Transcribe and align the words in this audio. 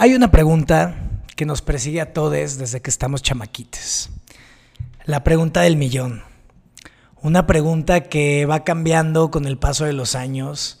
Hay 0.00 0.14
una 0.14 0.30
pregunta 0.30 0.94
que 1.34 1.44
nos 1.44 1.60
persigue 1.60 2.00
a 2.00 2.12
todos 2.12 2.56
desde 2.56 2.80
que 2.80 2.88
estamos 2.88 3.20
chamaquites. 3.20 4.10
La 5.06 5.24
pregunta 5.24 5.62
del 5.62 5.76
millón. 5.76 6.22
Una 7.20 7.48
pregunta 7.48 8.02
que 8.02 8.46
va 8.46 8.62
cambiando 8.62 9.32
con 9.32 9.44
el 9.44 9.58
paso 9.58 9.86
de 9.86 9.94
los 9.94 10.14
años 10.14 10.80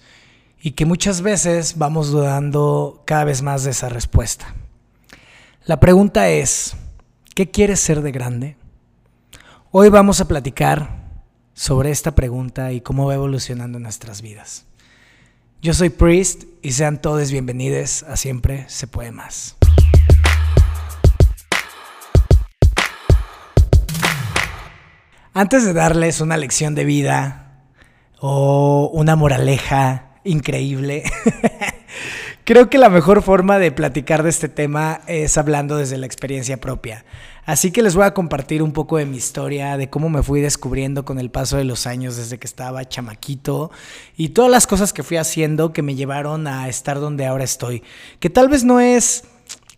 y 0.62 0.70
que 0.70 0.86
muchas 0.86 1.22
veces 1.22 1.78
vamos 1.78 2.12
dudando 2.12 3.02
cada 3.06 3.24
vez 3.24 3.42
más 3.42 3.64
de 3.64 3.72
esa 3.72 3.88
respuesta. 3.88 4.54
La 5.64 5.80
pregunta 5.80 6.28
es, 6.28 6.76
¿qué 7.34 7.50
quieres 7.50 7.80
ser 7.80 8.02
de 8.02 8.12
grande? 8.12 8.56
Hoy 9.72 9.88
vamos 9.88 10.20
a 10.20 10.28
platicar 10.28 11.24
sobre 11.54 11.90
esta 11.90 12.14
pregunta 12.14 12.70
y 12.70 12.82
cómo 12.82 13.06
va 13.06 13.14
evolucionando 13.14 13.80
nuestras 13.80 14.22
vidas. 14.22 14.67
Yo 15.60 15.74
soy 15.74 15.88
Priest 15.90 16.44
y 16.62 16.70
sean 16.70 17.02
todos 17.02 17.32
bienvenidos 17.32 18.04
a 18.04 18.16
Siempre 18.16 18.64
se 18.68 18.86
puede 18.86 19.10
más. 19.10 19.56
Antes 25.34 25.64
de 25.64 25.72
darles 25.72 26.20
una 26.20 26.36
lección 26.36 26.76
de 26.76 26.84
vida 26.84 27.64
o 28.20 28.88
una 28.94 29.16
moraleja 29.16 30.20
increíble, 30.22 31.02
creo 32.44 32.70
que 32.70 32.78
la 32.78 32.88
mejor 32.88 33.22
forma 33.22 33.58
de 33.58 33.72
platicar 33.72 34.22
de 34.22 34.30
este 34.30 34.48
tema 34.48 35.00
es 35.08 35.38
hablando 35.38 35.76
desde 35.76 35.98
la 35.98 36.06
experiencia 36.06 36.58
propia. 36.58 37.04
Así 37.48 37.70
que 37.70 37.80
les 37.80 37.96
voy 37.96 38.04
a 38.04 38.12
compartir 38.12 38.62
un 38.62 38.72
poco 38.72 38.98
de 38.98 39.06
mi 39.06 39.16
historia, 39.16 39.78
de 39.78 39.88
cómo 39.88 40.10
me 40.10 40.22
fui 40.22 40.42
descubriendo 40.42 41.06
con 41.06 41.18
el 41.18 41.30
paso 41.30 41.56
de 41.56 41.64
los 41.64 41.86
años 41.86 42.18
desde 42.18 42.36
que 42.38 42.46
estaba 42.46 42.86
chamaquito 42.86 43.70
y 44.18 44.28
todas 44.28 44.50
las 44.50 44.66
cosas 44.66 44.92
que 44.92 45.02
fui 45.02 45.16
haciendo 45.16 45.72
que 45.72 45.80
me 45.80 45.94
llevaron 45.94 46.46
a 46.46 46.68
estar 46.68 47.00
donde 47.00 47.24
ahora 47.24 47.44
estoy. 47.44 47.82
Que 48.20 48.28
tal 48.28 48.50
vez 48.50 48.64
no 48.64 48.80
es 48.80 49.24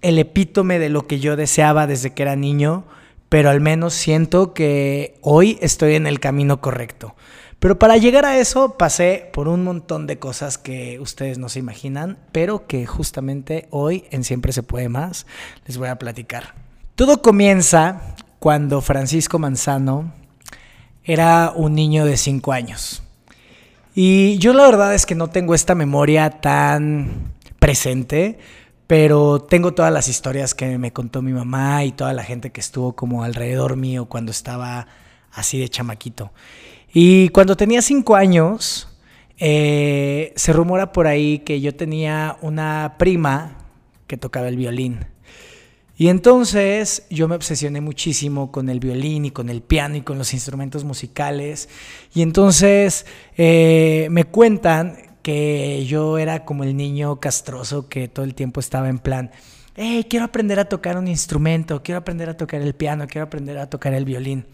el 0.03 0.19
epítome 0.19 0.81
de 0.81 0.89
lo 0.89 1.07
que 1.07 1.21
yo 1.21 1.37
deseaba 1.37 1.87
desde 1.87 2.13
que 2.13 2.23
era 2.23 2.35
niño, 2.35 2.87
pero 3.29 3.51
al 3.51 3.61
menos 3.61 3.95
siento 3.95 4.53
que 4.53 5.17
hoy 5.21 5.57
estoy 5.61 5.95
en 5.95 6.09
el 6.09 6.19
camino 6.19 6.61
correcto. 6.61 7.15
Pero 7.61 7.79
para 7.79 7.99
llegar 7.99 8.25
a 8.25 8.41
eso 8.41 8.79
pasé 8.79 9.31
por 9.33 9.47
un 9.47 9.63
montón 9.63 10.09
de 10.09 10.19
cosas 10.19 10.59
que 10.59 10.99
ustedes 10.99 11.39
no 11.39 11.49
se 11.49 11.61
imaginan, 11.61 12.19
pero 12.33 12.67
que 12.67 12.85
justamente 12.85 13.69
hoy 13.71 14.07
en 14.11 14.25
Siempre 14.25 14.51
se 14.51 14.65
puede 14.65 14.89
más 14.89 15.25
les 15.69 15.79
voy 15.79 15.87
a 15.87 16.01
platicar. 16.01 16.69
Todo 17.01 17.23
comienza 17.23 18.15
cuando 18.41 18.83
Francisco 18.83 19.39
Manzano 19.39 20.13
era 21.03 21.51
un 21.57 21.75
niño 21.75 22.05
de 22.05 22.19
5 22.19 22.53
años. 22.53 23.03
Y 23.95 24.37
yo 24.37 24.53
la 24.53 24.67
verdad 24.67 24.95
es 24.95 25.07
que 25.07 25.15
no 25.15 25.29
tengo 25.29 25.55
esta 25.55 25.75
memoria 25.75 26.29
tan 26.29 27.33
presente, 27.59 28.39
pero 28.87 29.41
tengo 29.41 29.73
todas 29.73 29.91
las 29.91 30.09
historias 30.09 30.55
que 30.55 30.77
me 30.77 30.93
contó 30.93 31.23
mi 31.23 31.33
mamá 31.33 31.85
y 31.85 31.93
toda 31.93 32.13
la 32.13 32.23
gente 32.23 32.51
que 32.53 32.61
estuvo 32.61 32.95
como 32.95 33.25
alrededor 33.25 33.77
mío 33.77 34.05
cuando 34.05 34.31
estaba 34.31 34.87
así 35.33 35.59
de 35.59 35.71
chamaquito. 35.71 36.33
Y 36.93 37.31
cuando 37.31 37.57
tenía 37.57 37.81
5 37.81 38.15
años, 38.15 38.89
eh, 39.39 40.35
se 40.37 40.53
rumora 40.53 40.93
por 40.93 41.07
ahí 41.07 41.39
que 41.39 41.63
yo 41.63 41.75
tenía 41.75 42.37
una 42.43 42.97
prima 42.99 43.57
que 44.07 44.19
tocaba 44.19 44.49
el 44.49 44.57
violín. 44.57 45.07
Y 46.01 46.09
entonces 46.09 47.07
yo 47.11 47.29
me 47.29 47.35
obsesioné 47.35 47.83
muchísimo 47.83 48.51
con 48.51 48.71
el 48.71 48.81
violín 48.81 49.27
y 49.27 49.33
con 49.33 49.51
el 49.51 49.61
piano 49.61 49.97
y 49.97 50.01
con 50.01 50.17
los 50.17 50.33
instrumentos 50.33 50.83
musicales. 50.83 51.69
Y 52.15 52.23
entonces 52.23 53.05
eh, 53.37 54.09
me 54.11 54.25
cuentan 54.25 54.97
que 55.21 55.85
yo 55.85 56.17
era 56.17 56.47
como 56.47 56.65
el 56.65 56.75
niño 56.75 57.21
castroso 57.21 57.91
que 57.91 58.09
todo 58.09 58.25
el 58.25 58.35
tiempo 58.35 58.61
estaba 58.61 58.89
en 58.89 58.99
plan, 58.99 59.31
hey, 59.77 60.07
quiero 60.09 60.25
aprender 60.25 60.59
a 60.59 60.71
tocar 60.71 60.97
un 60.97 61.07
instrumento, 61.07 61.83
quiero 61.83 61.99
aprender 61.99 62.31
a 62.31 62.37
tocar 62.39 62.63
el 62.63 62.73
piano, 62.73 63.07
quiero 63.07 63.27
aprender 63.27 63.59
a 63.59 63.69
tocar 63.69 63.93
el 63.93 64.07
violín. 64.07 64.47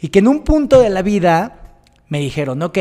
Y 0.00 0.08
que 0.08 0.20
en 0.20 0.28
un 0.28 0.44
punto 0.44 0.80
de 0.80 0.88
la 0.88 1.02
vida 1.02 1.82
me 2.08 2.20
dijeron, 2.20 2.62
ok, 2.62 2.78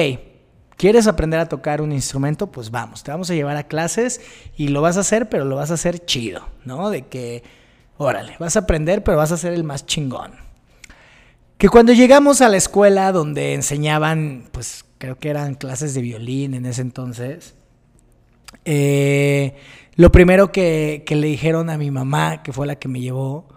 ¿quieres 0.77 1.07
aprender 1.07 1.41
a 1.41 1.49
tocar 1.49 1.81
un 1.81 1.91
instrumento? 1.91 2.49
Pues 2.49 2.71
vamos, 2.71 3.03
te 3.03 3.11
vamos 3.11 3.29
a 3.29 3.33
llevar 3.33 3.57
a 3.57 3.67
clases 3.67 4.21
y 4.55 4.69
lo 4.69 4.81
vas 4.81 4.95
a 4.95 5.01
hacer, 5.01 5.27
pero 5.27 5.43
lo 5.43 5.57
vas 5.57 5.71
a 5.71 5.73
hacer 5.73 6.05
chido, 6.05 6.47
¿no? 6.63 6.89
De 6.89 7.07
que 7.07 7.64
órale, 7.97 8.35
vas 8.39 8.55
a 8.55 8.59
aprender, 8.59 9.03
pero 9.03 9.17
vas 9.17 9.31
a 9.31 9.37
ser 9.37 9.53
el 9.53 9.63
más 9.63 9.85
chingón. 9.85 10.33
Que 11.57 11.69
cuando 11.69 11.93
llegamos 11.93 12.41
a 12.41 12.49
la 12.49 12.57
escuela 12.57 13.11
donde 13.11 13.53
enseñaban, 13.53 14.49
pues 14.51 14.85
creo 14.97 15.17
que 15.17 15.29
eran 15.29 15.55
clases 15.55 15.93
de 15.93 16.01
violín 16.01 16.53
en 16.53 16.65
ese 16.65 16.81
entonces, 16.81 17.55
eh, 18.65 19.55
lo 19.95 20.11
primero 20.11 20.51
que, 20.51 21.05
le 21.07 21.27
dijeron 21.27 21.69
a 21.69 21.77
mi 21.77 21.91
mamá, 21.91 22.43
que 22.43 22.51
fue 22.51 22.67
la 22.67 22.75
que 22.75 22.87
me 22.87 22.99
llevó, 22.99 23.47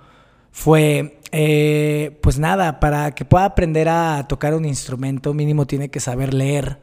fue, 0.52 1.20
eh, 1.32 2.18
pues 2.22 2.38
nada, 2.38 2.78
para 2.80 3.12
que 3.12 3.24
pueda 3.24 3.46
aprender 3.46 3.88
a 3.88 4.26
tocar 4.28 4.54
un 4.54 4.64
instrumento 4.64 5.34
mínimo 5.34 5.66
tiene 5.66 5.88
que 5.88 6.00
saber 6.00 6.34
leer 6.34 6.78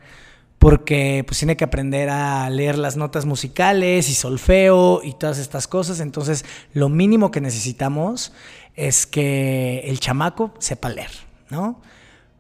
porque 0.66 1.24
pues 1.28 1.38
tiene 1.38 1.56
que 1.56 1.64
aprender 1.64 2.10
a 2.10 2.50
leer 2.50 2.80
las 2.80 2.98
notas 2.98 3.28
musicales 3.28 4.10
y 4.10 4.16
solfeo 4.16 5.02
y 5.04 5.14
todas 5.14 5.38
estas 5.38 5.68
cosas. 5.68 6.00
Entonces, 6.00 6.44
lo 6.74 6.90
mínimo 6.90 7.30
que 7.30 7.40
necesitamos 7.40 8.34
es 8.76 9.06
que 9.06 9.82
el 9.86 10.00
chamaco 10.00 10.56
sepa 10.58 10.90
leer, 10.90 11.12
¿no? 11.52 11.80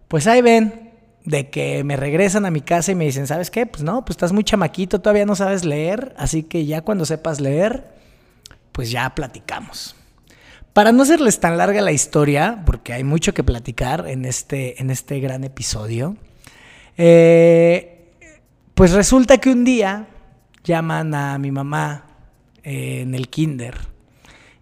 Pues 0.07 0.25
ahí 0.25 0.41
ven 0.41 0.89
de 1.23 1.51
que 1.51 1.83
me 1.83 1.97
regresan 1.97 2.47
a 2.47 2.49
mi 2.49 2.61
casa 2.61 2.93
y 2.93 2.95
me 2.95 3.05
dicen, 3.05 3.27
¿sabes 3.27 3.51
qué? 3.51 3.67
Pues 3.67 3.83
no, 3.83 4.03
pues 4.03 4.15
estás 4.15 4.31
muy 4.31 4.43
chamaquito, 4.43 5.01
todavía 5.01 5.27
no 5.27 5.35
sabes 5.35 5.63
leer, 5.63 6.15
así 6.17 6.41
que 6.41 6.65
ya 6.65 6.81
cuando 6.81 7.05
sepas 7.05 7.39
leer, 7.39 7.83
pues 8.71 8.89
ya 8.89 9.13
platicamos. 9.13 9.95
Para 10.73 10.91
no 10.91 11.03
hacerles 11.03 11.39
tan 11.39 11.59
larga 11.59 11.79
la 11.79 11.91
historia, 11.91 12.63
porque 12.65 12.91
hay 12.91 13.03
mucho 13.03 13.35
que 13.35 13.43
platicar 13.43 14.07
en 14.07 14.25
este, 14.25 14.81
en 14.81 14.89
este 14.89 15.19
gran 15.19 15.43
episodio, 15.43 16.17
eh, 16.97 17.94
pues 18.75 18.91
resulta 18.91 19.37
que 19.37 19.49
un 19.49 19.63
día 19.63 20.07
llaman 20.63 21.15
a 21.15 21.37
mi 21.39 21.51
mamá 21.51 22.05
eh, 22.63 23.01
en 23.01 23.15
el 23.15 23.29
kinder 23.29 23.77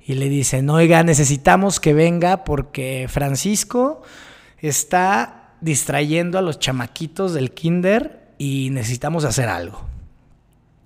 y 0.05 0.13
le 0.13 0.29
dicen, 0.29 0.69
oiga, 0.69 1.03
necesitamos 1.03 1.79
que 1.79 1.93
venga 1.93 2.43
porque 2.43 3.07
Francisco 3.09 4.03
está 4.59 5.55
distrayendo 5.61 6.37
a 6.37 6.41
los 6.41 6.59
chamaquitos 6.59 7.33
del 7.33 7.51
kinder 7.51 8.33
y 8.37 8.69
necesitamos 8.71 9.23
hacer 9.25 9.49
algo. 9.49 9.81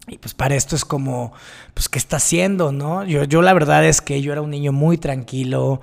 Y 0.07 0.19
pues 0.19 0.33
para 0.33 0.55
esto 0.55 0.77
es 0.77 0.85
como, 0.85 1.33
pues, 1.73 1.89
¿qué 1.89 1.99
está 1.99 2.17
haciendo, 2.17 2.71
no? 2.71 3.03
Yo, 3.03 3.25
yo 3.25 3.41
la 3.41 3.53
verdad 3.53 3.83
es 3.85 3.99
que 3.99 4.21
yo 4.21 4.31
era 4.31 4.41
un 4.41 4.51
niño 4.51 4.71
muy 4.71 4.97
tranquilo, 4.97 5.81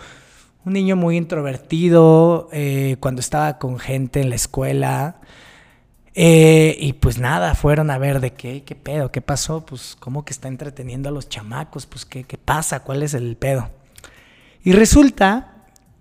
un 0.64 0.72
niño 0.72 0.96
muy 0.96 1.18
introvertido, 1.18 2.48
eh, 2.52 2.96
cuando 3.00 3.20
estaba 3.20 3.58
con 3.58 3.78
gente 3.78 4.22
en 4.22 4.30
la 4.30 4.36
escuela, 4.36 5.20
eh, 6.14 6.76
y 6.78 6.92
pues 6.94 7.18
nada, 7.18 7.54
fueron 7.54 7.90
a 7.90 7.98
ver 7.98 8.20
de 8.20 8.32
qué, 8.32 8.62
qué 8.62 8.74
pedo, 8.74 9.10
qué 9.10 9.20
pasó, 9.20 9.66
pues 9.66 9.96
cómo 9.98 10.24
que 10.24 10.32
está 10.32 10.48
entreteniendo 10.48 11.08
a 11.08 11.12
los 11.12 11.28
chamacos, 11.28 11.86
pues 11.86 12.04
qué, 12.04 12.24
qué 12.24 12.38
pasa, 12.38 12.80
cuál 12.80 13.02
es 13.02 13.14
el 13.14 13.36
pedo. 13.36 13.70
Y 14.62 14.72
resulta 14.72 15.50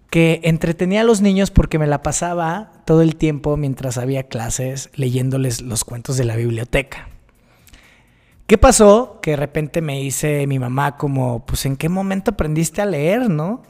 que 0.10 0.42
entretenía 0.44 1.02
a 1.02 1.04
los 1.04 1.22
niños 1.22 1.50
porque 1.50 1.80
me 1.80 1.88
la 1.88 2.04
pasaba 2.04 2.72
todo 2.86 3.02
el 3.02 3.16
tiempo 3.16 3.58
mientras 3.58 3.98
había 3.98 4.24
clases 4.24 4.92
leyéndoles 4.94 5.62
los 5.62 5.84
cuentos 5.84 6.18
de 6.18 6.26
la 6.26 6.36
biblioteca. 6.36 7.10
¿Qué 8.46 8.60
pasó? 8.60 9.20
Que 9.22 9.32
de 9.32 9.38
repente 9.38 9.82
me 9.82 10.00
dice 10.00 10.46
mi 10.46 10.60
mamá 10.60 10.98
como, 10.98 11.44
pues 11.48 11.66
en 11.66 11.76
qué 11.76 11.90
momento 11.90 12.32
aprendiste 12.32 12.84
a 12.84 12.86
leer, 12.86 13.30
¿no? 13.30 13.64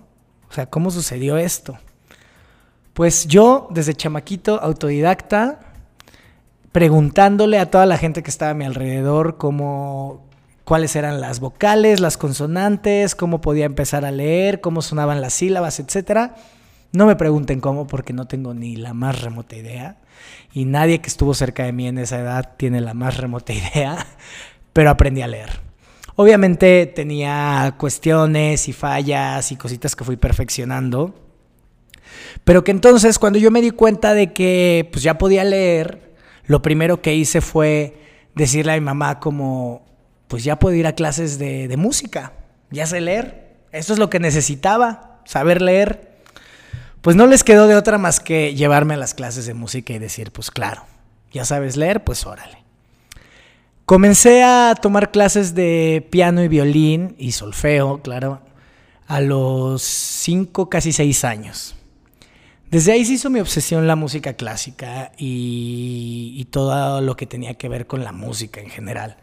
O 0.50 0.54
sea, 0.54 0.66
¿cómo 0.66 0.92
sucedió 0.92 1.38
esto? 1.38 1.78
Pues 2.94 3.26
yo, 3.28 3.70
desde 3.72 3.94
chamaquito, 3.94 4.60
autodidacta, 4.62 5.73
preguntándole 6.74 7.60
a 7.60 7.70
toda 7.70 7.86
la 7.86 7.98
gente 7.98 8.24
que 8.24 8.32
estaba 8.32 8.52
a 8.52 8.56
mi 8.56 8.66
alrededor 8.66 9.38
cómo, 9.38 10.26
cuáles 10.66 10.96
eran 10.96 11.22
las 11.22 11.40
vocales, 11.40 12.02
las 12.02 12.18
consonantes, 12.18 13.16
cómo 13.16 13.40
podía 13.40 13.66
empezar 13.66 14.04
a 14.04 14.12
leer, 14.12 14.60
cómo 14.60 14.82
sonaban 14.82 15.22
las 15.22 15.34
sílabas, 15.36 15.80
etc. 15.80 16.32
No 16.92 17.06
me 17.06 17.16
pregunten 17.16 17.62
cómo 17.62 17.86
porque 17.86 18.12
no 18.12 18.26
tengo 18.26 18.56
ni 18.56 18.76
la 18.76 18.94
más 18.94 19.22
remota 19.22 19.56
idea 19.56 19.98
y 20.52 20.66
nadie 20.66 21.00
que 21.00 21.10
estuvo 21.10 21.36
cerca 21.36 21.64
de 21.64 21.74
mí 21.74 21.88
en 21.88 22.00
esa 22.00 22.20
edad 22.20 22.56
tiene 22.58 22.82
la 22.82 22.96
más 22.96 23.18
remota 23.18 23.54
idea, 23.74 24.06
pero 24.74 24.90
aprendí 24.90 25.22
a 25.22 25.28
leer. 25.28 25.62
Obviamente 26.16 26.88
tenía 26.88 27.76
cuestiones 27.78 28.68
y 28.68 28.74
fallas 28.74 29.52
y 29.52 29.58
cositas 29.58 29.96
que 29.96 30.04
fui 30.04 30.18
perfeccionando, 30.18 31.14
pero 32.44 32.64
que 32.64 32.72
entonces 32.72 33.20
cuando 33.20 33.38
yo 33.38 33.52
me 33.52 33.62
di 33.62 33.70
cuenta 33.70 34.16
de 34.16 34.34
que 34.34 34.90
pues 34.92 35.04
ya 35.04 35.20
podía 35.20 35.44
leer, 35.44 36.13
lo 36.46 36.62
primero 36.62 37.02
que 37.02 37.16
hice 37.16 37.42
fue 37.42 37.98
decirle 38.36 38.74
a 38.74 38.76
mi 38.76 38.82
mamá 38.82 39.20
como, 39.20 39.86
pues 40.28 40.44
ya 40.44 40.60
puedo 40.60 40.76
ir 40.76 40.88
a 40.88 40.94
clases 40.94 41.38
de, 41.40 41.74
música, 41.78 42.34
ya 42.72 42.86
sé 42.86 43.02
leer, 43.02 43.56
esto 43.72 43.94
es 43.94 44.00
lo 44.00 44.10
que 44.10 44.20
necesitaba, 44.20 45.22
saber 45.26 45.62
leer. 45.62 46.12
Pues 47.02 47.16
no 47.16 47.28
les 47.28 47.44
quedó 47.44 47.68
de 47.68 47.76
otra 47.76 47.98
más 47.98 48.20
que 48.20 48.56
llevarme 48.56 48.94
a 48.94 48.98
las 48.98 49.14
clases 49.14 49.46
de 49.46 49.54
música 49.54 49.94
y 49.94 50.00
decir, 50.00 50.32
pues 50.32 50.52
claro, 50.52 50.84
ya 51.32 51.44
sabes 51.44 51.76
leer, 51.76 52.04
pues 52.04 52.26
órale. 52.26 52.64
Comencé 53.86 54.44
a 54.44 54.76
tomar 54.82 55.12
clases 55.12 55.54
de 55.54 56.08
piano 56.10 56.42
y 56.42 56.48
violín 56.48 57.16
y 57.18 57.34
solfeo, 57.34 58.02
claro, 58.02 58.42
a 59.08 59.20
los 59.20 59.82
5, 59.84 60.70
casi 60.70 60.94
6 60.94 61.26
años. 61.26 61.76
Desde 62.74 62.92
ahí 62.92 63.06
se 63.06 63.14
hizo 63.14 63.30
mi 63.30 63.40
obsesión 63.40 63.86
la 63.86 63.96
música 63.96 64.34
clásica 64.34 65.12
y, 65.16 66.48
todo 66.50 67.02
lo 67.02 67.16
que 67.16 67.28
tenía 67.28 67.54
que 67.54 67.70
ver 67.70 67.86
con 67.86 68.04
la 68.04 68.12
música 68.12 68.62
en 68.62 68.70
general. 68.72 69.18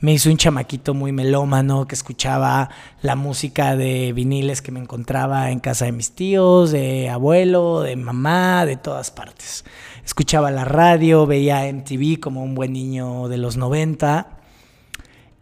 Me 0.00 0.14
hizo 0.14 0.30
un 0.30 0.38
chamaquito 0.38 0.94
muy 0.94 1.12
melómano 1.12 1.86
que 1.86 1.94
escuchaba 1.94 2.70
la 3.02 3.16
música 3.16 3.76
de 3.76 4.14
viniles 4.14 4.62
que 4.62 4.72
me 4.72 4.80
encontraba 4.80 5.50
en 5.50 5.60
casa 5.60 5.84
de 5.84 5.92
mis 5.92 6.12
tíos, 6.12 6.70
de 6.70 7.10
abuelo, 7.10 7.82
de 7.82 7.96
mamá, 7.96 8.64
de 8.64 8.76
todas 8.76 9.10
partes 9.10 9.62
escuchaba 10.10 10.50
la 10.50 10.64
radio, 10.64 11.24
veía 11.26 11.70
MTV 11.72 12.18
como 12.18 12.42
un 12.42 12.54
buen 12.54 12.72
niño 12.72 13.28
de 13.28 13.36
los 13.36 13.56
90. 13.56 14.39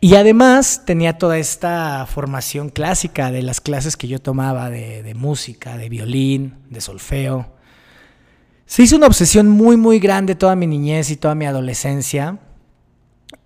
Y 0.00 0.14
además 0.14 0.82
tenía 0.86 1.18
toda 1.18 1.38
esta 1.38 2.06
formación 2.06 2.68
clásica 2.68 3.32
de 3.32 3.42
las 3.42 3.60
clases 3.60 3.96
que 3.96 4.06
yo 4.06 4.20
tomaba 4.20 4.70
de, 4.70 5.12
música, 5.16 5.76
de 5.76 5.88
violín, 5.88 6.54
de 6.70 6.80
solfeo. 6.80 7.52
Se 8.64 8.82
hizo 8.82 8.96
una 8.96 9.08
obsesión 9.08 9.48
muy, 9.48 9.76
muy 9.76 9.98
grande 9.98 10.36
toda 10.36 10.54
mi 10.54 10.68
niñez 10.68 11.10
y 11.10 11.16
toda 11.16 11.34
mi 11.34 11.46
adolescencia. 11.46 12.38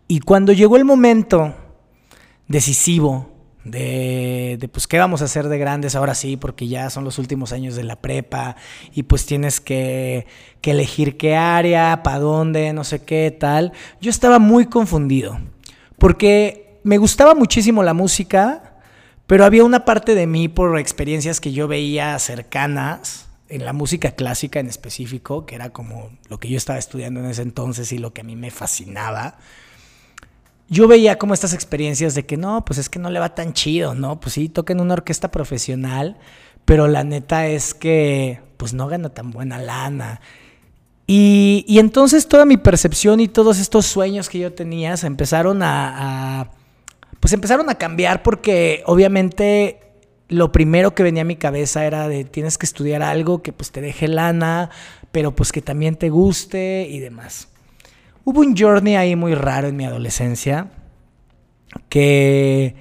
Y 0.08 0.20
cuando 0.20 0.52
llegó 0.52 0.76
el 0.76 0.84
momento 0.84 1.54
decisivo 2.48 3.30
de, 3.64 4.68
pues 4.70 4.86
qué 4.86 4.98
vamos 4.98 5.22
a 5.22 5.26
hacer 5.26 5.48
de 5.48 5.56
grandes 5.56 5.94
ahora 5.94 6.14
sí, 6.14 6.36
porque 6.36 6.68
ya 6.68 6.90
son 6.90 7.04
los 7.04 7.18
últimos 7.18 7.52
años 7.52 7.76
de 7.76 7.84
la 7.84 7.96
prepa 7.96 8.56
y 8.92 9.04
pues 9.04 9.24
tienes 9.24 9.58
que, 9.60 10.26
que 10.60 10.72
elegir 10.72 11.16
qué 11.16 11.34
área, 11.34 12.02
para 12.02 12.18
dónde, 12.18 12.74
no 12.74 12.84
sé 12.84 13.04
qué, 13.04 13.30
tal. 13.30 13.72
Yo 14.02 14.10
estaba 14.10 14.38
muy 14.38 14.66
confundido, 14.66 15.38
porque 16.02 16.80
me 16.82 16.98
gustaba 16.98 17.36
muchísimo 17.36 17.84
la 17.84 17.94
música, 17.94 18.74
pero 19.28 19.44
había 19.44 19.62
una 19.62 19.84
parte 19.84 20.16
de 20.16 20.26
mí 20.26 20.48
por 20.48 20.76
experiencias 20.76 21.40
que 21.40 21.52
yo 21.52 21.68
veía 21.68 22.18
cercanas 22.18 23.28
en 23.48 23.64
la 23.64 23.72
música 23.72 24.10
clásica 24.10 24.58
en 24.58 24.66
específico, 24.66 25.46
que 25.46 25.54
era 25.54 25.70
como 25.70 26.10
lo 26.28 26.40
que 26.40 26.48
yo 26.48 26.56
estaba 26.56 26.80
estudiando 26.80 27.20
en 27.20 27.26
ese 27.26 27.42
entonces 27.42 27.92
y 27.92 27.98
lo 27.98 28.12
que 28.12 28.22
a 28.22 28.24
mí 28.24 28.34
me 28.34 28.50
fascinaba 28.50 29.36
yo 30.68 30.88
veía 30.88 31.18
como 31.18 31.34
estas 31.34 31.52
experiencias 31.52 32.14
de 32.14 32.24
que 32.24 32.36
no, 32.38 32.64
pues 32.64 32.78
es 32.78 32.88
que 32.88 32.98
no 32.98 33.10
le 33.10 33.20
va 33.20 33.34
tan 33.34 33.52
chido, 33.52 33.94
¿no? 33.94 34.18
Pues 34.18 34.32
sí, 34.32 34.48
toca 34.48 34.72
en 34.72 34.80
una 34.80 34.94
orquesta 34.94 35.30
profesional, 35.30 36.16
pero 36.64 36.88
la 36.88 37.04
neta 37.04 37.46
es 37.46 37.74
que 37.74 38.40
pues 38.56 38.72
no 38.72 38.88
gana 38.88 39.10
tan 39.10 39.30
buena 39.30 39.58
lana. 39.58 40.22
Y, 41.06 41.64
y 41.66 41.78
entonces 41.78 42.28
toda 42.28 42.44
mi 42.44 42.56
percepción 42.56 43.20
y 43.20 43.28
todos 43.28 43.58
estos 43.58 43.86
sueños 43.86 44.28
que 44.28 44.38
yo 44.38 44.52
tenía 44.52 44.96
se 44.96 45.06
empezaron 45.06 45.62
a, 45.62 46.50
pues 47.20 47.32
empezaron 47.32 47.68
a 47.70 47.74
cambiar 47.74 48.22
porque 48.22 48.82
obviamente 48.86 49.80
lo 50.28 50.52
primero 50.52 50.94
que 50.94 51.02
venía 51.02 51.22
a 51.22 51.26
mi 51.26 51.36
cabeza 51.36 51.84
era 51.84 52.08
de 52.08 52.24
tienes 52.24 52.56
que 52.56 52.66
estudiar 52.66 53.02
algo 53.02 53.42
que 53.42 53.52
pues 53.52 53.70
te 53.72 53.80
deje 53.80 54.08
lana, 54.08 54.70
pero 55.10 55.34
pues 55.34 55.52
que 55.52 55.60
también 55.60 55.96
te 55.96 56.08
guste 56.08 56.86
y 56.88 57.00
demás. 57.00 57.48
Hubo 58.24 58.40
un 58.40 58.56
journey 58.56 58.96
ahí 58.96 59.16
muy 59.16 59.34
raro 59.34 59.68
en 59.68 59.76
mi 59.76 59.84
adolescencia 59.84 60.70
que, 61.88 62.76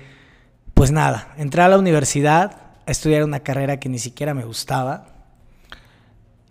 pues 0.73 0.91
nada, 0.91 1.33
entré 1.37 1.63
a 1.63 1.67
la 1.67 1.77
universidad 1.77 2.57
a 2.85 2.91
estudiar 2.91 3.23
una 3.23 3.41
carrera 3.41 3.79
que 3.79 3.89
ni 3.89 3.99
siquiera 3.99 4.33
me 4.33 4.45
gustaba 4.45 5.10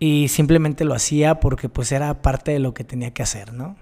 y 0.03 0.29
simplemente 0.29 0.83
lo 0.83 0.95
hacía 0.95 1.39
porque 1.39 1.69
pues 1.69 1.91
era 1.91 2.23
parte 2.23 2.51
de 2.51 2.57
lo 2.59 2.73
que 2.73 2.83
tenía 2.83 3.13
que 3.13 3.21
hacer, 3.21 3.53
¿no? 3.53 3.75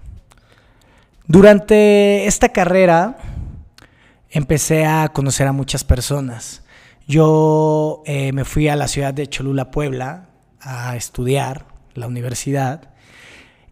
Durante 1.26 2.26
esta 2.26 2.50
carrera 2.50 3.16
empecé 4.28 4.84
a 4.84 5.08
conocer 5.08 5.46
a 5.46 5.52
muchas 5.52 5.82
personas. 5.82 6.62
Yo 7.08 8.02
eh, 8.04 8.32
me 8.32 8.44
fui 8.44 8.68
a 8.68 8.76
la 8.76 8.86
ciudad 8.86 9.14
de 9.14 9.28
Cholula, 9.28 9.70
Puebla, 9.70 10.28
a 10.60 10.94
estudiar 10.94 11.64
la 11.94 12.06
universidad 12.06 12.90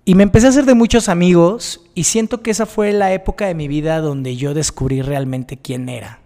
y 0.06 0.14
me 0.14 0.22
empecé 0.22 0.46
a 0.46 0.48
hacer 0.48 0.64
de 0.64 0.72
muchos 0.72 1.10
amigos 1.10 1.82
y 1.94 2.04
siento 2.04 2.40
que 2.40 2.50
esa 2.50 2.64
fue 2.64 2.94
la 2.94 3.12
época 3.12 3.46
de 3.46 3.54
mi 3.54 3.68
vida 3.68 4.00
donde 4.00 4.36
yo 4.36 4.54
descubrí 4.54 5.02
realmente 5.02 5.58
quién 5.58 5.90
era. 5.90 6.20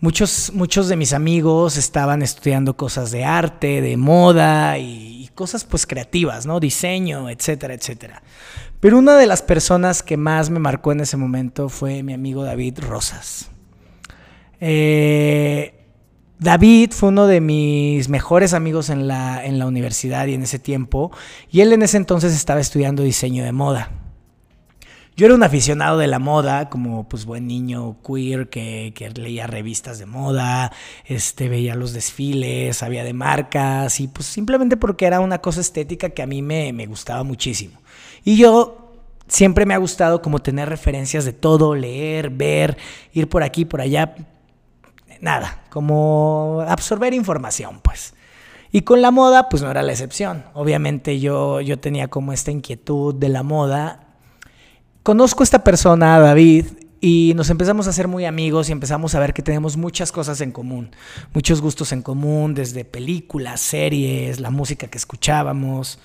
Muchos, 0.00 0.52
muchos 0.52 0.88
de 0.88 0.96
mis 0.96 1.14
amigos 1.14 1.78
estaban 1.78 2.20
estudiando 2.20 2.76
cosas 2.76 3.10
de 3.10 3.24
arte, 3.24 3.80
de 3.80 3.96
moda 3.96 4.78
y, 4.78 5.14
cosas 5.34 5.64
pues 5.64 5.86
creativas, 5.86 6.46
¿no? 6.46 6.60
Diseño, 6.60 7.28
etcétera, 7.28 7.74
etcétera. 7.74 8.22
Pero 8.80 8.98
una 8.98 9.16
de 9.16 9.26
las 9.26 9.42
personas 9.42 10.02
que 10.02 10.16
más 10.16 10.48
me 10.48 10.58
marcó 10.58 10.92
en 10.92 11.00
ese 11.00 11.18
momento 11.18 11.68
fue 11.68 12.02
mi 12.02 12.14
amigo 12.14 12.42
David 12.42 12.78
Rosas. 12.80 13.50
Eh, 14.62 15.74
David 16.38 16.92
fue 16.92 17.10
uno 17.10 17.26
de 17.26 17.42
mis 17.42 18.08
mejores 18.08 18.54
amigos 18.54 18.88
en 18.88 19.08
la, 19.08 19.44
en 19.44 19.58
la 19.58 19.66
universidad 19.66 20.26
y 20.26 20.32
en 20.32 20.42
ese 20.42 20.58
tiempo, 20.58 21.10
y 21.50 21.60
él 21.60 21.74
en 21.74 21.82
ese 21.82 21.98
entonces 21.98 22.34
estaba 22.34 22.60
estudiando 22.60 23.02
diseño 23.02 23.44
de 23.44 23.52
moda. 23.52 24.05
Yo 25.16 25.24
era 25.24 25.34
un 25.34 25.42
aficionado 25.42 25.96
de 25.96 26.08
la 26.08 26.18
moda, 26.18 26.68
como 26.68 27.08
pues 27.08 27.24
buen 27.24 27.46
niño 27.46 27.96
queer 28.06 28.50
que, 28.50 28.92
que, 28.94 29.08
leía 29.08 29.46
revistas 29.46 29.98
de 29.98 30.04
moda, 30.04 30.70
este, 31.06 31.48
veía 31.48 31.74
los 31.74 31.94
desfiles, 31.94 32.76
sabía 32.76 33.02
de 33.02 33.14
marcas, 33.14 33.98
y 34.00 34.08
pues 34.08 34.26
simplemente 34.26 34.76
porque 34.76 35.06
era 35.06 35.20
una 35.20 35.38
cosa 35.38 35.62
estética 35.62 36.10
que 36.10 36.20
a 36.20 36.26
mí 36.26 36.42
me, 36.42 36.74
me 36.74 36.84
gustaba 36.84 37.22
muchísimo. 37.22 37.80
Y 38.24 38.36
yo 38.36 38.92
siempre 39.26 39.64
me 39.64 39.72
ha 39.72 39.78
gustado 39.78 40.20
como 40.20 40.40
tener 40.40 40.68
referencias 40.68 41.24
de 41.24 41.32
todo, 41.32 41.74
leer, 41.74 42.28
ver, 42.28 42.76
ir 43.14 43.26
por 43.26 43.42
aquí, 43.42 43.64
por 43.64 43.80
allá, 43.80 44.14
nada, 45.22 45.64
como 45.70 46.62
absorber 46.68 47.14
información, 47.14 47.80
pues. 47.82 48.12
Y 48.70 48.82
con 48.82 49.00
la 49.00 49.10
moda, 49.10 49.48
pues 49.48 49.62
no 49.62 49.70
era 49.70 49.82
la 49.82 49.92
excepción. 49.92 50.44
Obviamente 50.52 51.18
yo, 51.20 51.62
yo 51.62 51.78
tenía 51.78 52.08
como 52.08 52.34
esta 52.34 52.50
inquietud 52.50 53.14
de 53.14 53.30
la 53.30 53.42
moda. 53.42 54.05
Conozco 55.06 55.44
a 55.44 55.44
esta 55.44 55.62
persona, 55.62 56.18
David, 56.18 56.66
y 57.00 57.32
nos 57.36 57.48
empezamos 57.50 57.86
a 57.86 57.90
hacer 57.90 58.08
muy 58.08 58.24
amigos 58.24 58.68
y 58.68 58.72
empezamos 58.72 59.14
a 59.14 59.20
ver 59.20 59.34
que 59.34 59.40
tenemos 59.40 59.76
muchas 59.76 60.10
cosas 60.10 60.40
en 60.40 60.50
común, 60.50 60.90
muchos 61.32 61.60
gustos 61.60 61.92
en 61.92 62.02
común, 62.02 62.54
desde 62.54 62.84
películas, 62.84 63.60
series, 63.60 64.40
la 64.40 64.50
música 64.50 64.88
que 64.88 64.98
escuchábamos. 64.98 66.00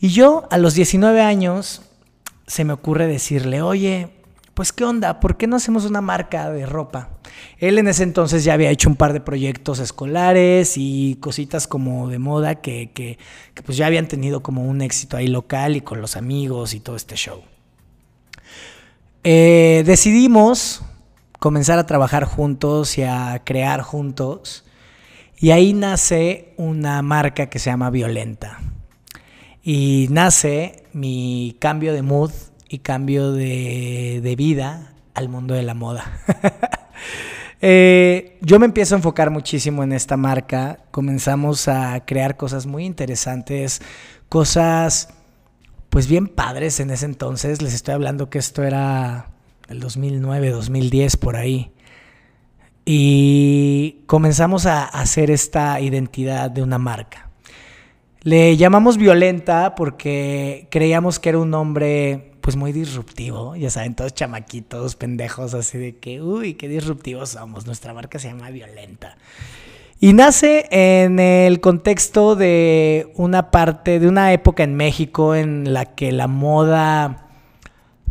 Y 0.00 0.10
yo 0.10 0.46
a 0.52 0.58
los 0.58 0.74
19 0.74 1.22
años 1.22 1.82
se 2.46 2.64
me 2.64 2.72
ocurre 2.72 3.08
decirle, 3.08 3.62
oye, 3.62 4.10
pues 4.54 4.72
qué 4.72 4.84
onda, 4.84 5.18
¿por 5.18 5.36
qué 5.36 5.48
no 5.48 5.56
hacemos 5.56 5.84
una 5.84 6.00
marca 6.00 6.52
de 6.52 6.66
ropa? 6.66 7.18
Él 7.58 7.78
en 7.78 7.88
ese 7.88 8.04
entonces 8.04 8.44
ya 8.44 8.54
había 8.54 8.70
hecho 8.70 8.88
un 8.88 8.94
par 8.94 9.12
de 9.12 9.20
proyectos 9.20 9.80
escolares 9.80 10.74
y 10.76 11.18
cositas 11.20 11.66
como 11.66 12.08
de 12.08 12.20
moda 12.20 12.60
que, 12.60 12.92
que, 12.94 13.18
pues 13.64 13.76
ya 13.76 13.88
habían 13.88 14.06
tenido 14.06 14.40
como 14.40 14.62
un 14.62 14.82
éxito 14.82 15.16
ahí 15.16 15.26
local 15.26 15.74
y 15.74 15.80
con 15.80 16.00
los 16.00 16.16
amigos 16.16 16.74
y 16.74 16.78
todo 16.78 16.94
este 16.94 17.16
show. 17.16 17.42
Eh, 19.26 19.84
decidimos 19.86 20.82
comenzar 21.38 21.78
a 21.78 21.86
trabajar 21.86 22.24
juntos 22.24 22.98
y 22.98 23.04
a 23.04 23.40
crear 23.42 23.80
juntos 23.80 24.66
y 25.38 25.50
ahí 25.50 25.72
nace 25.72 26.52
una 26.58 27.00
marca 27.00 27.46
que 27.46 27.58
se 27.58 27.70
llama 27.70 27.88
Violenta. 27.88 28.60
Y 29.62 30.08
nace 30.10 30.84
mi 30.92 31.56
cambio 31.58 31.94
de 31.94 32.02
mood 32.02 32.32
y 32.68 32.80
cambio 32.80 33.32
de, 33.32 34.34
vida 34.36 34.92
al 35.14 35.30
mundo 35.30 35.54
de 35.54 35.62
la 35.62 35.74
moda. 35.74 36.04
Eh, 37.66 38.36
yo 38.42 38.58
me 38.58 38.66
empiezo 38.66 38.94
a 38.94 38.98
enfocar 38.98 39.30
muchísimo 39.30 39.82
en 39.82 39.94
esta 39.94 40.18
marca. 40.18 40.80
Comenzamos 40.90 41.66
a 41.66 42.04
crear 42.04 42.36
cosas 42.36 42.66
muy 42.66 42.84
interesantes, 42.84 43.80
cosas 44.28 45.13
pues 45.94 46.08
bien 46.08 46.26
padres 46.26 46.80
en 46.80 46.90
ese 46.90 47.04
entonces. 47.04 47.62
Les 47.62 47.72
estoy 47.72 47.94
hablando 47.94 48.28
que 48.28 48.38
esto 48.38 48.64
era 48.64 49.30
el 49.68 49.78
2009, 49.78 50.50
2010 50.50 51.16
por 51.18 51.36
ahí. 51.36 51.70
Y 52.84 54.02
comenzamos 54.06 54.66
a 54.66 54.86
hacer 54.86 55.30
esta 55.30 55.80
identidad 55.80 56.50
de 56.50 56.64
una 56.64 56.78
marca. 56.78 57.30
Le 58.22 58.56
llamamos 58.56 58.96
Violenta 58.96 59.76
porque 59.76 60.66
creíamos 60.68 61.20
que 61.20 61.28
era 61.28 61.38
un 61.38 61.50
nombre 61.50 62.32
pues 62.40 62.56
muy 62.56 62.72
disruptivo, 62.72 63.54
ya 63.54 63.70
saben, 63.70 63.94
todos 63.94 64.14
chamaquitos, 64.14 64.96
pendejos, 64.96 65.54
así 65.54 65.78
de 65.78 65.98
que, 65.98 66.20
uy, 66.20 66.54
qué 66.54 66.66
disruptivos 66.66 67.30
somos, 67.30 67.66
nuestra 67.66 67.94
marca 67.94 68.18
se 68.18 68.26
llama 68.26 68.50
Violenta. 68.50 69.16
Y 70.04 70.12
nace 70.12 70.66
en 70.70 71.18
el 71.18 71.60
contexto 71.60 72.36
de 72.36 73.10
una 73.14 73.50
parte, 73.50 73.98
de 73.98 74.06
una 74.06 74.34
época 74.34 74.62
en 74.62 74.74
México 74.74 75.34
en 75.34 75.72
la 75.72 75.94
que 75.94 76.12
la 76.12 76.26
moda 76.26 77.30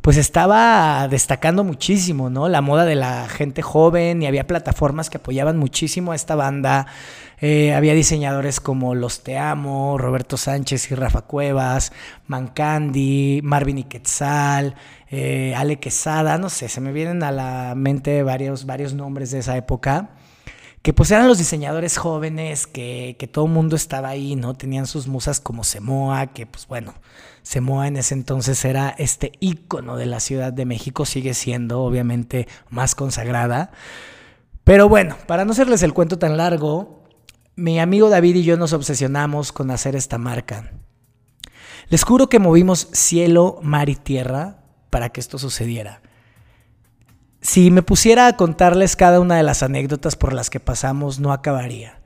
pues 0.02 0.18
estaba 0.18 1.08
destacando 1.08 1.64
muchísimo, 1.64 2.32
¿no? 2.32 2.50
La 2.50 2.62
moda 2.62 2.86
de 2.86 2.96
la 2.96 3.30
gente 3.30 3.62
joven 3.62 4.24
y 4.24 4.26
había 4.26 4.48
plataformas 4.48 5.12
que 5.12 5.18
apoyaban 5.18 5.60
muchísimo 5.60 6.14
a 6.14 6.16
esta 6.16 6.34
banda. 6.34 6.88
Eh, 7.40 7.76
había 7.76 7.94
diseñadores 7.94 8.60
como 8.60 8.96
Los 8.96 9.22
Te 9.22 9.38
Amo, 9.38 10.00
Roberto 10.00 10.36
Sánchez 10.36 10.90
y 10.90 10.96
Rafa 10.96 11.22
Cuevas, 11.22 11.94
Mancandi, 12.26 13.42
Marvin 13.44 13.78
y 13.78 13.84
Quetzal, 13.84 14.74
eh, 15.12 15.54
Ale 15.56 15.78
Quesada, 15.78 16.40
no 16.40 16.50
sé, 16.50 16.70
se 16.70 16.82
me 16.82 16.92
vienen 16.92 17.22
a 17.22 17.32
la 17.32 17.76
mente 17.76 18.24
varios, 18.24 18.66
varios 18.66 18.96
nombres 18.96 19.30
de 19.30 19.38
esa 19.38 19.56
época 19.58 20.10
que 20.84 20.92
pues 20.92 21.10
eran 21.12 21.30
los 21.30 21.38
diseñadores 21.38 21.98
jóvenes, 21.98 22.68
que, 22.68 23.16
que 23.18 23.26
todo 23.26 23.46
el 23.46 23.52
mundo 23.52 23.78
estaba 23.78 24.10
ahí, 24.10 24.36
¿no? 24.36 24.54
Tenían 24.54 24.86
sus 24.86 25.08
musas 25.08 25.40
como 25.40 25.64
Semoa, 25.64 26.28
que 26.28 26.46
pues 26.46 26.68
bueno, 26.68 26.94
Semoa 27.42 27.88
en 27.88 27.96
ese 27.96 28.14
entonces 28.14 28.64
era 28.66 28.90
este 28.98 29.32
ícono 29.40 29.96
de 29.96 30.06
la 30.06 30.20
Ciudad 30.20 30.52
de 30.52 30.66
México, 30.66 31.06
sigue 31.06 31.34
siendo 31.34 31.82
obviamente 31.82 32.50
más 32.70 32.96
consagrada. 32.96 33.72
Pero 34.66 34.90
bueno, 34.90 35.16
para 35.26 35.46
no 35.46 35.54
hacerles 35.54 35.84
el 35.84 35.94
cuento 35.94 36.20
tan 36.20 36.36
largo, 36.36 37.06
mi 37.56 37.80
amigo 37.80 38.10
David 38.10 38.36
y 38.36 38.44
yo 38.44 38.58
nos 38.58 38.74
obsesionamos 38.74 39.54
con 39.54 39.72
hacer 39.72 39.96
esta 39.96 40.18
marca. 40.18 40.74
Les 41.88 42.04
juro 42.04 42.28
que 42.28 42.40
movimos 42.40 42.90
cielo, 42.92 43.58
mar 43.62 43.88
y 43.88 43.96
tierra 43.96 44.64
para 44.90 45.10
que 45.10 45.22
esto 45.22 45.40
sucediera. 45.40 46.02
Si 47.44 47.72
me 47.72 47.84
pusiera 47.84 48.28
a 48.28 48.38
contarles 48.38 48.96
cada 48.96 49.20
una 49.20 49.36
de 49.36 49.44
las 49.44 49.64
anécdotas 49.64 50.16
por 50.16 50.32
las 50.32 50.50
que 50.50 50.62
pasamos, 50.62 51.20
no 51.20 51.34
acabaría. 51.34 52.00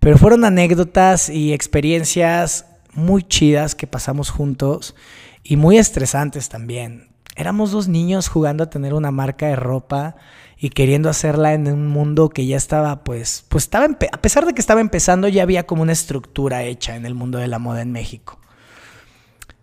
Pero 0.00 0.18
fueron 0.18 0.44
anécdotas 0.44 1.28
y 1.28 1.52
experiencias 1.52 2.66
muy 2.92 3.22
chidas 3.22 3.76
que 3.76 3.86
pasamos 3.86 4.30
juntos 4.30 4.96
y 5.44 5.56
muy 5.56 5.78
estresantes 5.78 6.48
también. 6.48 7.10
Éramos 7.36 7.70
dos 7.70 7.86
niños 7.86 8.26
jugando 8.26 8.64
a 8.64 8.70
tener 8.70 8.92
una 8.92 9.12
marca 9.12 9.46
de 9.46 9.54
ropa 9.54 10.16
y 10.58 10.70
queriendo 10.70 11.08
hacerla 11.08 11.54
en 11.54 11.68
un 11.68 11.86
mundo 11.86 12.28
que 12.28 12.46
ya 12.46 12.56
estaba, 12.56 13.04
pues, 13.04 13.44
pues 13.48 13.64
estaba, 13.64 13.84
a 13.84 14.20
pesar 14.20 14.46
de 14.46 14.52
que 14.52 14.60
estaba 14.60 14.80
empezando, 14.80 15.28
ya 15.28 15.44
había 15.44 15.64
como 15.64 15.82
una 15.82 15.92
estructura 15.92 16.64
hecha 16.64 16.96
en 16.96 17.06
el 17.06 17.14
mundo 17.14 17.38
de 17.38 17.46
la 17.46 17.60
moda 17.60 17.82
en 17.82 17.92
México. 17.92 18.40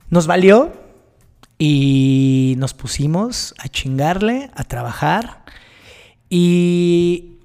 Nos 0.10 0.28
valió, 0.28 0.72
y 1.62 2.56
nos 2.58 2.74
pusimos 2.74 3.54
a 3.60 3.68
chingarle, 3.68 4.50
a 4.56 4.64
trabajar. 4.64 5.44
Y 6.30 7.40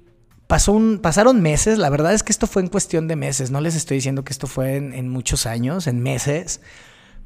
pasó 0.47 0.71
un, 0.71 0.99
pasaron 0.99 1.41
meses, 1.41 1.77
la 1.77 1.89
verdad 1.89 2.13
es 2.13 2.23
que 2.23 2.31
esto 2.31 2.47
fue 2.47 2.61
en 2.61 2.69
cuestión 2.69 3.07
de 3.07 3.17
meses, 3.17 3.51
no 3.51 3.59
les 3.61 3.75
estoy 3.75 3.97
diciendo 3.97 4.23
que 4.23 4.31
esto 4.31 4.47
fue 4.47 4.77
en, 4.77 5.09
muchos 5.09 5.45
años, 5.45 5.85
en 5.85 6.01
meses. 6.01 6.61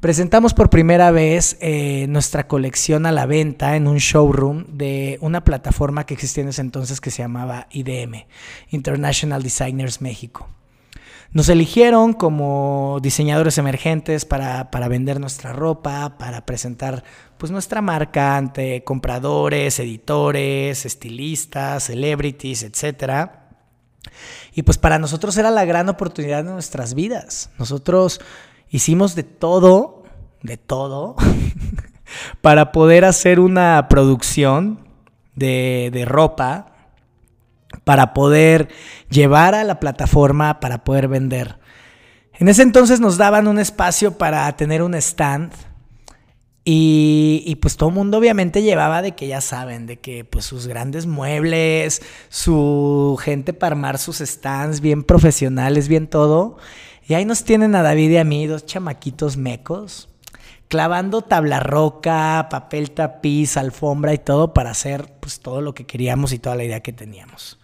Presentamos 0.00 0.52
por 0.54 0.70
primera 0.70 1.10
vez 1.10 1.58
eh, 1.60 2.06
nuestra 2.08 2.48
colección 2.48 3.06
a 3.06 3.12
la 3.12 3.26
venta 3.26 3.76
en 3.76 3.86
un 3.86 3.98
showroom 3.98 4.64
de 4.68 5.18
una 5.20 5.44
plataforma 5.44 6.06
que 6.06 6.14
existía 6.14 6.42
en 6.42 6.48
ese 6.48 6.62
entonces 6.62 7.00
que 7.00 7.10
se 7.10 7.22
llamaba 7.22 7.68
IDM, 7.70 8.24
International 8.70 9.42
Designers 9.42 10.00
México. 10.00 10.48
Nos 11.32 11.48
eligieron 11.48 12.12
como 12.12 12.98
diseñadores 13.00 13.56
emergentes 13.56 14.24
para, 14.24 14.68
vender 14.88 15.20
nuestra 15.20 15.52
ropa, 15.52 16.18
para 16.18 16.44
presentar 16.44 17.04
pues 17.38 17.52
nuestra 17.52 17.80
marca 17.80 18.36
ante 18.36 18.82
compradores, 18.82 19.78
editores, 19.78 20.84
estilistas, 20.84 21.84
celebrities, 21.84 22.64
etc. 22.64 23.30
Y 24.54 24.62
pues 24.62 24.76
para 24.76 24.98
nosotros 24.98 25.36
era 25.36 25.52
la 25.52 25.64
gran 25.64 25.88
oportunidad 25.88 26.42
de 26.42 26.50
nuestras 26.50 26.94
vidas. 26.94 27.50
Nosotros 27.60 28.20
hicimos 28.68 29.14
de 29.14 29.22
todo, 29.22 30.02
de 30.42 30.56
todo, 30.56 31.14
para 32.40 32.72
poder 32.72 33.04
hacer 33.04 33.38
una 33.38 33.86
producción 33.88 34.80
de, 35.36 35.90
de 35.92 36.04
ropa 36.06 36.69
para 37.84 38.14
poder 38.14 38.68
llevar 39.08 39.54
a 39.54 39.64
la 39.64 39.80
plataforma 39.80 40.60
para 40.60 40.84
poder 40.84 41.08
vender. 41.08 41.58
En 42.34 42.48
ese 42.48 42.62
entonces 42.62 43.00
nos 43.00 43.18
daban 43.18 43.48
un 43.48 43.58
espacio 43.58 44.16
para 44.16 44.50
tener 44.56 44.82
un 44.82 44.94
stand 44.94 45.52
y, 46.64 47.56
pues 47.60 47.76
todo 47.76 47.88
el 47.88 47.94
mundo 47.94 48.18
obviamente 48.18 48.62
llevaba 48.62 49.02
de 49.02 49.12
que 49.12 49.26
ya 49.26 49.40
saben, 49.40 49.86
de 49.86 49.98
que 49.98 50.24
pues 50.24 50.44
sus 50.44 50.66
grandes 50.66 51.06
muebles, 51.06 52.02
su 52.28 53.18
gente 53.20 53.52
para 53.52 53.74
armar 53.74 53.98
sus 53.98 54.18
stands 54.18 54.80
bien 54.80 55.02
profesionales, 55.02 55.88
bien 55.88 56.06
todo. 56.06 56.58
Y 57.08 57.14
ahí 57.14 57.24
nos 57.24 57.44
tienen 57.44 57.74
a 57.74 57.82
David 57.82 58.10
y 58.10 58.16
a 58.18 58.24
mí, 58.24 58.46
dos 58.46 58.66
chamaquitos 58.66 59.36
mecos, 59.36 60.10
clavando 60.68 61.22
tabla 61.22 61.60
roca, 61.60 62.46
papel 62.50 62.92
tapiz, 62.92 63.56
alfombra 63.56 64.12
y 64.12 64.18
todo 64.18 64.52
para 64.54 64.70
hacer 64.70 65.12
pues 65.18 65.40
todo 65.40 65.62
lo 65.62 65.74
que 65.74 65.86
queríamos 65.86 66.32
y 66.32 66.38
toda 66.38 66.56
la 66.56 66.64
idea 66.64 66.80
que 66.80 66.92
teníamos. 66.92 67.58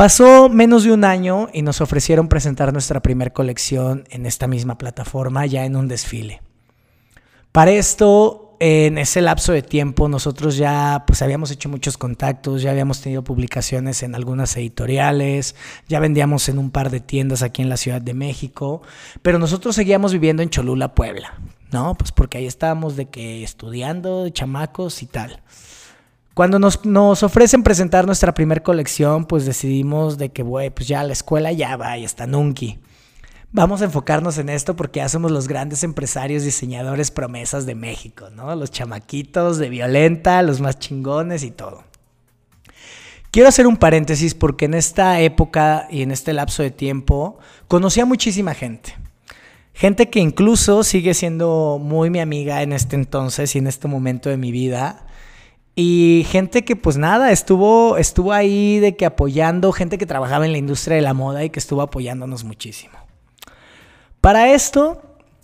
Pasó 0.00 0.48
menos 0.48 0.84
de 0.84 0.92
un 0.92 1.04
año 1.04 1.50
y 1.52 1.60
nos 1.60 1.82
ofrecieron 1.82 2.28
presentar 2.28 2.72
nuestra 2.72 3.00
primera 3.00 3.34
colección 3.34 4.04
en 4.08 4.24
esta 4.24 4.46
misma 4.46 4.78
plataforma 4.78 5.44
ya 5.44 5.66
en 5.66 5.76
un 5.76 5.88
desfile. 5.88 6.40
Para 7.52 7.72
esto, 7.72 8.56
en 8.60 8.96
ese 8.96 9.20
lapso 9.20 9.52
de 9.52 9.60
tiempo, 9.60 10.08
nosotros 10.08 10.56
ya 10.56 11.04
pues 11.06 11.20
habíamos 11.20 11.50
hecho 11.50 11.68
muchos 11.68 11.98
contactos, 11.98 12.62
ya 12.62 12.70
habíamos 12.70 13.02
tenido 13.02 13.22
publicaciones 13.22 14.02
en 14.02 14.14
algunas 14.14 14.56
editoriales, 14.56 15.54
ya 15.86 16.00
vendíamos 16.00 16.48
en 16.48 16.58
un 16.58 16.70
par 16.70 16.88
de 16.88 17.00
tiendas 17.00 17.42
aquí 17.42 17.60
en 17.60 17.68
la 17.68 17.76
Ciudad 17.76 18.00
de 18.00 18.14
México, 18.14 18.80
pero 19.20 19.38
nosotros 19.38 19.76
seguíamos 19.76 20.14
viviendo 20.14 20.42
en 20.42 20.48
Cholula, 20.48 20.94
Puebla, 20.94 21.34
¿no? 21.72 21.94
Pues 21.94 22.10
porque 22.10 22.38
ahí 22.38 22.46
estábamos 22.46 22.96
de 22.96 23.10
que 23.10 23.44
estudiando, 23.44 24.26
chamacos 24.30 25.02
y 25.02 25.06
tal. 25.08 25.42
Cuando 26.40 26.58
nos, 26.58 26.86
nos, 26.86 27.22
ofrecen 27.22 27.62
presentar 27.62 28.06
nuestra 28.06 28.32
primera 28.32 28.62
colección, 28.62 29.26
pues 29.26 29.44
decidimos 29.44 30.16
de 30.16 30.30
que, 30.30 30.42
güey, 30.42 30.70
pues 30.70 30.88
ya 30.88 31.04
la 31.04 31.12
escuela 31.12 31.52
ya 31.52 31.76
va 31.76 31.98
y 31.98 32.04
está 32.06 32.26
nunca. 32.26 32.64
Vamos 33.52 33.82
a 33.82 33.84
enfocarnos 33.84 34.38
en 34.38 34.48
esto 34.48 34.74
porque 34.74 35.00
ya 35.00 35.10
somos 35.10 35.32
los 35.32 35.48
grandes 35.48 35.84
empresarios, 35.84 36.42
diseñadores, 36.42 37.10
promesas 37.10 37.66
de 37.66 37.74
México, 37.74 38.30
¿no? 38.30 38.56
Los 38.56 38.70
chamaquitos 38.70 39.58
de 39.58 39.68
Violenta, 39.68 40.40
los 40.40 40.62
más 40.62 40.78
chingones 40.78 41.44
y 41.44 41.50
todo. 41.50 41.84
Quiero 43.30 43.50
hacer 43.50 43.66
un 43.66 43.76
paréntesis 43.76 44.34
porque 44.34 44.64
en 44.64 44.72
esta 44.72 45.20
época 45.20 45.88
y 45.90 46.00
en 46.00 46.10
este 46.10 46.32
lapso 46.32 46.62
de 46.62 46.70
tiempo 46.70 47.38
conocí 47.68 48.00
a 48.00 48.06
muchísima 48.06 48.54
gente. 48.54 48.96
Gente 49.74 50.08
que 50.08 50.20
incluso 50.20 50.84
sigue 50.84 51.12
siendo 51.12 51.78
muy 51.78 52.08
mi 52.08 52.20
amiga 52.20 52.62
en 52.62 52.72
este 52.72 52.96
entonces 52.96 53.54
y 53.54 53.58
en 53.58 53.66
este 53.66 53.88
momento 53.88 54.30
de 54.30 54.38
mi 54.38 54.52
vida. 54.52 55.04
Y 55.74 56.26
gente 56.28 56.64
que 56.64 56.76
pues 56.76 56.96
nada, 56.96 57.30
estuvo, 57.30 57.96
estuvo 57.96 58.32
ahí 58.32 58.80
de 58.80 58.96
que 58.96 59.06
apoyando, 59.06 59.72
gente 59.72 59.98
que 59.98 60.06
trabajaba 60.06 60.44
en 60.44 60.52
la 60.52 60.58
industria 60.58 60.96
de 60.96 61.02
la 61.02 61.14
moda 61.14 61.44
y 61.44 61.50
que 61.50 61.60
estuvo 61.60 61.82
apoyándonos 61.82 62.44
muchísimo. 62.44 62.98
Para 64.20 64.52
esto 64.52 65.00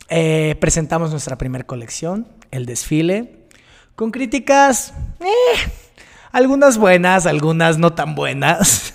eh, 0.08 0.56
presentamos 0.60 1.10
nuestra 1.10 1.38
primera 1.38 1.64
colección, 1.64 2.28
el 2.50 2.66
desfile, 2.66 3.46
con 3.94 4.10
críticas, 4.10 4.92
eh, 5.20 5.70
algunas 6.32 6.76
buenas, 6.76 7.24
algunas 7.26 7.78
no 7.78 7.94
tan 7.94 8.14
buenas. 8.14 8.92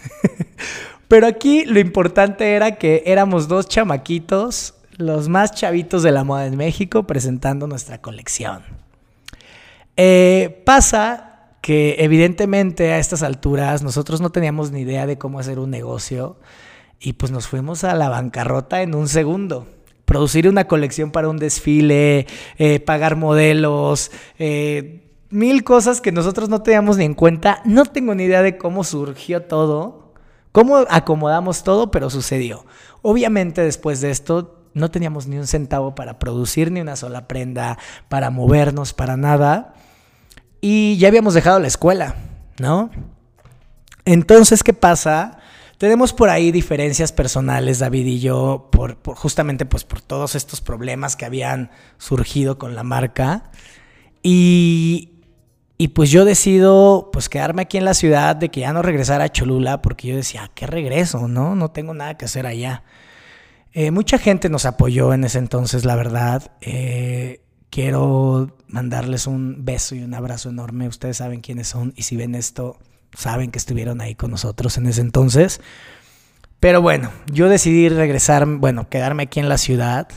Pero 1.07 1.27
aquí 1.27 1.65
lo 1.65 1.79
importante 1.79 2.53
era 2.53 2.77
que 2.77 3.03
éramos 3.05 3.47
dos 3.47 3.67
chamaquitos, 3.67 4.75
los 4.97 5.27
más 5.27 5.51
chavitos 5.53 6.03
de 6.03 6.11
la 6.11 6.23
moda 6.23 6.45
en 6.45 6.55
México, 6.55 7.03
presentando 7.03 7.67
nuestra 7.67 7.99
colección. 7.99 8.63
Eh, 9.97 10.61
pasa 10.65 11.31
que 11.61 11.97
evidentemente 11.99 12.91
a 12.91 12.99
estas 12.99 13.23
alturas 13.23 13.83
nosotros 13.83 14.19
no 14.19 14.31
teníamos 14.31 14.71
ni 14.71 14.81
idea 14.81 15.05
de 15.05 15.17
cómo 15.17 15.39
hacer 15.39 15.59
un 15.59 15.69
negocio 15.69 16.37
y 16.99 17.13
pues 17.13 17.31
nos 17.31 17.47
fuimos 17.47 17.83
a 17.83 17.95
la 17.95 18.09
bancarrota 18.09 18.81
en 18.81 18.95
un 18.95 19.07
segundo. 19.07 19.67
Producir 20.05 20.49
una 20.49 20.67
colección 20.67 21.11
para 21.11 21.29
un 21.29 21.37
desfile, 21.37 22.27
eh, 22.57 22.79
pagar 22.79 23.15
modelos, 23.15 24.11
eh, 24.39 25.07
mil 25.29 25.63
cosas 25.63 26.01
que 26.01 26.11
nosotros 26.11 26.49
no 26.49 26.61
teníamos 26.61 26.97
ni 26.97 27.05
en 27.05 27.13
cuenta. 27.13 27.61
No 27.65 27.85
tengo 27.85 28.13
ni 28.13 28.23
idea 28.23 28.41
de 28.41 28.57
cómo 28.57 28.83
surgió 28.83 29.43
todo, 29.43 30.13
cómo 30.51 30.77
acomodamos 30.89 31.63
todo, 31.63 31.91
pero 31.91 32.09
sucedió. 32.09 32.65
Obviamente 33.01 33.61
después 33.61 34.01
de 34.01 34.11
esto 34.11 34.60
no 34.73 34.91
teníamos 34.91 35.27
ni 35.27 35.37
un 35.37 35.47
centavo 35.47 35.95
para 35.95 36.19
producir 36.19 36.71
ni 36.71 36.81
una 36.81 36.95
sola 36.95 37.27
prenda, 37.27 37.77
para 38.09 38.29
movernos, 38.29 38.93
para 38.93 39.17
nada 39.17 39.73
y 40.61 40.97
ya 40.97 41.07
habíamos 41.07 41.33
dejado 41.33 41.59
la 41.59 41.67
escuela, 41.67 42.15
¿no? 42.59 42.91
Entonces, 44.05 44.63
¿qué 44.63 44.73
pasa? 44.73 45.39
Tenemos 45.79 46.13
por 46.13 46.29
ahí 46.29 46.51
diferencias 46.51 47.11
personales, 47.11 47.79
David 47.79 48.05
y 48.05 48.19
yo, 48.19 48.69
por, 48.71 48.99
justamente 49.15 49.65
pues 49.65 49.83
por 49.83 50.01
todos 50.01 50.35
estos 50.35 50.61
problemas 50.61 51.15
que 51.15 51.25
habían 51.25 51.71
surgido 51.97 52.59
con 52.59 52.75
la 52.75 52.83
marca. 52.83 53.49
Y, 54.21 55.23
y, 55.79 55.89
pues 55.89 56.11
yo 56.11 56.25
decido 56.25 57.09
pues 57.11 57.27
quedarme 57.27 57.63
aquí 57.63 57.77
en 57.79 57.85
la 57.85 57.95
ciudad, 57.95 58.35
de 58.35 58.49
que 58.49 58.59
ya 58.59 58.73
no 58.73 58.83
regresara 58.83 59.23
a 59.23 59.29
Cholula, 59.29 59.81
porque 59.81 60.09
yo 60.09 60.15
decía, 60.15 60.51
¿qué 60.53 60.67
regreso? 60.67 61.27
No, 61.27 61.55
no 61.55 61.71
tengo 61.71 61.95
nada 61.95 62.15
que 62.17 62.25
hacer 62.25 62.45
allá. 62.45 62.83
Eh, 63.73 63.91
mucha 63.91 64.17
gente 64.17 64.49
nos 64.49 64.65
apoyó 64.65 65.13
en 65.13 65.23
ese 65.23 65.39
entonces, 65.39 65.85
la 65.85 65.95
verdad. 65.95 66.51
Eh, 66.61 67.41
quiero 67.69 68.55
mandarles 68.67 69.27
un 69.27 69.63
beso 69.63 69.95
y 69.95 70.03
un 70.03 70.13
abrazo 70.13 70.49
enorme. 70.49 70.87
Ustedes 70.87 71.17
saben 71.17 71.41
quiénes 71.41 71.69
son 71.69 71.93
y 71.95 72.03
si 72.03 72.15
ven 72.15 72.35
esto, 72.35 72.77
saben 73.13 73.49
que 73.51 73.57
estuvieron 73.57 74.01
ahí 74.01 74.15
con 74.15 74.31
nosotros 74.31 74.77
en 74.77 74.87
ese 74.87 75.01
entonces. 75.01 75.61
Pero 76.59 76.81
bueno, 76.81 77.11
yo 77.31 77.49
decidí 77.49 77.89
regresar, 77.89 78.45
bueno, 78.45 78.87
quedarme 78.89 79.23
aquí 79.23 79.39
en 79.39 79.49
la 79.49 79.57
ciudad 79.57 80.07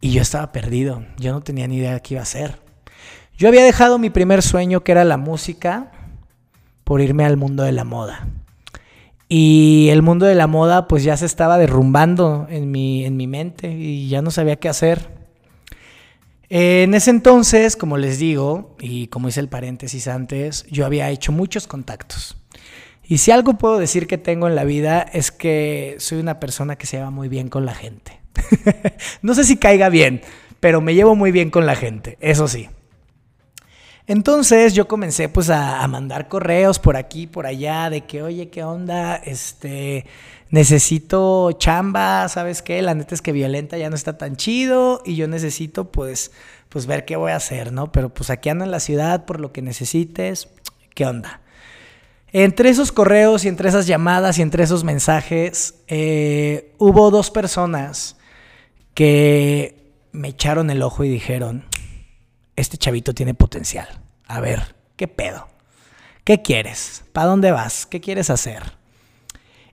y 0.00 0.12
yo 0.12 0.22
estaba 0.22 0.52
perdido. 0.52 1.04
Yo 1.18 1.32
no 1.32 1.40
tenía 1.40 1.66
ni 1.66 1.78
idea 1.78 1.94
de 1.94 2.02
qué 2.02 2.14
iba 2.14 2.20
a 2.20 2.22
hacer. 2.22 2.60
Yo 3.36 3.48
había 3.48 3.64
dejado 3.64 3.98
mi 3.98 4.10
primer 4.10 4.42
sueño, 4.42 4.84
que 4.84 4.92
era 4.92 5.04
la 5.04 5.16
música, 5.16 5.92
por 6.84 7.00
irme 7.00 7.24
al 7.24 7.36
mundo 7.36 7.62
de 7.62 7.72
la 7.72 7.84
moda. 7.84 8.28
Y 9.28 9.88
el 9.90 10.02
mundo 10.02 10.26
de 10.26 10.34
la 10.34 10.46
moda 10.46 10.88
pues 10.88 11.04
ya 11.04 11.16
se 11.16 11.26
estaba 11.26 11.58
derrumbando 11.58 12.46
en 12.48 12.70
mi, 12.70 13.04
en 13.04 13.16
mi 13.16 13.26
mente 13.26 13.70
y 13.70 14.08
ya 14.08 14.22
no 14.22 14.30
sabía 14.30 14.56
qué 14.56 14.68
hacer. 14.68 15.18
En 16.50 16.94
ese 16.94 17.10
entonces, 17.10 17.76
como 17.76 17.98
les 17.98 18.18
digo, 18.18 18.74
y 18.80 19.08
como 19.08 19.28
hice 19.28 19.40
el 19.40 19.48
paréntesis 19.48 20.08
antes, 20.08 20.64
yo 20.70 20.86
había 20.86 21.10
hecho 21.10 21.30
muchos 21.30 21.66
contactos. 21.66 22.38
Y 23.04 23.18
si 23.18 23.30
algo 23.30 23.58
puedo 23.58 23.78
decir 23.78 24.06
que 24.06 24.16
tengo 24.16 24.48
en 24.48 24.54
la 24.54 24.64
vida 24.64 25.02
es 25.02 25.30
que 25.30 25.96
soy 25.98 26.20
una 26.20 26.40
persona 26.40 26.76
que 26.76 26.86
se 26.86 26.96
lleva 26.96 27.10
muy 27.10 27.28
bien 27.28 27.48
con 27.48 27.66
la 27.66 27.74
gente. 27.74 28.20
no 29.22 29.34
sé 29.34 29.44
si 29.44 29.58
caiga 29.58 29.90
bien, 29.90 30.22
pero 30.60 30.80
me 30.80 30.94
llevo 30.94 31.14
muy 31.16 31.32
bien 31.32 31.50
con 31.50 31.66
la 31.66 31.74
gente, 31.74 32.16
eso 32.20 32.48
sí. 32.48 32.68
Entonces 34.08 34.72
yo 34.72 34.88
comencé 34.88 35.28
pues 35.28 35.50
a, 35.50 35.86
mandar 35.86 36.28
correos 36.28 36.78
por 36.78 36.96
aquí, 36.96 37.26
por 37.26 37.44
allá, 37.44 37.90
de 37.90 38.06
que, 38.06 38.22
oye, 38.22 38.48
¿qué 38.48 38.64
onda? 38.64 39.16
Este, 39.16 40.06
necesito 40.48 41.52
chamba, 41.52 42.26
¿sabes 42.30 42.62
qué? 42.62 42.80
La 42.80 42.94
neta 42.94 43.14
es 43.14 43.20
que 43.20 43.32
Violenta 43.32 43.76
ya 43.76 43.90
no 43.90 43.96
está 43.96 44.16
tan 44.16 44.36
chido 44.36 45.02
y 45.04 45.16
yo 45.16 45.28
necesito 45.28 45.92
pues, 45.92 46.32
pues 46.70 46.86
ver 46.86 47.04
qué 47.04 47.16
voy 47.16 47.32
a 47.32 47.36
hacer, 47.36 47.70
¿no? 47.70 47.92
Pero 47.92 48.08
pues 48.08 48.30
aquí 48.30 48.48
ando 48.48 48.64
en 48.64 48.70
la 48.70 48.80
ciudad 48.80 49.26
por 49.26 49.40
lo 49.40 49.52
que 49.52 49.60
necesites, 49.60 50.48
¿qué 50.94 51.04
onda? 51.04 51.42
Entre 52.32 52.70
esos 52.70 52.92
correos 52.92 53.44
y 53.44 53.48
entre 53.48 53.68
esas 53.68 53.86
llamadas 53.86 54.38
y 54.38 54.42
entre 54.42 54.64
esos 54.64 54.84
mensajes, 54.84 55.74
eh, 55.86 56.72
hubo 56.78 57.10
dos 57.10 57.30
personas 57.30 58.16
que 58.94 59.92
me 60.12 60.28
echaron 60.28 60.70
el 60.70 60.80
ojo 60.80 61.04
y 61.04 61.10
dijeron, 61.10 61.66
este 62.60 62.76
chavito 62.76 63.14
tiene 63.14 63.34
potencial. 63.34 63.86
A 64.26 64.40
ver, 64.40 64.74
¿qué 64.96 65.08
pedo? 65.08 65.48
¿Qué 66.24 66.42
quieres? 66.42 67.04
¿Para 67.12 67.28
dónde 67.28 67.52
vas? 67.52 67.86
¿Qué 67.86 68.00
quieres 68.00 68.30
hacer? 68.30 68.76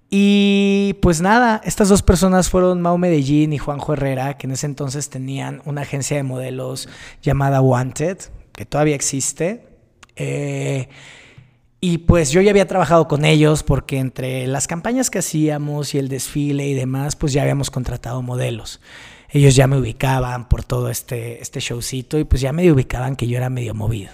Y 0.09 0.95
pues 1.01 1.19
nada, 1.19 1.59
estas 1.65 1.89
dos 1.89 2.03
personas 2.03 2.49
fueron 2.49 2.81
Mau 2.81 2.97
Medellín 2.97 3.53
y 3.53 3.57
Juanjo 3.57 3.93
Herrera, 3.93 4.37
que 4.37 4.47
en 4.47 4.53
ese 4.53 4.67
entonces 4.67 5.09
tenían 5.09 5.61
una 5.65 5.81
agencia 5.81 6.15
de 6.15 6.23
modelos 6.23 6.87
llamada 7.21 7.59
Wanted, 7.59 8.19
que 8.53 8.65
todavía 8.65 8.95
existe. 8.95 9.67
Eh, 10.15 10.87
y 11.81 11.97
pues 11.99 12.31
yo 12.31 12.41
ya 12.41 12.51
había 12.51 12.67
trabajado 12.67 13.07
con 13.07 13.25
ellos 13.25 13.63
porque 13.63 13.97
entre 13.97 14.47
las 14.47 14.67
campañas 14.67 15.09
que 15.09 15.19
hacíamos 15.19 15.93
y 15.95 15.97
el 15.97 16.07
desfile 16.07 16.67
y 16.67 16.75
demás, 16.75 17.15
pues 17.15 17.33
ya 17.33 17.41
habíamos 17.41 17.71
contratado 17.71 18.21
modelos 18.21 18.79
ellos 19.35 19.53
ya 19.53 19.67
me 19.67 19.77
ubicaban 19.77 20.47
por 20.47 20.63
todo 20.63 20.89
este, 20.89 21.41
este 21.41 21.59
showcito 21.59 22.17
y 22.17 22.23
pues 22.23 22.39
ya 22.39 22.53
me 22.53 22.71
ubicaban 22.71 23.17
que 23.17 23.27
yo 23.27 23.35
era 23.35 23.49
medio 23.49 23.73
movido. 23.73 24.13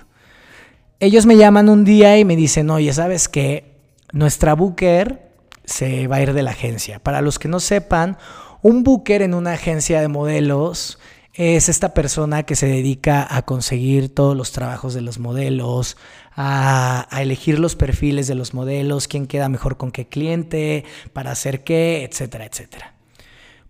Ellos 1.00 1.28
me 1.28 1.38
llaman 1.38 1.70
un 1.70 1.86
día 1.86 2.18
y 2.18 2.26
me 2.26 2.36
dicen, 2.36 2.72
oye, 2.72 2.92
¿sabes 2.92 3.30
qué? 3.30 3.76
Nuestra 4.14 4.56
booker 4.56 5.32
se 5.64 6.08
va 6.08 6.16
a 6.16 6.22
ir 6.24 6.34
de 6.34 6.42
la 6.42 6.52
agencia. 6.52 6.98
Para 6.98 7.22
los 7.22 7.38
que 7.38 7.48
no 7.48 7.60
sepan, 7.60 8.18
un 8.64 8.84
booker 8.84 9.22
en 9.22 9.36
una 9.36 9.54
agencia 9.54 10.02
de 10.02 10.08
modelos 10.08 10.98
es 11.36 11.70
esta 11.70 11.94
persona 11.94 12.42
que 12.42 12.56
se 12.56 12.66
dedica 12.66 13.28
a 13.30 13.44
conseguir 13.44 14.14
todos 14.14 14.36
los 14.36 14.52
trabajos 14.52 14.96
de 14.96 15.02
los 15.02 15.20
modelos, 15.20 15.98
a, 16.36 17.08
a, 17.16 17.22
elegir 17.22 17.60
los 17.60 17.76
perfiles 17.76 18.26
de 18.26 18.34
los 18.34 18.56
modelos, 18.56 19.08
quién 19.08 19.28
queda 19.28 19.50
mejor 19.50 19.78
con 19.78 19.92
qué 19.92 20.08
cliente, 20.08 20.84
para 21.14 21.30
hacer 21.30 21.64
qué, 21.64 22.04
etcétera, 22.04 22.46
etcétera 22.46 22.96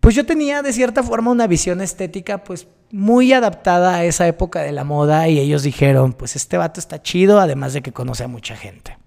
pues 0.02 0.16
yo 0.16 0.26
tenía 0.26 0.64
de 0.64 0.74
cierta 0.74 1.04
forma 1.04 1.32
una 1.32 1.48
visión 1.48 1.80
estética 1.80 2.44
pues 2.44 2.68
muy 2.92 3.32
adaptada 3.34 3.96
a 3.96 4.04
esa 4.04 4.28
época 4.28 4.62
de 4.62 4.72
la 4.72 4.84
moda 4.84 5.30
y 5.30 5.40
ellos 5.40 5.64
dijeron, 5.64 6.14
pues 6.14 6.36
este 6.36 6.58
vato 6.58 6.80
está 6.80 7.02
chido, 7.02 7.40
además 7.40 7.74
de 7.74 7.82
que 7.82 7.94
conoce 7.94 8.24
a 8.24 8.28
mucha 8.28 8.58
gente. 8.58 8.98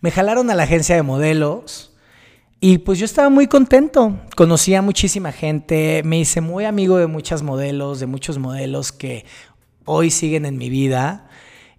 Me 0.00 0.12
jalaron 0.12 0.50
a 0.50 0.54
la 0.54 0.62
agencia 0.62 0.94
de 0.94 1.02
modelos 1.02 1.92
y 2.60 2.78
pues 2.78 3.00
yo 3.00 3.04
estaba 3.04 3.28
muy 3.28 3.48
contento, 3.48 4.20
conocía 4.36 4.78
a 4.78 4.82
muchísima 4.82 5.32
gente, 5.32 6.00
me 6.04 6.20
hice 6.20 6.40
muy 6.40 6.64
amigo 6.64 6.96
de 6.96 7.08
muchas 7.08 7.42
modelos, 7.42 7.98
de 7.98 8.06
muchos 8.06 8.38
modelos 8.38 8.92
que 8.92 9.24
hoy 9.84 10.10
siguen 10.12 10.46
en 10.46 10.58
mi 10.58 10.70
vida 10.70 11.28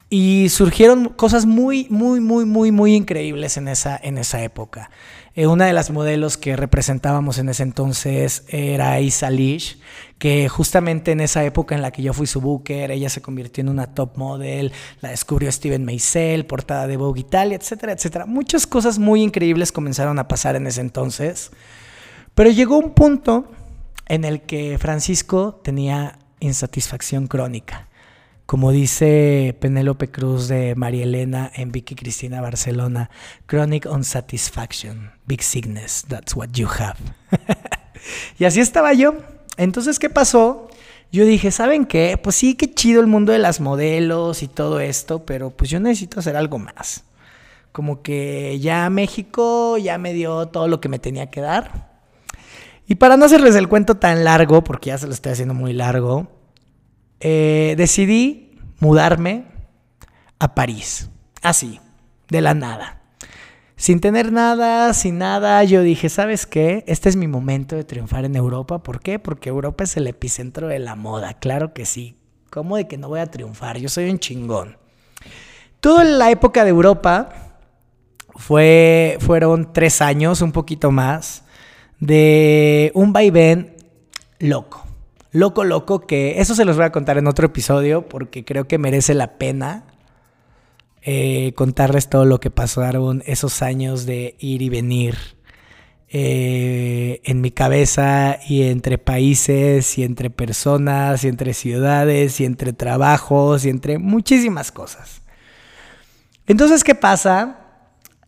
y 0.10 0.48
surgieron 0.50 1.10
cosas 1.10 1.46
muy, 1.46 1.88
muy, 1.90 2.22
muy, 2.22 2.46
muy, 2.46 2.72
muy 2.72 2.96
increíbles 2.96 3.58
en 3.58 3.68
esa, 3.68 4.00
en 4.02 4.18
esa 4.18 4.42
época. 4.42 4.90
Eh, 5.36 5.48
una 5.48 5.66
de 5.66 5.74
las 5.74 5.92
modelos 5.92 6.38
que 6.38 6.56
representábamos 6.56 7.38
en 7.38 7.50
ese 7.50 7.64
entonces 7.64 8.46
era 8.48 9.00
Isa 9.02 9.30
Lish, 9.30 9.80
que 10.18 10.48
justamente 10.48 11.12
en 11.12 11.20
esa 11.20 11.44
época 11.44 11.76
en 11.76 11.82
la 11.82 11.92
que 11.92 12.02
yo 12.02 12.14
fui 12.14 12.26
su 12.26 12.40
booker, 12.40 12.90
ella 12.90 13.10
se 13.10 13.22
convirtió 13.22 13.62
en 13.62 13.70
una 13.70 13.94
top 13.94 14.18
model, 14.18 14.72
la 15.02 15.10
descubrió 15.10 15.52
Steven 15.52 15.84
Meisel, 15.84 16.46
portada 16.46 16.88
de 16.88 16.98
Vogue 16.98 17.20
Italia, 17.20 17.58
etcétera, 17.58 17.92
etcétera. 17.92 18.26
Muchas 18.26 18.66
cosas 18.66 19.00
muy 19.00 19.22
increíbles 19.22 19.72
comenzaron 19.72 20.18
a 20.20 20.28
pasar 20.28 20.56
en 20.56 20.68
ese 20.68 20.82
entonces, 20.82 21.52
pero 22.34 22.50
llegó 22.50 22.78
un 22.78 22.94
punto 22.94 23.52
en 24.08 24.24
el 24.24 24.42
que 24.42 24.78
Francisco 24.80 25.60
tenía 25.64 26.18
insatisfacción 26.40 27.28
crónica. 27.28 27.87
Como 28.48 28.72
dice 28.72 29.58
Penélope 29.60 30.10
Cruz 30.10 30.48
de 30.48 30.74
María 30.76 31.04
Elena 31.04 31.52
en 31.54 31.74
Vicky 31.74 31.96
Cristina 31.96 32.40
Barcelona, 32.40 33.10
chronic 33.46 33.86
unsatisfaction, 33.86 35.12
big 35.26 35.44
sickness, 35.44 36.06
that's 36.08 36.34
what 36.34 36.52
you 36.54 36.66
have. 36.66 36.96
y 38.40 38.46
así 38.46 38.62
estaba 38.62 38.94
yo. 38.94 39.16
Entonces, 39.58 40.00
¿qué 40.00 40.10
pasó? 40.10 40.70
Yo 41.12 41.26
dije, 41.26 41.52
¿saben 41.52 41.86
qué? 41.86 42.18
Pues 42.18 42.38
sí, 42.38 42.56
qué 42.56 42.74
chido 42.74 43.02
el 43.02 43.08
mundo 43.08 43.34
de 43.34 43.40
las 43.40 43.60
modelos 43.60 44.42
y 44.42 44.48
todo 44.48 44.80
esto, 44.80 45.26
pero 45.26 45.50
pues 45.50 45.70
yo 45.70 45.82
necesito 45.82 46.22
hacer 46.22 46.38
algo 46.38 46.58
más. 46.58 47.04
Como 47.74 48.02
que 48.02 48.60
ya 48.62 48.90
México 48.90 49.78
ya 49.78 49.98
me 49.98 50.14
dio 50.14 50.48
todo 50.48 50.70
lo 50.70 50.80
que 50.80 50.88
me 50.88 51.00
tenía 51.00 51.30
que 51.30 51.42
dar. 51.42 51.90
Y 52.88 52.96
para 52.96 53.18
no 53.18 53.26
hacerles 53.26 53.58
el 53.58 53.68
cuento 53.68 53.96
tan 53.96 54.24
largo, 54.24 54.64
porque 54.64 54.88
ya 54.92 54.98
se 54.98 55.06
lo 55.06 55.12
estoy 55.12 55.34
haciendo 55.34 55.54
muy 55.54 55.74
largo, 55.74 56.37
eh, 57.20 57.76
decidí 57.78 58.60
mudarme 58.80 59.46
a 60.40 60.54
París. 60.54 61.10
Así, 61.42 61.80
de 62.30 62.42
la 62.42 62.54
nada. 62.54 63.02
Sin 63.76 64.00
tener 64.00 64.32
nada, 64.32 64.94
sin 64.94 65.20
nada, 65.20 65.64
yo 65.64 65.84
dije, 65.84 66.10
¿sabes 66.10 66.48
qué? 66.48 66.84
Este 66.88 67.10
es 67.10 67.16
mi 67.16 67.28
momento 67.28 67.76
de 67.76 67.84
triunfar 67.84 68.26
en 68.26 68.36
Europa. 68.36 68.82
¿Por 68.82 69.02
qué? 69.02 69.20
Porque 69.20 69.50
Europa 69.50 69.84
es 69.84 69.98
el 69.98 70.08
epicentro 70.08 70.68
de 70.68 70.80
la 70.80 70.96
moda, 70.96 71.36
claro 71.36 71.74
que 71.74 71.86
sí. 71.86 72.18
¿Cómo 72.50 72.78
de 72.78 72.88
que 72.88 72.98
no 72.98 73.10
voy 73.10 73.20
a 73.20 73.28
triunfar? 73.28 73.78
Yo 73.78 73.90
soy 73.90 74.10
un 74.10 74.18
chingón. 74.18 74.78
Toda 75.80 76.04
la 76.04 76.32
época 76.32 76.64
de 76.64 76.72
Europa 76.72 77.30
fue, 78.36 79.18
fueron 79.20 79.74
tres 79.74 80.02
años, 80.02 80.42
un 80.42 80.52
poquito 80.52 80.90
más, 80.90 81.44
de 82.00 82.92
un 82.96 83.14
vaivén 83.14 83.76
loco 84.40 84.87
loco, 85.38 85.64
loco, 85.64 86.02
que 86.02 86.40
eso 86.40 86.56
se 86.56 86.66
los 86.66 86.76
voy 86.78 86.86
a 86.86 86.92
contar 86.92 87.18
en 87.18 87.28
otro 87.28 87.46
episodio 87.46 88.08
porque 88.08 88.44
creo 88.44 88.68
que 88.68 88.78
merece 88.78 89.14
la 89.14 89.38
pena 89.38 89.86
eh, 91.04 91.54
contarles 91.56 92.10
todo 92.10 92.26
lo 92.26 92.40
que 92.40 92.50
pasaron 92.50 93.24
esos 93.26 93.62
años 93.62 94.06
de 94.06 94.36
ir 94.40 94.62
y 94.62 94.70
venir 94.70 95.16
eh, 96.10 97.22
en 97.24 97.40
mi 97.42 97.52
cabeza 97.52 98.40
y 98.48 98.64
entre 98.64 98.98
países 98.98 99.98
y 99.98 100.04
entre 100.04 100.30
personas 100.30 101.24
y 101.24 101.28
entre 101.28 101.54
ciudades 101.54 102.42
y 102.42 102.46
entre 102.46 102.74
trabajos 102.74 103.66
y 103.66 103.70
entre 103.70 104.00
muchísimas 104.00 104.72
cosas. 104.72 105.22
Entonces, 106.48 106.84
¿qué 106.84 106.96
pasa? 106.96 107.60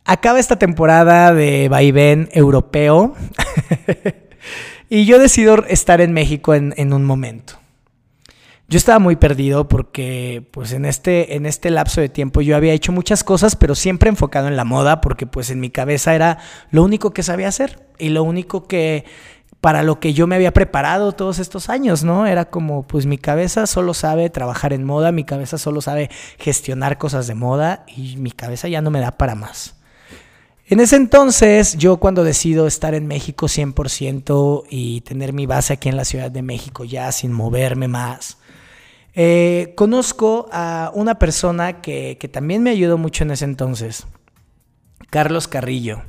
Acaba 0.06 0.40
esta 0.40 0.60
temporada 0.60 1.34
de 1.34 1.70
vaivén 1.70 2.30
europeo. 2.34 3.16
Y 4.90 5.06
yo 5.06 5.20
decido 5.20 5.64
estar 5.68 6.02
en 6.02 6.14
México 6.14 6.56
en, 6.56 6.94
un 6.94 7.06
momento. 7.06 7.54
Yo 8.68 8.78
estaba 8.78 8.98
muy 8.98 9.16
perdido 9.16 9.68
porque 9.68 10.48
pues 10.52 10.74
en 10.74 10.86
este, 10.86 11.36
en 11.36 11.46
este 11.46 11.70
lapso 11.70 12.02
de 12.02 12.10
tiempo 12.10 12.42
yo 12.42 12.56
había 12.56 12.74
hecho 12.74 12.92
muchas 12.92 13.24
cosas, 13.24 13.56
pero 13.56 13.76
siempre 13.76 14.10
enfocado 14.10 14.48
en 14.48 14.58
la 14.58 14.64
moda, 14.64 15.00
porque 15.00 15.28
pues 15.28 15.52
en 15.52 15.60
mi 15.60 15.70
cabeza 15.70 16.16
era 16.16 16.40
lo 16.72 16.84
único 16.84 17.12
que 17.12 17.22
sabía 17.22 17.48
hacer 17.48 17.88
y 18.00 18.10
lo 18.10 18.24
único 18.24 18.68
que 18.68 19.06
para 19.62 19.84
lo 19.84 20.00
que 20.00 20.14
yo 20.14 20.26
me 20.26 20.36
había 20.36 20.54
preparado 20.54 21.12
todos 21.12 21.38
estos 21.38 21.70
años, 21.70 22.04
¿no? 22.04 22.26
Era 22.26 22.46
como, 22.46 22.88
pues 22.88 23.06
mi 23.06 23.18
cabeza 23.18 23.68
solo 23.68 23.94
sabe 23.94 24.30
trabajar 24.30 24.74
en 24.74 24.84
moda, 24.84 25.12
mi 25.12 25.24
cabeza 25.24 25.58
solo 25.58 25.82
sabe 25.82 26.10
gestionar 26.40 26.98
cosas 26.98 27.28
de 27.28 27.36
moda 27.36 27.84
y 27.88 28.18
mi 28.18 28.32
cabeza 28.32 28.68
ya 28.70 28.82
no 28.82 28.90
me 28.90 29.02
da 29.02 29.12
para 29.12 29.36
más. 29.36 29.79
En 30.72 30.80
ese 30.80 30.98
entonces, 30.98 31.78
yo 31.78 31.98
cuando 31.98 32.24
decido 32.24 32.68
estar 32.68 32.94
en 32.94 33.08
México 33.08 33.48
100% 33.48 34.66
y 34.70 35.02
tener 35.02 35.34
mi 35.34 35.48
base 35.48 35.74
aquí 35.74 35.90
en 35.90 35.98
la 35.98 36.06
Ciudad 36.06 36.30
de 36.30 36.44
México 36.44 36.86
ya 36.86 37.12
sin 37.12 37.34
moverme 37.34 37.88
más, 37.88 38.38
Eh, 39.16 39.74
conozco 39.76 40.48
a 40.52 40.92
una 40.94 41.16
persona 41.16 41.82
que, 41.82 42.18
que 42.20 42.28
también 42.28 42.62
me 42.62 42.70
ayudó 42.70 42.98
mucho 42.98 43.24
en 43.24 43.32
ese 43.32 43.44
entonces, 43.44 44.06
Carlos 45.10 45.48
Carrillo. 45.48 46.04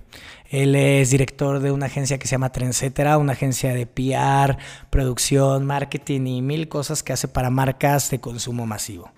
Él 0.51 0.75
es 0.77 1.11
director 1.11 1.61
de 1.61 1.73
una 1.73 1.87
agencia 1.87 2.19
que 2.19 2.27
se 2.29 2.33
llama 2.33 2.53
Trendsetera, 2.53 3.19
una 3.19 3.33
agencia 3.33 3.73
de 3.73 3.87
PR, 3.87 4.59
producción, 4.91 5.65
marketing 5.65 6.27
y 6.27 6.43
mil 6.43 6.69
cosas 6.69 7.03
que 7.03 7.15
hace 7.15 7.27
para 7.27 7.51
marcas 7.51 8.11
de 8.11 8.21
consumo 8.21 8.67
masivo. 8.67 9.11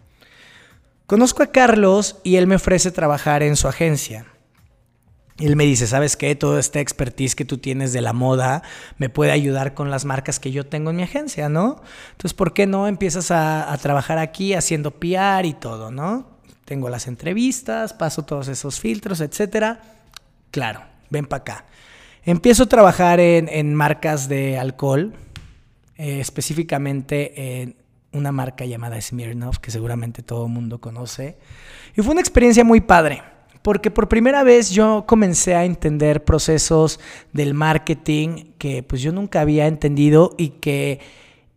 Conozco 1.07 1.43
a 1.43 1.49
Carlos 1.49 2.21
y 2.23 2.37
él 2.37 2.47
me 2.47 2.55
ofrece 2.55 2.93
trabajar 2.93 3.43
en 3.43 3.57
su 3.57 3.67
agencia. 3.67 4.32
Él 5.39 5.57
me 5.57 5.65
dice, 5.65 5.87
¿sabes 5.87 6.17
qué? 6.17 6.35
Toda 6.35 6.61
esta 6.61 6.81
expertise 6.81 7.35
que 7.35 7.45
tú 7.45 7.59
tienes 7.59 7.93
de 7.93 8.01
la 8.01 8.13
moda 8.13 8.63
me 8.99 9.09
puede 9.09 9.33
ayudar 9.33 9.75
con 9.75 9.91
las 9.91 10.05
marcas 10.05 10.39
que 10.39 10.53
yo 10.53 10.67
tengo 10.67 10.91
en 10.91 10.97
mi 10.97 11.03
agencia, 11.03 11.49
¿no? 11.49 11.83
Entonces, 12.13 12.35
¿por 12.35 12.53
qué 12.53 12.67
no 12.67 12.87
empiezas 12.87 13.31
a, 13.31 13.77
trabajar 13.81 14.19
aquí 14.19 14.55
haciendo 14.55 14.91
PR 14.93 15.45
y 15.45 15.55
todo, 15.55 15.91
¿no? 15.91 16.29
Tengo 16.65 16.89
las 16.91 17.07
entrevistas, 17.07 17.93
paso 17.95 18.25
todos 18.25 18.49
esos 18.49 18.79
filtros, 18.79 19.21
etcétera. 19.21 19.81
Claro, 20.51 20.83
ven 21.11 21.27
para 21.27 21.41
acá. 21.41 21.65
Empiezo 22.25 22.65
a 22.65 22.67
trabajar 22.67 23.19
en, 23.19 23.75
marcas 23.75 24.29
de 24.29 24.59
alcohol, 24.59 25.15
eh, 25.97 26.21
específicamente 26.21 27.63
en 27.63 27.77
una 28.13 28.31
marca 28.31 28.65
llamada 28.65 29.01
Smirnoff, 29.01 29.59
que 29.59 29.71
seguramente 29.71 30.23
todo 30.23 30.47
el 30.47 30.53
mundo 30.53 30.81
conoce. 30.81 31.39
Y 31.97 32.03
fue 32.03 32.13
una 32.13 32.21
experiencia 32.21 32.63
muy 32.63 32.81
padre, 32.81 33.23
porque 33.63 33.91
por 33.91 34.09
primera 34.09 34.43
vez 34.43 34.71
yo 34.71 35.05
comencé 35.07 35.55
a 35.55 35.65
entender 35.65 36.25
procesos 36.25 37.01
del 37.33 37.55
marketing 37.55 38.53
que 38.59 38.83
pues 38.83 39.03
yo 39.03 39.13
nunca 39.13 39.41
había 39.41 39.67
entendido 39.67 40.35
y 40.37 40.51
que 40.51 41.01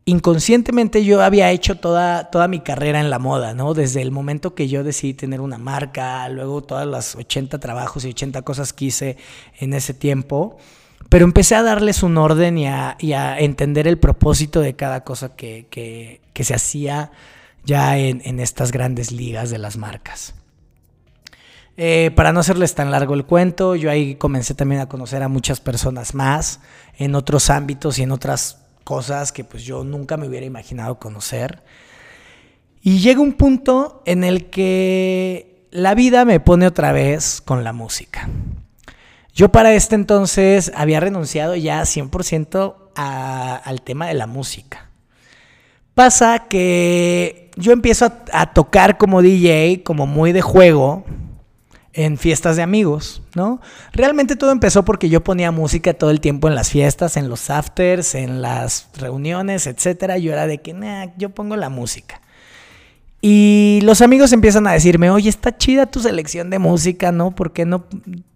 inconscientemente 0.06 1.04
yo 1.04 1.22
había 1.22 1.52
hecho 1.52 1.78
toda, 1.78 2.30
toda 2.30 2.48
mi 2.48 2.60
carrera 2.60 3.00
en 3.00 3.10
la 3.10 3.20
moda, 3.20 3.54
¿no? 3.54 3.74
Desde 3.74 4.02
el 4.02 4.12
momento 4.12 4.54
que 4.54 4.68
yo 4.68 4.84
decidí 4.84 5.16
tener 5.16 5.42
una 5.42 5.58
marca, 5.58 6.30
luego 6.30 6.62
todas 6.62 6.88
las 6.88 7.16
80 7.16 7.60
trabajos 7.60 8.06
y 8.06 8.10
80 8.10 8.44
cosas 8.44 8.72
que 8.72 8.86
hice 8.86 9.18
en 9.60 9.74
ese 9.74 9.94
tiempo. 9.94 10.58
Pero 11.10 11.26
empecé 11.26 11.56
a 11.56 11.64
darles 11.64 12.04
un 12.04 12.18
orden 12.18 12.58
y 12.58 12.68
a, 12.68 12.96
entender 13.40 13.88
el 13.88 13.98
propósito 13.98 14.62
de 14.62 14.76
cada 14.76 15.04
cosa 15.04 15.36
que, 15.36 16.22
se 16.36 16.54
hacía 16.54 17.12
ya 17.64 17.98
en, 17.98 18.40
estas 18.40 18.72
grandes 18.72 19.12
ligas 19.12 19.50
de 19.50 19.58
las 19.58 19.78
marcas. 19.78 20.36
Eh, 21.78 22.12
para 22.16 22.32
no 22.32 22.40
hacerles 22.40 22.74
tan 22.74 22.90
largo 22.90 23.16
el 23.16 23.26
cuento, 23.26 23.76
yo 23.76 23.92
ahí 23.92 24.16
comencé 24.16 24.54
también 24.54 24.82
a 24.82 24.88
conocer 24.88 25.24
a 25.24 25.28
muchas 25.28 25.60
personas 25.60 26.16
más 26.16 26.62
en 26.98 27.16
otros 27.16 27.50
ámbitos 27.50 28.00
y 28.00 28.04
en 28.04 28.12
otras 28.12 28.60
cosas 28.86 29.34
que 29.34 29.44
pues 29.44 29.64
yo 29.64 29.84
nunca 29.84 30.16
me 30.16 30.28
hubiera 30.28 30.46
imaginado 30.46 31.00
conocer. 31.00 31.64
Y 32.82 33.00
llega 33.00 33.20
un 33.20 33.34
punto 33.34 34.04
en 34.06 34.24
el 34.24 34.50
que 34.50 35.68
la 35.72 35.96
vida 35.96 36.24
me 36.24 36.40
pone 36.40 36.68
otra 36.68 36.94
vez 36.94 37.42
con 37.42 37.64
la 37.64 37.74
música. 37.74 38.30
Yo 39.34 39.52
para 39.52 39.74
este 39.74 39.96
entonces 39.96 40.72
había 40.76 41.02
renunciado 41.02 41.56
ya 41.56 41.82
100% 41.82 42.76
al 42.96 43.82
tema 43.82 44.08
de 44.08 44.14
la 44.14 44.28
música. 44.28 44.92
Pasa 45.94 46.48
que 46.48 47.52
yo 47.58 47.74
empiezo 47.74 48.10
a 48.32 48.54
tocar 48.54 48.98
como 48.98 49.22
DJ, 49.22 49.84
como 49.84 50.08
muy 50.08 50.32
de 50.32 50.42
juego, 50.42 51.06
en 51.96 52.18
fiestas 52.18 52.58
de 52.58 52.62
amigos, 52.62 53.22
¿no? 53.36 53.62
Realmente 53.94 54.36
todo 54.36 54.52
empezó 54.52 54.84
porque 54.84 55.08
yo 55.08 55.24
ponía 55.24 55.52
música 55.52 55.94
todo 55.94 56.12
el 56.12 56.20
tiempo 56.20 56.50
en 56.50 56.56
las 56.56 56.70
fiestas, 56.70 57.16
en 57.16 57.30
los 57.30 57.50
afters, 57.50 58.16
en 58.16 58.42
las 58.42 58.90
reuniones, 58.98 59.66
etcétera. 59.66 60.18
Yo 60.18 60.34
era 60.34 60.46
de 60.46 60.58
que, 60.58 60.74
nah, 60.74 61.08
yo 61.18 61.30
pongo 61.30 61.56
la 61.56 61.70
música. 61.70 62.22
Y 63.22 63.80
los 63.84 64.02
amigos 64.02 64.34
empiezan 64.34 64.68
a 64.68 64.74
decirme, 64.74 65.10
oye, 65.10 65.30
está 65.30 65.58
chida 65.58 65.86
tu 65.86 66.02
selección 66.02 66.50
de 66.50 66.60
música, 66.60 67.14
¿no? 67.14 67.34
¿Por 67.34 67.54
qué 67.54 67.66
no 67.66 67.86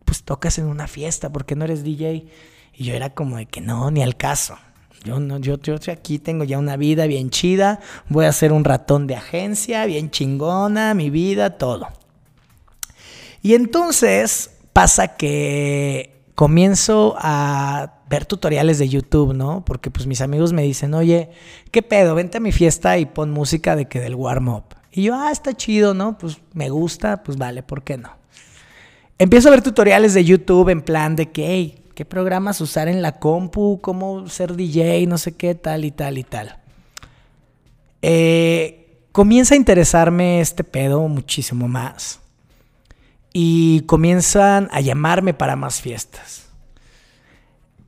pues, 0.06 0.24
tocas 0.24 0.58
en 0.58 0.65
una 0.65 0.88
fiesta? 0.88 1.30
¿Por 1.30 1.45
qué 1.45 1.58
no 1.58 1.65
eres 1.65 1.84
DJ? 1.84 2.28
Y 2.74 2.84
yo 2.86 2.93
era 2.93 3.10
como 3.10 3.38
de 3.38 3.45
que 3.45 3.60
no, 3.60 3.91
ni 3.91 4.02
al 4.02 4.15
caso. 4.15 4.58
Yo 5.04 5.19
no, 5.19 5.38
yo, 5.38 5.60
yo 5.60 5.76
aquí 5.91 6.17
tengo 6.17 6.45
ya 6.45 6.58
una 6.58 6.78
vida 6.78 7.08
bien 7.08 7.30
chida, 7.30 7.82
voy 8.08 8.26
a 8.26 8.32
ser 8.32 8.54
un 8.54 8.63
ratón 8.63 9.06
de 9.06 9.15
agencia, 9.15 9.86
bien 9.86 10.12
chingona, 10.12 10.93
mi 10.93 11.10
vida, 11.10 11.58
todo. 11.58 11.99
Y 13.41 13.54
entonces 13.54 14.52
pasa 14.73 15.15
que 15.15 16.19
comienzo 16.36 17.15
a 17.19 17.95
ver 18.10 18.25
tutoriales 18.25 18.80
de 18.80 18.89
YouTube, 18.89 19.34
¿no? 19.34 19.63
Porque 19.65 19.91
pues 19.91 20.08
mis 20.08 20.21
amigos 20.21 20.54
me 20.54 20.63
dicen, 20.63 20.93
oye, 20.93 21.30
¿qué 21.71 21.82
pedo? 21.82 22.15
Vente 22.15 22.38
a 22.38 22.41
mi 22.41 22.52
fiesta 22.52 22.97
y 22.97 23.06
pon 23.06 23.30
música 23.32 23.75
de 23.75 23.88
que 23.88 23.99
del 23.99 24.15
warm-up. 24.15 24.63
Y 24.91 25.04
yo, 25.04 25.15
ah, 25.15 25.32
está 25.32 25.54
chido, 25.54 25.93
¿no? 25.93 26.17
Pues 26.17 26.39
me 26.54 26.69
gusta, 26.69 27.23
pues 27.23 27.38
vale, 27.38 27.62
¿por 27.62 27.84
qué 27.84 27.97
no? 27.97 28.17
Empiezo 29.19 29.49
a 29.49 29.52
ver 29.52 29.62
tutoriales 29.62 30.13
de 30.13 30.23
YouTube 30.23 30.69
en 30.69 30.82
plan 30.82 31.15
de 31.15 31.30
que, 31.30 31.47
hey, 31.47 31.84
¿qué 31.93 32.06
programas 32.06 32.62
usar 32.62 32.88
en 32.88 33.02
la 33.02 33.19
compu? 33.19 33.80
¿Cómo 33.82 34.28
ser 34.28 34.56
DJ? 34.56 35.06
No 35.08 35.17
sé 35.17 35.36
qué, 35.36 35.56
tal 35.56 35.86
y 35.86 35.91
tal 35.91 36.17
y 36.17 36.23
tal. 36.23 36.58
Eh, 38.02 39.04
comienza 39.12 39.54
a 39.54 39.58
interesarme 39.58 40.39
este 40.39 40.63
pedo 40.63 41.06
muchísimo 41.08 41.67
más 41.67 42.21
y 43.34 43.82
comienzan 43.82 44.70
a 44.72 44.82
llamarme 44.82 45.34
para 45.34 45.56
más 45.56 45.82
fiestas. 45.82 46.50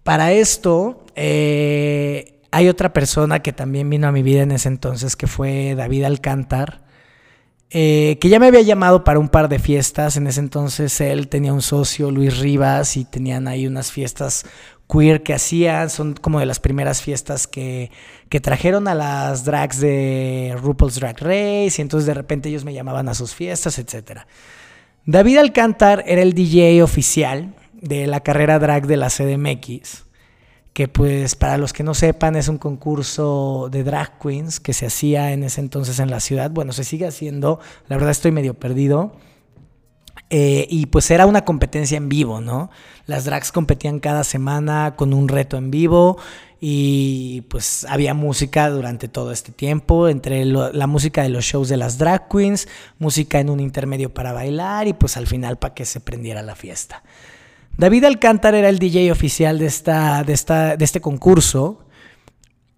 Para 0.03 0.31
esto, 0.31 1.05
eh, 1.15 2.41
hay 2.51 2.69
otra 2.69 2.93
persona 2.93 3.41
que 3.41 3.53
también 3.53 3.89
vino 3.89 4.07
a 4.07 4.11
mi 4.11 4.23
vida 4.23 4.41
en 4.41 4.51
ese 4.51 4.67
entonces, 4.67 5.15
que 5.15 5.27
fue 5.27 5.75
David 5.75 6.03
Alcántar, 6.03 6.81
eh, 7.69 8.17
que 8.19 8.27
ya 8.27 8.39
me 8.39 8.47
había 8.47 8.61
llamado 8.61 9.03
para 9.03 9.19
un 9.19 9.29
par 9.29 9.47
de 9.47 9.59
fiestas. 9.59 10.17
En 10.17 10.27
ese 10.27 10.41
entonces 10.41 10.99
él 10.99 11.29
tenía 11.29 11.53
un 11.53 11.61
socio, 11.61 12.11
Luis 12.11 12.39
Rivas, 12.39 12.97
y 12.97 13.05
tenían 13.05 13.47
ahí 13.47 13.67
unas 13.67 13.91
fiestas 13.91 14.45
queer 14.91 15.23
que 15.23 15.33
hacían. 15.33 15.89
Son 15.89 16.13
como 16.13 16.39
de 16.39 16.45
las 16.45 16.59
primeras 16.59 17.01
fiestas 17.01 17.47
que, 17.47 17.91
que 18.27 18.41
trajeron 18.41 18.87
a 18.89 18.95
las 18.95 19.45
drags 19.45 19.79
de 19.79 20.57
RuPaul's 20.61 20.95
Drag 20.95 21.17
Race, 21.19 21.75
y 21.77 21.81
entonces 21.81 22.07
de 22.07 22.13
repente 22.13 22.49
ellos 22.49 22.65
me 22.65 22.73
llamaban 22.73 23.07
a 23.07 23.13
sus 23.13 23.33
fiestas, 23.33 23.79
etcétera. 23.79 24.27
David 25.07 25.37
Alcántar 25.37 26.03
era 26.05 26.21
el 26.21 26.33
DJ 26.33 26.83
oficial 26.83 27.55
de 27.73 28.05
la 28.05 28.19
carrera 28.19 28.59
drag 28.59 28.85
de 28.85 28.97
la 28.97 29.09
CDMX, 29.09 30.05
que 30.73 30.87
pues 30.87 31.35
para 31.35 31.57
los 31.57 31.73
que 31.73 31.81
no 31.81 31.95
sepan 31.95 32.35
es 32.35 32.47
un 32.47 32.59
concurso 32.59 33.69
de 33.71 33.83
drag 33.83 34.19
queens 34.19 34.59
que 34.59 34.73
se 34.73 34.85
hacía 34.85 35.33
en 35.33 35.43
ese 35.43 35.59
entonces 35.59 35.99
en 35.99 36.11
la 36.11 36.19
ciudad. 36.19 36.51
Bueno, 36.51 36.71
se 36.71 36.83
sigue 36.83 37.07
haciendo, 37.07 37.59
la 37.87 37.95
verdad 37.95 38.11
estoy 38.11 38.31
medio 38.31 38.53
perdido. 38.53 39.15
Eh, 40.33 40.65
y 40.69 40.85
pues 40.85 41.11
era 41.11 41.25
una 41.25 41.43
competencia 41.43 41.97
en 41.97 42.07
vivo, 42.07 42.39
¿no? 42.39 42.71
Las 43.05 43.25
drags 43.25 43.51
competían 43.51 43.99
cada 43.99 44.23
semana 44.23 44.93
con 44.95 45.13
un 45.13 45.27
reto 45.27 45.57
en 45.57 45.71
vivo 45.71 46.17
y 46.61 47.41
pues 47.49 47.85
había 47.89 48.13
música 48.13 48.69
durante 48.69 49.09
todo 49.09 49.33
este 49.33 49.51
tiempo, 49.51 50.07
entre 50.07 50.45
la 50.45 50.87
música 50.87 51.21
de 51.21 51.27
los 51.27 51.43
shows 51.43 51.67
de 51.67 51.75
las 51.75 51.97
drag 51.97 52.29
queens, 52.29 52.69
música 52.97 53.41
en 53.41 53.49
un 53.49 53.59
intermedio 53.59 54.13
para 54.13 54.31
bailar 54.31 54.87
y 54.87 54.93
pues 54.93 55.17
al 55.17 55.27
final 55.27 55.57
para 55.57 55.73
que 55.73 55.83
se 55.83 55.99
prendiera 55.99 56.41
la 56.43 56.55
fiesta. 56.55 57.03
David 57.75 58.05
Alcántar 58.05 58.55
era 58.55 58.69
el 58.69 58.79
DJ 58.79 59.11
oficial 59.11 59.59
de, 59.59 59.65
esta, 59.65 60.23
de, 60.23 60.31
esta, 60.31 60.77
de 60.77 60.85
este 60.85 61.01
concurso 61.01 61.81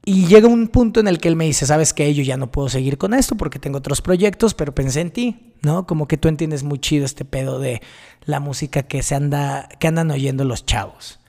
y 0.06 0.26
llega 0.28 0.48
un 0.48 0.68
punto 0.68 1.00
en 1.00 1.08
el 1.08 1.20
que 1.20 1.30
él 1.30 1.38
me 1.38 1.46
dice, 1.46 1.66
sabes 1.66 1.94
que 1.94 2.14
yo 2.14 2.24
ya 2.24 2.36
no 2.36 2.52
puedo 2.52 2.68
seguir 2.68 2.98
con 2.98 3.14
esto 3.14 3.36
porque 3.36 3.58
tengo 3.58 3.78
otros 3.78 4.02
proyectos, 4.02 4.54
pero 4.54 4.76
pensé 4.76 5.00
en 5.00 5.12
ti, 5.12 5.54
¿no? 5.62 5.88
Como 5.88 6.08
que 6.08 6.18
tú 6.18 6.28
entiendes 6.28 6.64
muy 6.64 6.80
chido 6.80 7.06
este 7.06 7.24
pedo 7.24 7.58
de 7.60 7.82
la 8.26 8.42
música 8.42 8.84
que 8.84 9.02
se 9.02 9.16
anda, 9.16 9.70
que 9.80 9.88
andan 9.88 10.12
oyendo 10.12 10.44
los 10.44 10.66
chavos. 10.66 11.20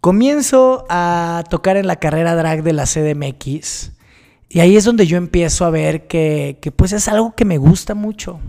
Comienzo 0.00 0.86
a 0.90 1.44
tocar 1.48 1.76
en 1.76 1.86
la 1.86 1.96
carrera 1.96 2.34
drag 2.34 2.64
de 2.64 2.72
la 2.72 2.84
CDMX 2.84 3.92
y 4.48 4.60
ahí 4.60 4.76
es 4.76 4.84
donde 4.84 5.06
yo 5.06 5.16
empiezo 5.16 5.64
a 5.64 5.70
ver 5.70 6.08
que, 6.08 6.58
que 6.60 6.72
pues 6.72 6.92
es 6.92 7.06
algo 7.06 7.34
que 7.36 7.44
me 7.44 7.58
gusta 7.58 7.94
mucho. 7.94 8.40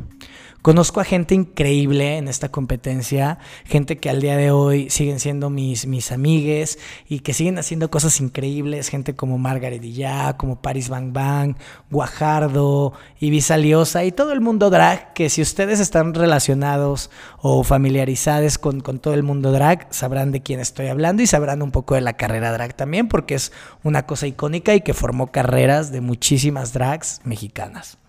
Conozco 0.66 1.00
a 1.00 1.04
gente 1.04 1.36
increíble 1.36 2.18
en 2.18 2.28
esta 2.28 2.50
competencia, 2.50 3.38
gente 3.66 3.98
que 3.98 4.10
al 4.10 4.20
día 4.20 4.36
de 4.36 4.50
hoy 4.50 4.90
siguen 4.90 5.20
siendo 5.20 5.52
mis, 5.52 5.86
mis 5.86 6.12
amigues 6.12 6.80
y 7.08 7.20
que 7.20 7.36
siguen 7.36 7.60
haciendo 7.60 7.92
cosas 7.92 8.20
increíbles, 8.20 8.90
gente 8.90 9.16
como 9.16 9.38
Margaret 9.38 9.80
Dillá, 9.80 10.38
como 10.38 10.64
Paris 10.64 10.90
Bang 10.90 11.14
Bang, 11.14 11.56
Guajardo, 11.92 12.94
Ibiza 13.20 13.58
Liosa 13.58 14.06
y 14.06 14.12
todo 14.12 14.32
el 14.32 14.42
mundo 14.42 14.72
drag, 14.72 15.14
que 15.14 15.30
si 15.30 15.44
ustedes 15.44 15.80
están 15.80 16.16
relacionados 16.16 17.12
o 17.38 17.64
familiarizados 17.64 18.58
con, 18.58 18.80
con 18.80 18.98
todo 18.98 19.14
el 19.14 19.22
mundo 19.22 19.52
drag, 19.52 19.86
sabrán 19.92 20.32
de 20.32 20.42
quién 20.42 20.60
estoy 20.60 20.88
hablando 20.88 21.22
y 21.22 21.28
sabrán 21.28 21.62
un 21.62 21.70
poco 21.70 21.94
de 21.94 22.02
la 22.02 22.14
carrera 22.14 22.52
drag 22.52 22.76
también, 22.76 23.08
porque 23.08 23.36
es 23.36 23.52
una 23.84 24.08
cosa 24.08 24.26
icónica 24.26 24.74
y 24.74 24.82
que 24.82 24.96
formó 24.96 25.28
carreras 25.28 25.92
de 25.92 26.02
muchísimas 26.02 26.74
drags 26.74 27.22
mexicanas. 27.24 28.00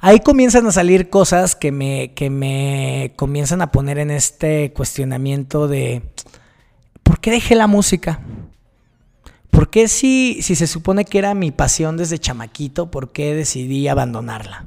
Ahí 0.00 0.20
comienzan 0.20 0.66
a 0.66 0.72
salir 0.72 1.10
cosas 1.10 1.56
que 1.56 1.72
me, 1.72 2.14
que 2.14 2.30
me 2.30 3.12
comienzan 3.16 3.62
a 3.62 3.72
poner 3.72 3.98
en 3.98 4.12
este 4.12 4.72
cuestionamiento 4.72 5.66
de 5.66 6.02
¿por 7.02 7.18
qué 7.18 7.32
dejé 7.32 7.56
la 7.56 7.66
música? 7.66 8.20
¿Por 9.50 9.70
qué 9.70 9.88
si, 9.88 10.40
si 10.42 10.54
se 10.54 10.68
supone 10.68 11.04
que 11.04 11.18
era 11.18 11.34
mi 11.34 11.50
pasión 11.50 11.96
desde 11.96 12.18
chamaquito, 12.18 12.92
por 12.92 13.10
qué 13.10 13.34
decidí 13.34 13.88
abandonarla? 13.88 14.66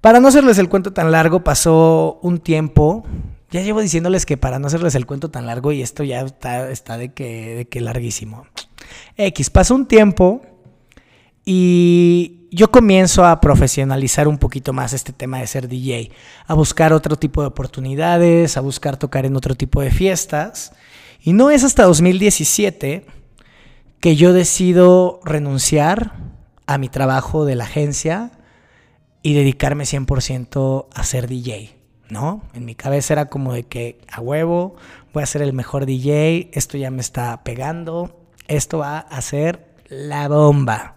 Para 0.00 0.18
no 0.18 0.28
hacerles 0.28 0.56
el 0.56 0.70
cuento 0.70 0.94
tan 0.94 1.12
largo, 1.12 1.44
pasó 1.44 2.18
un 2.22 2.38
tiempo. 2.38 3.04
Ya 3.50 3.60
llevo 3.60 3.82
diciéndoles 3.82 4.24
que 4.24 4.38
para 4.38 4.58
no 4.58 4.66
hacerles 4.66 4.94
el 4.94 5.04
cuento 5.04 5.30
tan 5.30 5.44
largo 5.44 5.72
y 5.72 5.82
esto 5.82 6.04
ya 6.04 6.22
está, 6.22 6.70
está 6.70 6.96
de, 6.96 7.12
que, 7.12 7.54
de 7.54 7.64
que 7.66 7.82
larguísimo. 7.82 8.46
X, 9.18 9.50
pasó 9.50 9.74
un 9.74 9.86
tiempo 9.86 10.40
y 11.44 12.43
yo 12.54 12.70
comienzo 12.70 13.24
a 13.24 13.40
profesionalizar 13.40 14.28
un 14.28 14.38
poquito 14.38 14.72
más 14.72 14.92
este 14.92 15.12
tema 15.12 15.38
de 15.38 15.46
ser 15.46 15.68
DJ, 15.68 16.12
a 16.46 16.54
buscar 16.54 16.92
otro 16.92 17.16
tipo 17.16 17.40
de 17.40 17.48
oportunidades, 17.48 18.56
a 18.56 18.60
buscar 18.60 18.96
tocar 18.96 19.26
en 19.26 19.36
otro 19.36 19.56
tipo 19.56 19.80
de 19.80 19.90
fiestas. 19.90 20.72
Y 21.20 21.32
no 21.32 21.50
es 21.50 21.64
hasta 21.64 21.84
2017 21.84 23.06
que 23.98 24.16
yo 24.16 24.32
decido 24.32 25.20
renunciar 25.24 26.12
a 26.66 26.78
mi 26.78 26.88
trabajo 26.88 27.44
de 27.44 27.56
la 27.56 27.64
agencia 27.64 28.30
y 29.22 29.34
dedicarme 29.34 29.84
100% 29.84 30.86
a 30.94 31.04
ser 31.04 31.26
DJ, 31.26 31.76
¿no? 32.08 32.42
En 32.54 32.66
mi 32.66 32.74
cabeza 32.74 33.14
era 33.14 33.26
como 33.26 33.54
de 33.54 33.64
que 33.64 34.00
a 34.12 34.20
huevo 34.20 34.76
voy 35.12 35.22
a 35.22 35.26
ser 35.26 35.42
el 35.42 35.54
mejor 35.54 35.86
DJ, 35.86 36.50
esto 36.52 36.76
ya 36.76 36.90
me 36.90 37.00
está 37.00 37.42
pegando, 37.42 38.28
esto 38.46 38.78
va 38.78 38.98
a 38.98 39.20
ser 39.22 39.74
la 39.88 40.28
bomba. 40.28 40.93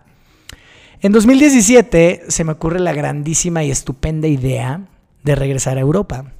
En 0.99 1.11
2017 1.11 2.25
se 2.27 2.43
me 2.43 2.53
ocurre 2.53 2.79
la 2.79 2.91
grandísima 2.91 3.63
y 3.63 3.69
estupenda 3.69 4.27
idea 4.27 4.87
de 5.23 5.35
regresar 5.35 5.77
a 5.77 5.81
Europa. 5.81 6.33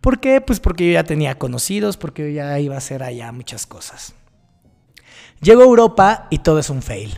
¿Por 0.00 0.18
qué? 0.18 0.40
Pues 0.40 0.58
porque 0.58 0.86
yo 0.86 0.92
ya 0.92 1.04
tenía 1.04 1.38
conocidos, 1.38 1.96
porque 1.96 2.22
yo 2.22 2.28
ya 2.28 2.58
iba 2.58 2.74
a 2.74 2.78
hacer 2.78 3.04
allá 3.04 3.30
muchas 3.30 3.66
cosas. 3.66 4.14
Llego 5.40 5.62
a 5.62 5.66
Europa 5.66 6.26
y 6.30 6.38
todo 6.38 6.58
es 6.58 6.70
un 6.70 6.82
fail. 6.82 7.16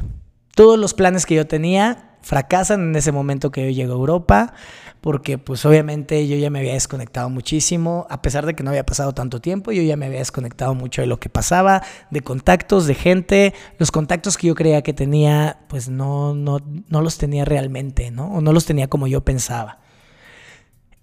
Todos 0.54 0.78
los 0.78 0.92
planes 0.92 1.24
que 1.24 1.34
yo 1.34 1.46
tenía 1.46 2.15
fracasan 2.26 2.88
en 2.88 2.96
ese 2.96 3.12
momento 3.12 3.52
que 3.52 3.64
yo 3.64 3.70
llego 3.70 3.92
a 3.92 3.96
Europa, 3.96 4.52
porque 5.00 5.38
pues 5.38 5.64
obviamente 5.64 6.26
yo 6.26 6.36
ya 6.36 6.50
me 6.50 6.58
había 6.58 6.72
desconectado 6.72 7.30
muchísimo, 7.30 8.04
a 8.10 8.20
pesar 8.20 8.44
de 8.46 8.54
que 8.54 8.64
no 8.64 8.70
había 8.70 8.84
pasado 8.84 9.12
tanto 9.12 9.40
tiempo, 9.40 9.70
yo 9.70 9.80
ya 9.82 9.96
me 9.96 10.06
había 10.06 10.18
desconectado 10.18 10.74
mucho 10.74 11.02
de 11.02 11.06
lo 11.06 11.20
que 11.20 11.28
pasaba, 11.28 11.84
de 12.10 12.22
contactos, 12.22 12.88
de 12.88 12.96
gente, 12.96 13.54
los 13.78 13.92
contactos 13.92 14.36
que 14.36 14.48
yo 14.48 14.56
creía 14.56 14.82
que 14.82 14.92
tenía, 14.92 15.60
pues 15.68 15.88
no, 15.88 16.34
no, 16.34 16.58
no 16.88 17.00
los 17.00 17.16
tenía 17.16 17.44
realmente, 17.44 18.10
¿no? 18.10 18.32
O 18.32 18.40
no 18.40 18.52
los 18.52 18.66
tenía 18.66 18.88
como 18.88 19.06
yo 19.06 19.24
pensaba. 19.24 19.78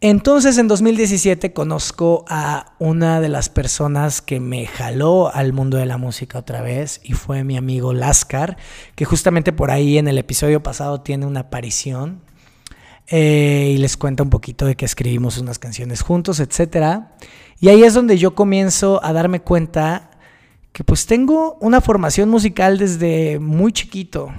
Entonces 0.05 0.57
en 0.57 0.67
2017 0.67 1.53
conozco 1.53 2.25
a 2.27 2.73
una 2.77 3.21
de 3.21 3.29
las 3.29 3.47
personas 3.47 4.21
que 4.21 4.41
me 4.41 4.67
jaló 4.67 5.33
al 5.33 5.53
mundo 5.53 5.77
de 5.77 5.85
la 5.85 5.97
música 5.97 6.39
otra 6.39 6.61
vez 6.61 6.99
y 7.05 7.13
fue 7.13 7.45
mi 7.45 7.55
amigo 7.55 7.93
Lascar, 7.93 8.57
que 8.95 9.05
justamente 9.05 9.53
por 9.53 9.71
ahí 9.71 9.97
en 9.97 10.09
el 10.09 10.17
episodio 10.17 10.61
pasado 10.61 10.99
tiene 10.99 11.25
una 11.25 11.39
aparición 11.39 12.19
eh, 13.07 13.71
y 13.75 13.77
les 13.77 13.95
cuenta 13.95 14.23
un 14.23 14.29
poquito 14.29 14.65
de 14.65 14.75
que 14.75 14.83
escribimos 14.83 15.37
unas 15.37 15.57
canciones 15.57 16.01
juntos, 16.01 16.41
etc. 16.41 17.03
Y 17.61 17.69
ahí 17.69 17.83
es 17.83 17.93
donde 17.93 18.17
yo 18.17 18.35
comienzo 18.35 18.99
a 19.05 19.13
darme 19.13 19.39
cuenta 19.39 20.11
que 20.73 20.83
pues 20.83 21.05
tengo 21.05 21.57
una 21.61 21.79
formación 21.79 22.27
musical 22.27 22.77
desde 22.77 23.39
muy 23.39 23.71
chiquito, 23.71 24.33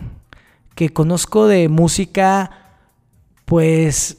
que 0.75 0.91
conozco 0.91 1.47
de 1.47 1.71
música 1.71 2.51
pues 3.47 4.19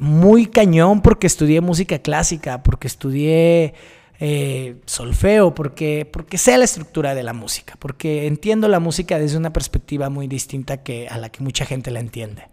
muy 0.00 0.46
cañón 0.46 1.02
porque 1.02 1.26
estudié 1.26 1.60
música 1.60 1.98
clásica, 1.98 2.62
porque 2.62 2.88
estudié 2.88 3.74
eh, 4.18 4.76
solfeo, 4.86 5.54
porque, 5.54 6.08
porque 6.10 6.38
sé 6.38 6.56
la 6.56 6.64
estructura 6.64 7.14
de 7.14 7.22
la 7.22 7.34
música, 7.34 7.76
porque 7.78 8.26
entiendo 8.26 8.66
la 8.66 8.80
música 8.80 9.18
desde 9.18 9.36
una 9.36 9.52
perspectiva 9.52 10.08
muy 10.08 10.26
distinta 10.26 10.78
que, 10.78 11.06
a 11.06 11.18
la 11.18 11.28
que 11.28 11.42
mucha 11.42 11.66
gente 11.66 11.90
la 11.90 12.00
entiende. 12.00 12.48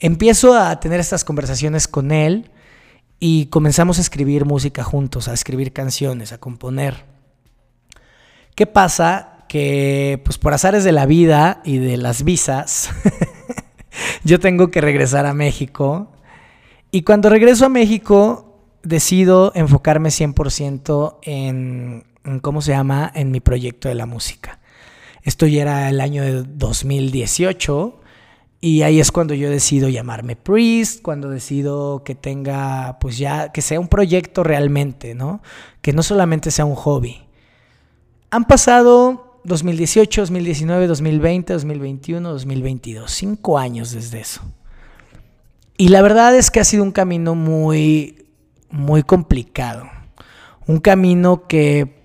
Empiezo 0.00 0.54
a 0.54 0.80
tener 0.80 0.98
estas 0.98 1.22
conversaciones 1.22 1.86
con 1.86 2.10
él 2.10 2.50
y 3.20 3.46
comenzamos 3.46 3.98
a 3.98 4.00
escribir 4.00 4.44
música 4.44 4.82
juntos, 4.82 5.28
a 5.28 5.34
escribir 5.34 5.72
canciones, 5.72 6.32
a 6.32 6.38
componer. 6.38 7.04
¿Qué 8.56 8.66
pasa? 8.66 9.44
Que 9.48 10.20
pues 10.24 10.38
por 10.38 10.54
azares 10.54 10.82
de 10.82 10.90
la 10.90 11.06
vida 11.06 11.62
y 11.64 11.78
de 11.78 11.96
las 11.98 12.24
visas, 12.24 12.90
yo 14.24 14.40
tengo 14.40 14.72
que 14.72 14.80
regresar 14.80 15.24
a 15.24 15.34
México 15.34 16.11
y 16.92 17.02
cuando 17.02 17.30
regreso 17.30 17.66
a 17.66 17.70
México, 17.70 18.60
decido 18.82 19.50
enfocarme 19.54 20.10
100% 20.10 21.18
en, 21.22 22.04
en, 22.24 22.40
¿cómo 22.40 22.60
se 22.60 22.72
llama?, 22.72 23.10
en 23.14 23.30
mi 23.30 23.40
proyecto 23.40 23.88
de 23.88 23.94
la 23.94 24.06
música. 24.06 24.60
Esto 25.22 25.46
ya 25.46 25.62
era 25.62 25.88
el 25.88 26.00
año 26.00 26.22
de 26.22 26.42
2018 26.42 28.00
y 28.60 28.82
ahí 28.82 29.00
es 29.00 29.10
cuando 29.10 29.34
yo 29.34 29.50
decido 29.50 29.88
llamarme 29.88 30.36
Priest, 30.36 31.02
cuando 31.02 31.30
decido 31.30 32.04
que 32.04 32.14
tenga, 32.14 32.98
pues 33.00 33.18
ya, 33.18 33.50
que 33.50 33.62
sea 33.62 33.80
un 33.80 33.88
proyecto 33.88 34.44
realmente, 34.44 35.14
¿no? 35.14 35.42
Que 35.80 35.92
no 35.92 36.02
solamente 36.02 36.50
sea 36.50 36.64
un 36.64 36.74
hobby. 36.74 37.22
Han 38.30 38.44
pasado 38.44 39.40
2018, 39.44 40.22
2019, 40.22 40.86
2020, 40.86 41.52
2021, 41.54 42.30
2022, 42.30 43.10
cinco 43.10 43.58
años 43.58 43.92
desde 43.92 44.20
eso. 44.20 44.42
Y 45.76 45.88
la 45.88 46.02
verdad 46.02 46.36
es 46.36 46.50
que 46.50 46.60
ha 46.60 46.64
sido 46.64 46.82
un 46.82 46.92
camino 46.92 47.34
muy, 47.34 48.26
muy 48.70 49.02
complicado. 49.02 49.88
Un 50.66 50.78
camino 50.78 51.46
que, 51.46 52.02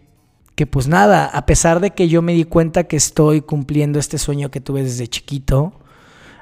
que 0.55 0.65
pues 0.65 0.87
nada, 0.87 1.25
a 1.25 1.45
pesar 1.45 1.79
de 1.79 1.91
que 1.91 2.07
yo 2.07 2.21
me 2.21 2.33
di 2.33 2.43
cuenta 2.43 2.85
que 2.85 2.97
estoy 2.97 3.41
cumpliendo 3.41 3.99
este 3.99 4.17
sueño 4.17 4.49
que 4.49 4.61
tuve 4.61 4.83
desde 4.83 5.07
chiquito, 5.07 5.73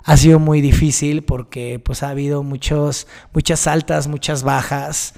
ha 0.04 0.18
sido 0.18 0.40
muy 0.40 0.62
difícil 0.62 1.24
porque 1.24 1.80
pues 1.80 2.04
ha 2.04 2.10
habido 2.10 2.44
muchos, 2.44 3.08
muchas 3.34 3.68
altas, 3.68 4.08
muchas 4.08 4.44
bajas. 4.44 5.16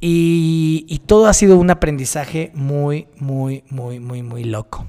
Y, 0.00 0.84
y 0.88 0.98
todo 0.98 1.26
ha 1.26 1.32
sido 1.32 1.58
un 1.58 1.70
aprendizaje 1.70 2.50
muy, 2.54 3.06
muy, 3.18 3.64
muy, 3.70 4.00
muy, 4.00 4.22
muy 4.22 4.44
loco. 4.44 4.86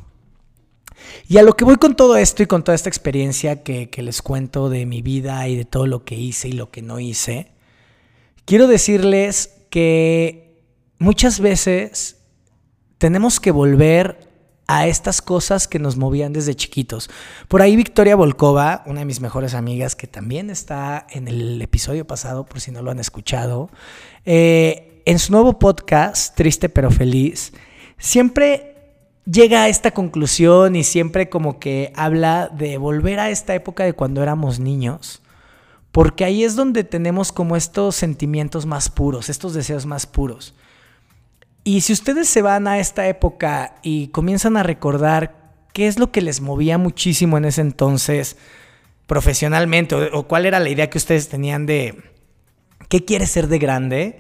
Y 1.27 1.37
a 1.37 1.43
lo 1.43 1.53
que 1.53 1.65
voy 1.65 1.77
con 1.77 1.95
todo 1.95 2.17
esto 2.17 2.43
y 2.43 2.45
con 2.45 2.63
toda 2.63 2.75
esta 2.75 2.89
experiencia 2.89 3.63
que, 3.63 3.89
les 3.97 4.21
cuento 4.21 4.69
de 4.69 4.85
mi 4.85 5.01
vida 5.01 5.47
y 5.47 5.55
de 5.55 5.65
todo 5.65 5.87
lo 5.87 6.03
que 6.03 6.15
hice 6.15 6.49
y 6.49 6.53
lo 6.53 6.71
que 6.71 6.81
no 6.81 6.99
hice, 6.99 7.51
quiero 8.45 8.67
decirles 8.67 9.53
que 9.69 10.61
muchas 10.99 11.39
veces 11.39 12.17
tenemos 12.97 13.39
que 13.39 13.51
volver 13.51 14.29
a 14.67 14.87
estas 14.87 15.21
cosas 15.21 15.67
que 15.67 15.79
nos 15.79 15.97
movían 15.97 16.33
desde 16.33 16.55
chiquitos. 16.55 17.09
Por 17.47 17.61
ahí 17.61 17.75
Victoria 17.75 18.15
Volkova, 18.15 18.83
una 18.85 18.99
de 18.99 19.05
mis 19.05 19.19
mejores 19.19 19.53
amigas, 19.53 19.95
que 19.95 20.07
también 20.07 20.49
está 20.49 21.07
en 21.09 21.27
el 21.27 21.61
episodio 21.61 22.07
pasado, 22.07 22.45
por 22.45 22.61
si 22.61 22.71
no 22.71 22.81
lo 22.81 22.91
han 22.91 22.99
escuchado, 22.99 23.69
eh, 24.25 25.01
en 25.05 25.19
su 25.19 25.31
nuevo 25.31 25.59
podcast, 25.59 26.35
Triste 26.35 26.69
pero 26.69 26.91
Feliz, 26.91 27.53
siempre 27.97 28.70
llega 29.25 29.63
a 29.63 29.69
esta 29.69 29.91
conclusión 29.91 30.75
y 30.75 30.83
siempre 30.83 31.29
como 31.29 31.59
que 31.59 31.91
habla 31.95 32.49
de 32.53 32.77
volver 32.77 33.19
a 33.19 33.29
esta 33.29 33.53
época 33.55 33.83
de 33.83 33.93
cuando 33.93 34.21
éramos 34.23 34.59
niños, 34.59 35.21
porque 35.91 36.23
ahí 36.25 36.43
es 36.43 36.55
donde 36.55 36.83
tenemos 36.83 37.31
como 37.31 37.55
estos 37.55 37.95
sentimientos 37.95 38.65
más 38.65 38.89
puros, 38.89 39.29
estos 39.29 39.53
deseos 39.53 39.85
más 39.85 40.05
puros. 40.05 40.55
Y 41.63 41.81
si 41.81 41.93
ustedes 41.93 42.27
se 42.27 42.41
van 42.41 42.67
a 42.67 42.79
esta 42.79 43.07
época 43.07 43.75
y 43.83 44.07
comienzan 44.07 44.57
a 44.57 44.63
recordar 44.63 45.35
qué 45.73 45.87
es 45.87 45.99
lo 45.99 46.11
que 46.11 46.21
les 46.21 46.41
movía 46.41 46.77
muchísimo 46.77 47.37
en 47.37 47.45
ese 47.45 47.61
entonces 47.61 48.37
profesionalmente, 49.05 49.95
o, 49.95 50.27
cuál 50.27 50.45
era 50.45 50.59
la 50.59 50.69
idea 50.69 50.89
que 50.89 50.97
ustedes 50.97 51.29
tenían 51.29 51.65
de 51.65 52.01
qué 52.89 53.05
quiere 53.05 53.27
ser 53.27 53.47
de 53.47 53.59
grande, 53.59 54.19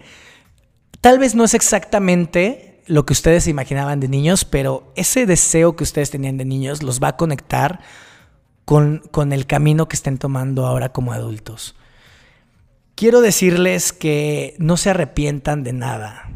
tal 0.99 1.17
vez 1.17 1.33
no 1.33 1.43
es 1.43 1.53
exactamente 1.53 2.70
lo 2.91 3.05
que 3.05 3.13
ustedes 3.13 3.47
imaginaban 3.47 4.01
de 4.01 4.09
niños, 4.09 4.43
pero 4.43 4.91
ese 4.97 5.25
deseo 5.25 5.77
que 5.77 5.85
ustedes 5.85 6.11
tenían 6.11 6.35
de 6.35 6.43
niños 6.43 6.83
los 6.83 6.99
va 6.99 7.09
a 7.09 7.17
conectar 7.17 7.79
con, 8.65 9.01
con 9.11 9.31
el 9.31 9.45
camino 9.45 9.87
que 9.87 9.95
estén 9.95 10.17
tomando 10.17 10.65
ahora 10.65 10.91
como 10.91 11.13
adultos. 11.13 11.75
Quiero 12.95 13.21
decirles 13.21 13.93
que 13.93 14.55
no 14.57 14.75
se 14.75 14.89
arrepientan 14.89 15.63
de 15.63 15.71
nada, 15.71 16.29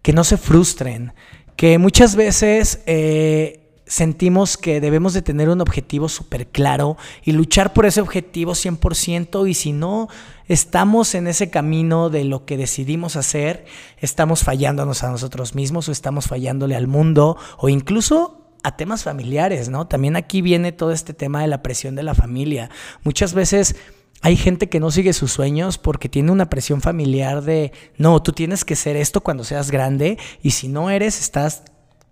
que 0.00 0.12
no 0.12 0.22
se 0.22 0.36
frustren, 0.36 1.12
que 1.56 1.76
muchas 1.78 2.14
veces 2.14 2.82
eh, 2.86 3.60
sentimos 3.84 4.56
que 4.56 4.80
debemos 4.80 5.12
de 5.12 5.22
tener 5.22 5.48
un 5.48 5.60
objetivo 5.60 6.08
súper 6.08 6.46
claro 6.46 6.96
y 7.24 7.32
luchar 7.32 7.72
por 7.72 7.84
ese 7.84 8.00
objetivo 8.00 8.52
100% 8.52 9.48
y 9.48 9.54
si 9.54 9.72
no 9.72 10.08
estamos 10.50 11.14
en 11.14 11.28
ese 11.28 11.48
camino 11.48 12.10
de 12.10 12.24
lo 12.24 12.44
que 12.44 12.56
decidimos 12.56 13.14
hacer, 13.14 13.64
estamos 13.98 14.42
fallándonos 14.42 15.04
a 15.04 15.10
nosotros 15.10 15.54
mismos 15.54 15.88
o 15.88 15.92
estamos 15.92 16.26
fallándole 16.26 16.74
al 16.74 16.88
mundo 16.88 17.36
o 17.56 17.68
incluso 17.68 18.48
a 18.64 18.76
temas 18.76 19.04
familiares, 19.04 19.68
¿no? 19.68 19.86
También 19.86 20.16
aquí 20.16 20.42
viene 20.42 20.72
todo 20.72 20.90
este 20.90 21.14
tema 21.14 21.40
de 21.42 21.46
la 21.46 21.62
presión 21.62 21.94
de 21.94 22.02
la 22.02 22.14
familia. 22.14 22.68
Muchas 23.04 23.32
veces... 23.32 23.76
Hay 24.22 24.36
gente 24.36 24.68
que 24.68 24.80
no 24.80 24.90
sigue 24.90 25.14
sus 25.14 25.32
sueños 25.32 25.78
porque 25.78 26.10
tiene 26.10 26.30
una 26.30 26.50
presión 26.50 26.82
familiar 26.82 27.40
de, 27.40 27.72
no, 27.96 28.22
tú 28.22 28.32
tienes 28.32 28.66
que 28.66 28.76
ser 28.76 28.94
esto 28.96 29.22
cuando 29.22 29.44
seas 29.44 29.70
grande 29.70 30.18
y 30.42 30.50
si 30.50 30.68
no 30.68 30.90
eres, 30.90 31.18
estás 31.18 31.62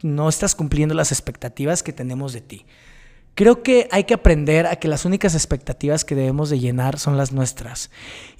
no 0.01 0.31
estás 0.31 0.55
cumpliendo 0.55 0.95
las 0.95 1.13
expectativas 1.13 1.83
que 1.83 1.93
tenemos 1.93 2.33
de 2.33 2.41
ti. 2.41 2.65
Creo 3.39 3.63
que 3.63 3.87
hay 3.93 4.03
que 4.03 4.15
aprender 4.15 4.67
a 4.67 4.75
que 4.75 4.89
las 4.89 5.05
únicas 5.05 5.37
expectativas 5.37 6.05
que 6.05 6.17
debemos 6.17 6.51
de 6.51 6.59
llenar 6.59 6.99
son 6.99 7.17
las 7.17 7.31
nuestras. 7.31 7.89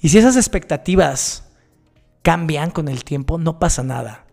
Y 0.01 0.09
si 0.09 0.17
esas 0.17 0.35
expectativas 0.35 1.45
cambian 2.21 2.69
con 2.69 2.89
el 2.89 3.05
tiempo, 3.05 3.37
no 3.37 3.59
pasa 3.59 3.81
nada. 3.81 4.25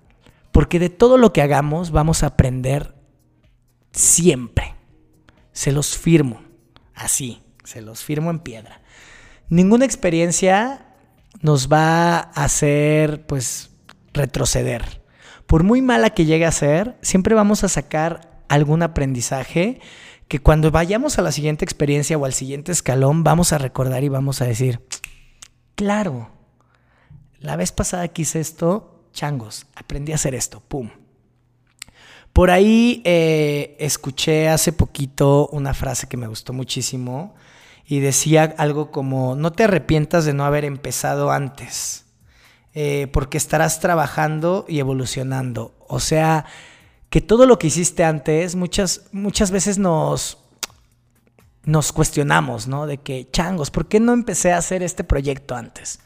Porque 0.50 0.80
de 0.80 0.90
todo 0.90 1.18
lo 1.18 1.32
que 1.32 1.40
hagamos 1.40 1.92
vamos 1.92 2.24
a 2.24 2.26
aprender 2.26 2.96
siempre. 3.92 4.74
Se 5.52 5.70
los 5.70 5.96
firmo. 5.96 6.42
Así, 6.96 7.44
se 7.62 7.80
los 7.80 8.02
firmo 8.02 8.30
en 8.30 8.40
piedra. 8.40 8.80
Ninguna 9.48 9.84
experiencia 9.84 10.96
nos 11.42 11.70
va 11.72 12.16
a 12.16 12.42
hacer, 12.42 13.24
pues, 13.28 13.70
retroceder. 14.12 15.00
Por 15.46 15.62
muy 15.62 15.80
mala 15.80 16.10
que 16.10 16.24
llegue 16.24 16.44
a 16.44 16.50
ser, 16.50 16.98
siempre 17.02 17.36
vamos 17.36 17.62
a 17.62 17.68
sacar 17.68 18.42
algún 18.48 18.82
aprendizaje 18.82 19.80
que 20.28 20.40
cuando 20.40 20.70
vayamos 20.70 21.18
a 21.18 21.22
la 21.22 21.32
siguiente 21.32 21.64
experiencia 21.64 22.18
o 22.18 22.24
al 22.24 22.32
siguiente 22.32 22.72
escalón 22.72 23.22
vamos 23.22 23.52
a 23.52 23.58
recordar 23.58 24.02
y 24.04 24.08
vamos 24.08 24.42
a 24.42 24.46
decir, 24.46 24.80
claro, 25.74 26.30
la 27.38 27.56
vez 27.56 27.70
pasada 27.72 28.08
que 28.08 28.22
hice 28.22 28.40
esto, 28.40 29.04
changos, 29.12 29.66
aprendí 29.74 30.12
a 30.12 30.16
hacer 30.16 30.34
esto, 30.34 30.60
pum. 30.60 30.90
Por 32.32 32.50
ahí 32.50 33.02
eh, 33.04 33.76
escuché 33.78 34.48
hace 34.48 34.72
poquito 34.72 35.48
una 35.52 35.72
frase 35.72 36.06
que 36.06 36.18
me 36.18 36.26
gustó 36.26 36.52
muchísimo 36.52 37.34
y 37.86 38.00
decía 38.00 38.54
algo 38.58 38.90
como, 38.90 39.36
no 39.36 39.52
te 39.52 39.64
arrepientas 39.64 40.24
de 40.24 40.34
no 40.34 40.44
haber 40.44 40.64
empezado 40.64 41.30
antes, 41.30 42.04
eh, 42.74 43.06
porque 43.12 43.38
estarás 43.38 43.80
trabajando 43.80 44.66
y 44.68 44.80
evolucionando. 44.80 45.74
O 45.88 46.00
sea, 46.00 46.44
que 47.10 47.20
todo 47.20 47.46
lo 47.46 47.58
que 47.58 47.68
hiciste 47.68 48.04
antes, 48.04 48.54
muchas, 48.56 49.08
muchas 49.12 49.50
veces 49.50 49.78
nos, 49.78 50.38
nos 51.64 51.92
cuestionamos, 51.92 52.66
¿no? 52.66 52.86
De 52.86 52.98
que, 52.98 53.28
changos, 53.30 53.70
¿por 53.70 53.86
qué 53.86 54.00
no 54.00 54.12
empecé 54.12 54.52
a 54.52 54.58
hacer 54.58 54.82
este 54.82 55.04
proyecto 55.04 55.54
antes? 55.54 56.00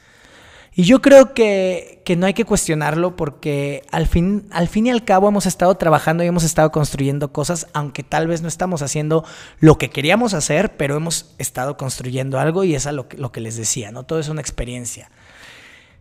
Y 0.72 0.84
yo 0.84 1.02
creo 1.02 1.34
que, 1.34 2.02
que, 2.04 2.14
no 2.14 2.26
hay 2.26 2.34
que 2.34 2.44
cuestionarlo 2.44 3.16
porque 3.16 3.82
al 3.90 4.06
fin, 4.06 4.46
al 4.50 4.68
fin 4.68 4.86
y 4.86 4.90
al 4.90 5.04
cabo 5.04 5.28
hemos 5.28 5.46
estado 5.46 5.74
trabajando 5.74 6.22
y 6.22 6.28
hemos 6.28 6.44
estado 6.44 6.70
construyendo 6.70 7.32
cosas, 7.32 7.66
aunque 7.72 8.04
tal 8.04 8.28
vez 8.28 8.40
no 8.40 8.48
estamos 8.48 8.80
haciendo 8.80 9.24
lo 9.58 9.78
que 9.78 9.90
queríamos 9.90 10.32
hacer, 10.32 10.76
pero 10.76 10.96
hemos 10.96 11.34
estado 11.38 11.76
construyendo 11.76 12.38
algo 12.38 12.62
y 12.62 12.74
es 12.74 12.86
lo 12.86 13.08
que, 13.08 13.16
lo 13.16 13.32
que 13.32 13.40
les 13.40 13.56
decía, 13.56 13.90
¿no? 13.90 14.04
Todo 14.04 14.20
es 14.20 14.28
una 14.28 14.40
experiencia. 14.40 15.10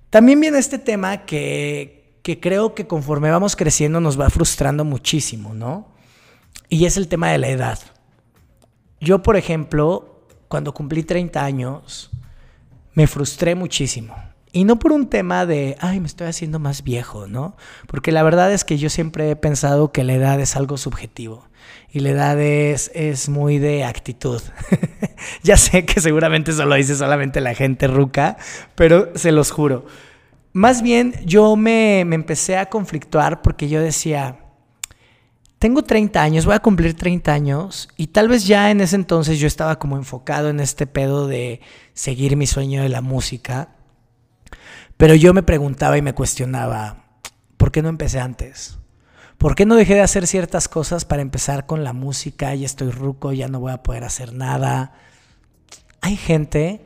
También 0.10 0.40
viene 0.40 0.60
este 0.60 0.78
tema 0.78 1.26
que, 1.26 1.99
que 2.22 2.40
creo 2.40 2.76
que 2.76 2.88
conforme 2.88 3.32
vamos 3.32 3.56
creciendo 3.56 4.02
nos 4.02 4.20
va 4.20 4.30
frustrando 4.30 4.86
muchísimo, 4.86 5.54
¿no? 5.54 5.88
Y 6.70 6.86
es 6.86 6.98
el 6.98 7.08
tema 7.08 7.32
de 7.32 7.38
la 7.38 7.50
edad. 7.50 7.80
Yo, 9.00 9.24
por 9.24 9.38
ejemplo, 9.38 10.26
cuando 10.48 10.74
cumplí 10.74 11.04
30 11.04 11.44
años, 11.44 12.12
me 12.94 13.08
frustré 13.08 13.56
muchísimo 13.56 14.16
y 14.52 14.64
no 14.64 14.80
por 14.80 14.92
un 14.92 15.08
tema 15.08 15.46
de, 15.46 15.76
ay, 15.80 16.00
me 16.00 16.08
estoy 16.08 16.28
haciendo 16.28 16.58
más 16.58 16.84
viejo, 16.84 17.28
¿no? 17.28 17.56
Porque 17.88 18.12
la 18.12 18.24
verdad 18.24 18.52
es 18.52 18.64
que 18.64 18.78
yo 18.78 18.90
siempre 18.90 19.30
he 19.30 19.36
pensado 19.36 19.92
que 19.92 20.04
la 20.04 20.14
edad 20.14 20.40
es 20.40 20.56
algo 20.56 20.78
subjetivo. 20.78 21.48
Y 21.92 22.00
la 22.00 22.10
edad 22.10 22.40
es, 22.40 22.90
es 22.96 23.30
muy 23.30 23.60
de 23.60 23.84
actitud. 23.84 24.42
ya 25.44 25.56
sé 25.56 25.86
que 25.86 26.02
seguramente 26.02 26.52
eso 26.52 26.66
lo 26.66 26.76
dice 26.76 26.96
solamente 26.96 27.42
la 27.42 27.54
gente 27.54 27.88
ruca, 27.88 28.38
pero 28.74 29.12
se 29.16 29.32
los 29.32 29.52
juro. 29.52 29.86
Más 30.52 30.82
bien 30.82 31.14
yo 31.26 31.56
me, 31.56 32.04
me 32.06 32.16
empecé 32.16 32.58
a 32.58 32.70
conflictuar 32.70 33.42
porque 33.42 33.70
yo 33.70 33.82
decía, 33.82 34.40
tengo 35.60 35.84
30 35.84 36.22
años, 36.22 36.46
voy 36.46 36.56
a 36.56 36.60
cumplir 36.60 36.96
30 36.96 37.32
años 37.32 37.90
y 37.98 38.08
tal 38.08 38.28
vez 38.28 38.48
ya 38.48 38.72
en 38.72 38.82
ese 38.82 38.96
entonces 38.96 39.40
yo 39.40 39.48
estaba 39.48 39.78
como 39.78 39.98
enfocado 39.98 40.50
en 40.50 40.60
este 40.60 40.88
pedo 40.88 41.28
de 41.28 41.62
seguir 41.94 42.36
mi 42.36 42.48
sueño 42.48 42.82
de 42.82 42.90
la 42.90 43.02
música 43.02 43.76
pero 45.00 45.16
yo 45.16 45.34
me 45.34 45.44
preguntaba 45.44 45.98
y 45.98 46.02
me 46.02 46.14
cuestionaba, 46.14 47.06
¿por 47.56 47.72
qué 47.72 47.82
no 47.82 47.88
empecé 47.88 48.20
antes? 48.20 48.80
¿Por 49.38 49.56
qué 49.56 49.66
no 49.66 49.76
dejé 49.76 49.94
de 49.94 50.02
hacer 50.02 50.28
ciertas 50.28 50.68
cosas 50.68 51.06
para 51.06 51.22
empezar 51.22 51.66
con 51.66 51.86
la 51.86 51.94
música? 51.94 52.54
Ya 52.54 52.66
estoy 52.66 52.92
ruco, 52.92 53.32
ya 53.32 53.48
no 53.48 53.62
voy 53.62 53.72
a 53.72 53.82
poder 53.82 54.04
hacer 54.04 54.34
nada. 54.34 54.92
Hay 56.02 56.18
gente 56.18 56.86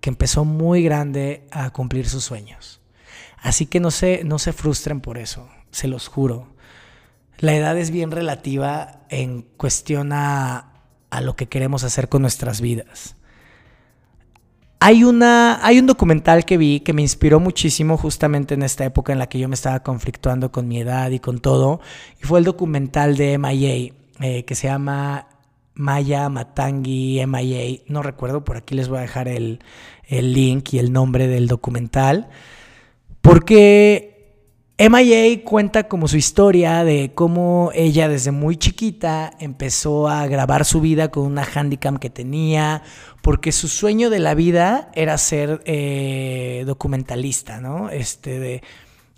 que 0.00 0.10
empezó 0.10 0.44
muy 0.44 0.82
grande 0.82 1.46
a 1.52 1.70
cumplir 1.70 2.08
sus 2.08 2.24
sueños. 2.24 2.77
Así 3.48 3.64
que 3.64 3.80
no 3.80 3.90
se, 3.90 4.24
no 4.24 4.38
se 4.38 4.52
frustren 4.52 5.00
por 5.00 5.16
eso, 5.16 5.48
se 5.70 5.88
los 5.88 6.06
juro. 6.06 6.48
La 7.38 7.54
edad 7.54 7.78
es 7.78 7.90
bien 7.90 8.10
relativa 8.10 9.00
en 9.08 9.40
cuestión 9.40 10.12
a, 10.12 10.82
lo 11.22 11.34
que 11.34 11.46
queremos 11.48 11.82
hacer 11.82 12.10
con 12.10 12.20
nuestras 12.20 12.60
vidas. 12.60 13.16
Hay, 14.80 15.02
una, 15.02 15.66
hay 15.66 15.78
un 15.78 15.86
documental 15.86 16.44
que 16.44 16.58
vi 16.58 16.80
que 16.80 16.92
me 16.92 17.00
inspiró 17.00 17.40
muchísimo 17.40 17.96
justamente 17.96 18.52
en 18.52 18.62
esta 18.62 18.84
época 18.84 19.14
en 19.14 19.18
la 19.18 19.30
que 19.30 19.38
yo 19.38 19.48
me 19.48 19.54
estaba 19.54 19.82
conflictuando 19.82 20.52
con 20.52 20.68
mi 20.68 20.80
edad 20.80 21.10
y 21.10 21.18
con 21.18 21.38
todo. 21.38 21.80
Y 22.22 22.26
fue 22.26 22.40
el 22.40 22.44
documental 22.44 23.16
de 23.16 23.38
MIA, 23.38 23.94
eh, 24.20 24.44
que 24.44 24.54
se 24.54 24.68
llama 24.68 25.26
Maya 25.72 26.28
Matangi 26.28 27.24
MIA. 27.26 27.80
No 27.86 28.02
recuerdo, 28.02 28.44
por 28.44 28.58
aquí 28.58 28.74
les 28.74 28.88
voy 28.90 28.98
a 28.98 29.02
dejar 29.02 29.26
el, 29.26 29.60
el 30.04 30.34
link 30.34 30.74
y 30.74 30.80
el 30.80 30.92
nombre 30.92 31.28
del 31.28 31.48
documental. 31.48 32.28
Porque 33.20 34.08
MIA 34.78 35.42
cuenta 35.44 35.88
como 35.88 36.06
su 36.06 36.16
historia 36.16 36.84
de 36.84 37.10
cómo 37.12 37.72
ella 37.74 38.08
desde 38.08 38.30
muy 38.30 38.56
chiquita 38.56 39.32
empezó 39.40 40.06
a 40.06 40.24
grabar 40.28 40.64
su 40.64 40.80
vida 40.80 41.10
con 41.10 41.24
una 41.24 41.42
handicam 41.42 41.98
que 41.98 42.10
tenía, 42.10 42.82
porque 43.20 43.50
su 43.50 43.66
sueño 43.66 44.08
de 44.08 44.20
la 44.20 44.34
vida 44.34 44.90
era 44.94 45.18
ser 45.18 45.62
eh, 45.64 46.62
documentalista, 46.64 47.60
¿no? 47.60 47.90
Este, 47.90 48.38
de 48.38 48.62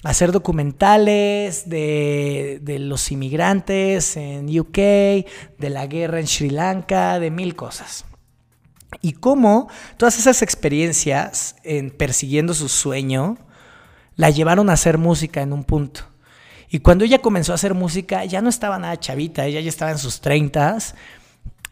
hacer 0.03 0.33
documentales 0.33 1.69
de, 1.69 2.59
de, 2.63 2.79
los 2.79 3.13
inmigrantes 3.13 4.17
en 4.17 4.59
UK, 4.59 4.79
de 4.79 5.69
la 5.69 5.87
guerra 5.87 6.21
en 6.21 6.27
Sri 6.27 6.49
Lanka, 6.49 7.21
de 7.21 7.31
mil 7.31 7.55
cosas. 7.55 8.07
Y 9.03 9.13
cómo 9.13 9.69
todas 9.99 10.19
esas 10.19 10.41
experiencias 10.41 11.57
en 11.65 11.91
persiguiendo 11.91 12.55
su 12.55 12.71
sueño, 12.71 13.37
la 14.21 14.29
llevaron 14.29 14.69
a 14.69 14.75
hacer 14.75 14.99
música 14.99 15.41
en 15.41 15.55
un 15.55 15.65
punto. 15.65 16.03
Y 16.69 16.81
cuando 16.81 17.07
ella 17.07 17.21
comenzó 17.21 17.53
a 17.53 17.55
hacer 17.55 17.73
música, 17.73 18.23
ya 18.27 18.43
no 18.43 18.51
estaba 18.51 18.79
nada 18.79 19.01
chavita, 19.01 19.47
ella 19.47 19.63
ya 19.63 19.71
estaba 19.71 19.93
en 19.93 19.97
sus 19.97 20.21
treintas. 20.21 20.95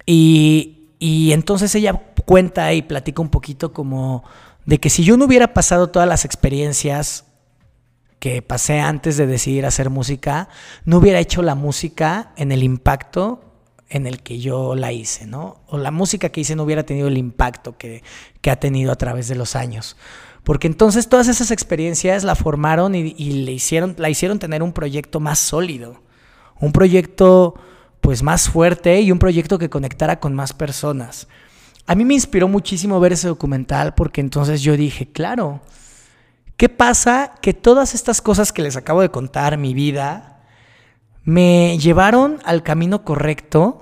Y, 0.06 0.88
y 0.98 1.32
entonces 1.32 1.74
ella 1.74 1.92
cuenta 2.24 2.72
y 2.72 2.80
platica 2.80 3.20
un 3.20 3.28
poquito 3.28 3.74
como 3.74 4.24
de 4.64 4.80
que 4.80 4.88
si 4.88 5.04
yo 5.04 5.18
no 5.18 5.26
hubiera 5.26 5.52
pasado 5.52 5.88
todas 5.90 6.08
las 6.08 6.24
experiencias 6.24 7.26
que 8.18 8.40
pasé 8.40 8.80
antes 8.80 9.18
de 9.18 9.26
decidir 9.26 9.66
hacer 9.66 9.90
música, 9.90 10.48
no 10.86 10.96
hubiera 10.96 11.20
hecho 11.20 11.42
la 11.42 11.54
música 11.54 12.32
en 12.36 12.50
el 12.50 12.62
impacto 12.62 13.44
en 13.90 14.06
el 14.06 14.22
que 14.22 14.38
yo 14.38 14.74
la 14.74 14.90
hice, 14.92 15.26
¿no? 15.26 15.60
O 15.66 15.76
la 15.76 15.90
música 15.90 16.30
que 16.30 16.40
hice 16.40 16.56
no 16.56 16.62
hubiera 16.62 16.84
tenido 16.84 17.08
el 17.08 17.18
impacto 17.18 17.76
que, 17.76 18.02
que 18.40 18.50
ha 18.50 18.56
tenido 18.56 18.90
a 18.90 18.96
través 18.96 19.28
de 19.28 19.34
los 19.34 19.54
años. 19.54 19.98
Porque 20.48 20.66
entonces 20.66 21.10
todas 21.10 21.28
esas 21.28 21.50
experiencias 21.50 22.24
la 22.24 22.34
formaron 22.34 22.94
y, 22.94 23.12
le 23.12 23.52
hicieron, 23.52 23.94
la 23.98 24.08
hicieron 24.08 24.38
tener 24.38 24.62
un 24.62 24.72
proyecto 24.72 25.20
más 25.20 25.38
sólido, 25.38 26.00
un 26.58 26.72
proyecto 26.72 27.54
pues 28.00 28.22
más 28.22 28.48
fuerte 28.48 29.02
y 29.02 29.12
un 29.12 29.18
proyecto 29.18 29.58
que 29.58 29.68
conectara 29.68 30.20
con 30.20 30.34
más 30.34 30.54
personas. 30.54 31.28
A 31.86 31.94
mí 31.94 32.06
me 32.06 32.14
inspiró 32.14 32.48
muchísimo 32.48 32.98
ver 32.98 33.12
ese 33.12 33.28
documental 33.28 33.92
porque 33.92 34.22
entonces 34.22 34.62
yo 34.62 34.74
dije, 34.74 35.12
claro, 35.12 35.60
¿qué 36.56 36.70
pasa? 36.70 37.34
Que 37.42 37.52
todas 37.52 37.94
estas 37.94 38.22
cosas 38.22 38.50
que 38.50 38.62
les 38.62 38.76
acabo 38.76 39.02
de 39.02 39.10
contar, 39.10 39.58
mi 39.58 39.74
vida, 39.74 40.40
me 41.24 41.76
llevaron 41.76 42.38
al 42.46 42.62
camino 42.62 43.04
correcto 43.04 43.80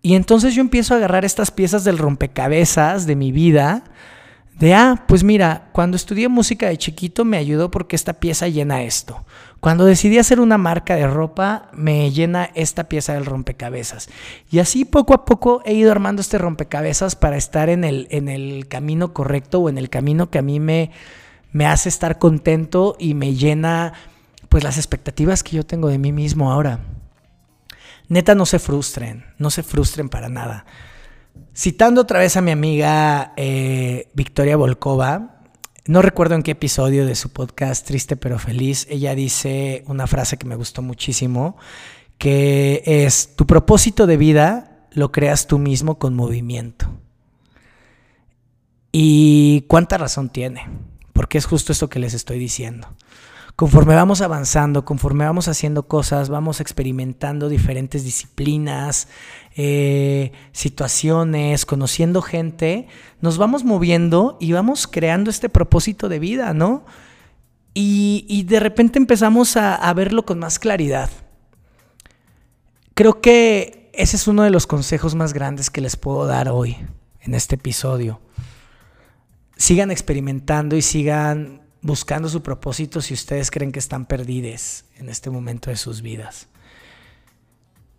y 0.00 0.14
entonces 0.14 0.54
yo 0.54 0.62
empiezo 0.62 0.94
a 0.94 0.96
agarrar 0.96 1.26
estas 1.26 1.50
piezas 1.50 1.84
del 1.84 1.98
rompecabezas 1.98 3.06
de 3.06 3.16
mi 3.16 3.32
vida 3.32 3.84
de, 4.58 4.74
ah, 4.74 5.04
pues 5.08 5.24
mira, 5.24 5.70
cuando 5.72 5.96
estudié 5.96 6.28
música 6.28 6.68
de 6.68 6.78
chiquito 6.78 7.24
me 7.24 7.36
ayudó 7.36 7.70
porque 7.70 7.96
esta 7.96 8.14
pieza 8.14 8.48
llena 8.48 8.82
esto. 8.82 9.24
Cuando 9.60 9.84
decidí 9.84 10.18
hacer 10.18 10.40
una 10.40 10.58
marca 10.58 10.96
de 10.96 11.06
ropa, 11.06 11.70
me 11.72 12.10
llena 12.10 12.50
esta 12.54 12.84
pieza 12.84 13.14
del 13.14 13.26
rompecabezas. 13.26 14.08
Y 14.50 14.58
así 14.58 14.84
poco 14.84 15.14
a 15.14 15.24
poco 15.24 15.62
he 15.64 15.72
ido 15.72 15.90
armando 15.90 16.20
este 16.20 16.38
rompecabezas 16.38 17.16
para 17.16 17.36
estar 17.36 17.68
en 17.68 17.84
el, 17.84 18.08
en 18.10 18.28
el 18.28 18.68
camino 18.68 19.12
correcto 19.12 19.60
o 19.60 19.68
en 19.68 19.78
el 19.78 19.88
camino 19.88 20.30
que 20.30 20.38
a 20.38 20.42
mí 20.42 20.60
me, 20.60 20.90
me 21.52 21.66
hace 21.66 21.88
estar 21.88 22.18
contento 22.18 22.96
y 22.98 23.14
me 23.14 23.34
llena 23.34 23.94
pues 24.48 24.64
las 24.64 24.76
expectativas 24.76 25.42
que 25.42 25.56
yo 25.56 25.64
tengo 25.64 25.88
de 25.88 25.98
mí 25.98 26.12
mismo 26.12 26.52
ahora. 26.52 26.80
Neta, 28.08 28.34
no 28.34 28.46
se 28.46 28.58
frustren, 28.58 29.24
no 29.38 29.50
se 29.50 29.62
frustren 29.62 30.08
para 30.08 30.28
nada. 30.28 30.66
Citando 31.54 32.00
otra 32.00 32.18
vez 32.18 32.36
a 32.36 32.40
mi 32.40 32.50
amiga 32.50 33.34
eh, 33.36 34.08
Victoria 34.14 34.56
Volkova, 34.56 35.42
no 35.86 36.00
recuerdo 36.00 36.34
en 36.34 36.42
qué 36.42 36.52
episodio 36.52 37.04
de 37.04 37.14
su 37.14 37.30
podcast 37.30 37.86
Triste 37.86 38.16
pero 38.16 38.38
Feliz, 38.38 38.86
ella 38.88 39.14
dice 39.14 39.84
una 39.86 40.06
frase 40.06 40.36
que 40.36 40.46
me 40.46 40.56
gustó 40.56 40.80
muchísimo, 40.80 41.56
que 42.18 42.82
es, 42.86 43.34
tu 43.36 43.46
propósito 43.46 44.06
de 44.06 44.16
vida 44.16 44.86
lo 44.92 45.10
creas 45.10 45.46
tú 45.46 45.58
mismo 45.58 45.98
con 45.98 46.14
movimiento. 46.14 46.86
¿Y 48.92 49.62
cuánta 49.68 49.98
razón 49.98 50.28
tiene? 50.28 50.68
Porque 51.12 51.38
es 51.38 51.46
justo 51.46 51.72
esto 51.72 51.88
que 51.88 51.98
les 51.98 52.14
estoy 52.14 52.38
diciendo. 52.38 52.88
Conforme 53.56 53.94
vamos 53.94 54.22
avanzando, 54.22 54.84
conforme 54.84 55.24
vamos 55.24 55.46
haciendo 55.46 55.86
cosas, 55.86 56.30
vamos 56.30 56.60
experimentando 56.60 57.50
diferentes 57.50 58.02
disciplinas, 58.02 59.08
eh, 59.56 60.32
situaciones, 60.52 61.66
conociendo 61.66 62.22
gente, 62.22 62.88
nos 63.20 63.36
vamos 63.36 63.64
moviendo 63.64 64.38
y 64.40 64.52
vamos 64.52 64.86
creando 64.86 65.30
este 65.30 65.50
propósito 65.50 66.08
de 66.08 66.18
vida, 66.18 66.54
¿no? 66.54 66.84
Y, 67.74 68.44
de 68.48 68.60
repente 68.60 68.98
empezamos 68.98 69.56
a, 69.56 69.74
a 69.74 69.94
verlo 69.94 70.26
con 70.26 70.38
más 70.38 70.58
claridad. 70.58 71.08
Creo 72.94 73.22
que 73.22 73.90
ese 73.94 74.16
es 74.16 74.26
uno 74.26 74.42
de 74.42 74.50
los 74.50 74.66
consejos 74.66 75.14
más 75.14 75.32
grandes 75.32 75.70
que 75.70 75.80
les 75.80 75.96
puedo 75.96 76.26
dar 76.26 76.50
hoy 76.50 76.76
en 77.20 77.34
este 77.34 77.54
episodio. 77.54 78.20
Sigan 79.56 79.90
experimentando 79.90 80.76
y 80.76 80.82
sigan 80.82 81.61
buscando 81.82 82.28
su 82.28 82.42
propósito 82.42 83.00
si 83.00 83.12
ustedes 83.12 83.50
creen 83.50 83.72
que 83.72 83.80
están 83.80 84.06
perdidos 84.06 84.84
en 84.96 85.08
este 85.08 85.30
momento 85.30 85.70
de 85.70 85.76
sus 85.76 86.00
vidas. 86.00 86.48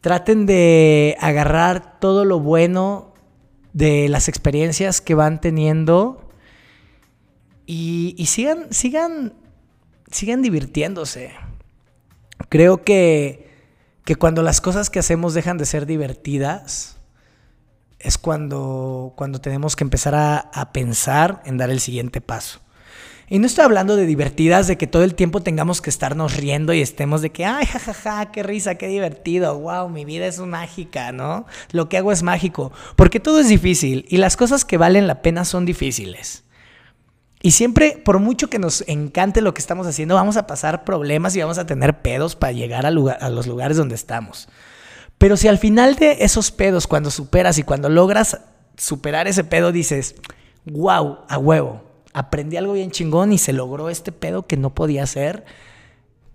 Traten 0.01 0.45
de 0.45 1.15
agarrar 1.19 1.99
todo 1.99 2.25
lo 2.25 2.39
bueno 2.39 3.13
de 3.73 4.07
las 4.09 4.27
experiencias 4.29 5.01
que 5.01 5.15
van 5.15 5.41
teniendo 5.41 6.29
y, 7.65 8.25
sigan, 8.27 8.67
sigan, 8.71 9.33
sigan 10.11 10.41
divirtiéndose. 10.41 11.31
Creo 12.49 12.83
que, 12.83 13.49
que 14.05 14.15
cuando 14.15 14.43
las 14.43 14.59
cosas 14.61 14.89
que 14.89 14.99
hacemos 14.99 15.33
dejan 15.33 15.57
de 15.57 15.65
ser 15.65 15.85
divertidas, 15.85 16.97
es 17.99 18.17
cuando, 18.17 19.13
cuando 19.15 19.39
tenemos 19.39 19.77
que 19.77 19.85
empezar 19.85 20.13
a, 20.13 20.37
a 20.37 20.73
pensar 20.73 21.41
en 21.45 21.57
dar 21.57 21.69
el 21.69 21.79
siguiente 21.79 22.19
paso. 22.19 22.59
Y 23.33 23.39
no 23.39 23.47
estoy 23.47 23.65
hablando 23.65 23.95
de 23.95 24.05
divertidas, 24.05 24.67
de 24.67 24.77
que 24.77 24.85
todo 24.85 25.01
el 25.03 25.15
tiempo 25.15 25.41
tengamos 25.41 25.81
que 25.81 25.89
estarnos 25.89 26.37
riendo 26.37 26.71
y 26.71 26.81
estemos 26.81 27.23
de 27.23 27.31
que, 27.31 27.45
ay, 27.45 27.65
jajaja, 27.65 28.31
qué 28.31 28.43
risa, 28.43 28.75
qué 28.75 28.87
divertido, 28.87 29.57
wow, 29.57 29.89
mi 29.89 30.05
vida 30.05 30.27
es 30.27 30.37
mágica, 30.37 31.11
¿no? 31.11 31.47
Lo 31.71 31.89
que 31.89 31.97
hago 31.97 32.11
es 32.11 32.21
mágico, 32.21 32.71
porque 32.95 33.19
todo 33.19 33.39
es 33.39 33.49
difícil 33.49 34.05
y 34.07 34.17
las 34.17 34.37
cosas 34.37 34.65
que 34.65 34.77
valen 34.77 35.07
la 35.07 35.23
pena 35.23 35.45
son 35.45 35.65
difíciles. 35.65 36.43
Y 37.41 37.53
siempre, 37.53 37.99
por 38.05 38.19
mucho 38.19 38.51
que 38.51 38.59
nos 38.59 38.87
encante 38.87 39.41
lo 39.41 39.55
que 39.55 39.61
estamos 39.61 39.87
haciendo, 39.87 40.13
vamos 40.13 40.37
a 40.37 40.45
pasar 40.45 40.83
problemas 40.83 41.35
y 41.35 41.41
vamos 41.41 41.57
a 41.57 41.65
tener 41.65 42.03
pedos 42.03 42.35
para 42.35 42.53
llegar 42.53 42.85
a, 42.85 42.89
a 42.89 43.29
los 43.31 43.47
lugares 43.47 43.77
donde 43.77 43.95
estamos. 43.95 44.47
Pero 45.17 45.37
si 45.37 45.47
al 45.47 45.57
final 45.57 45.95
de 45.95 46.17
esos 46.19 46.51
pedos, 46.51 46.85
cuando 46.85 47.09
superas 47.09 47.57
y 47.57 47.63
cuando 47.63 47.89
logras 47.89 48.41
superar 48.77 49.27
ese 49.27 49.43
pedo, 49.43 49.71
dices, 49.71 50.17
wow, 50.65 51.21
a 51.27 51.39
huevo, 51.39 51.92
aprendí 52.13 52.57
algo 52.57 52.73
bien 52.73 52.91
chingón 52.91 53.33
y 53.33 53.37
se 53.37 53.53
logró 53.53 53.89
este 53.89 54.11
pedo 54.11 54.47
que 54.47 54.57
no 54.57 54.73
podía 54.73 55.03
hacer. 55.03 55.45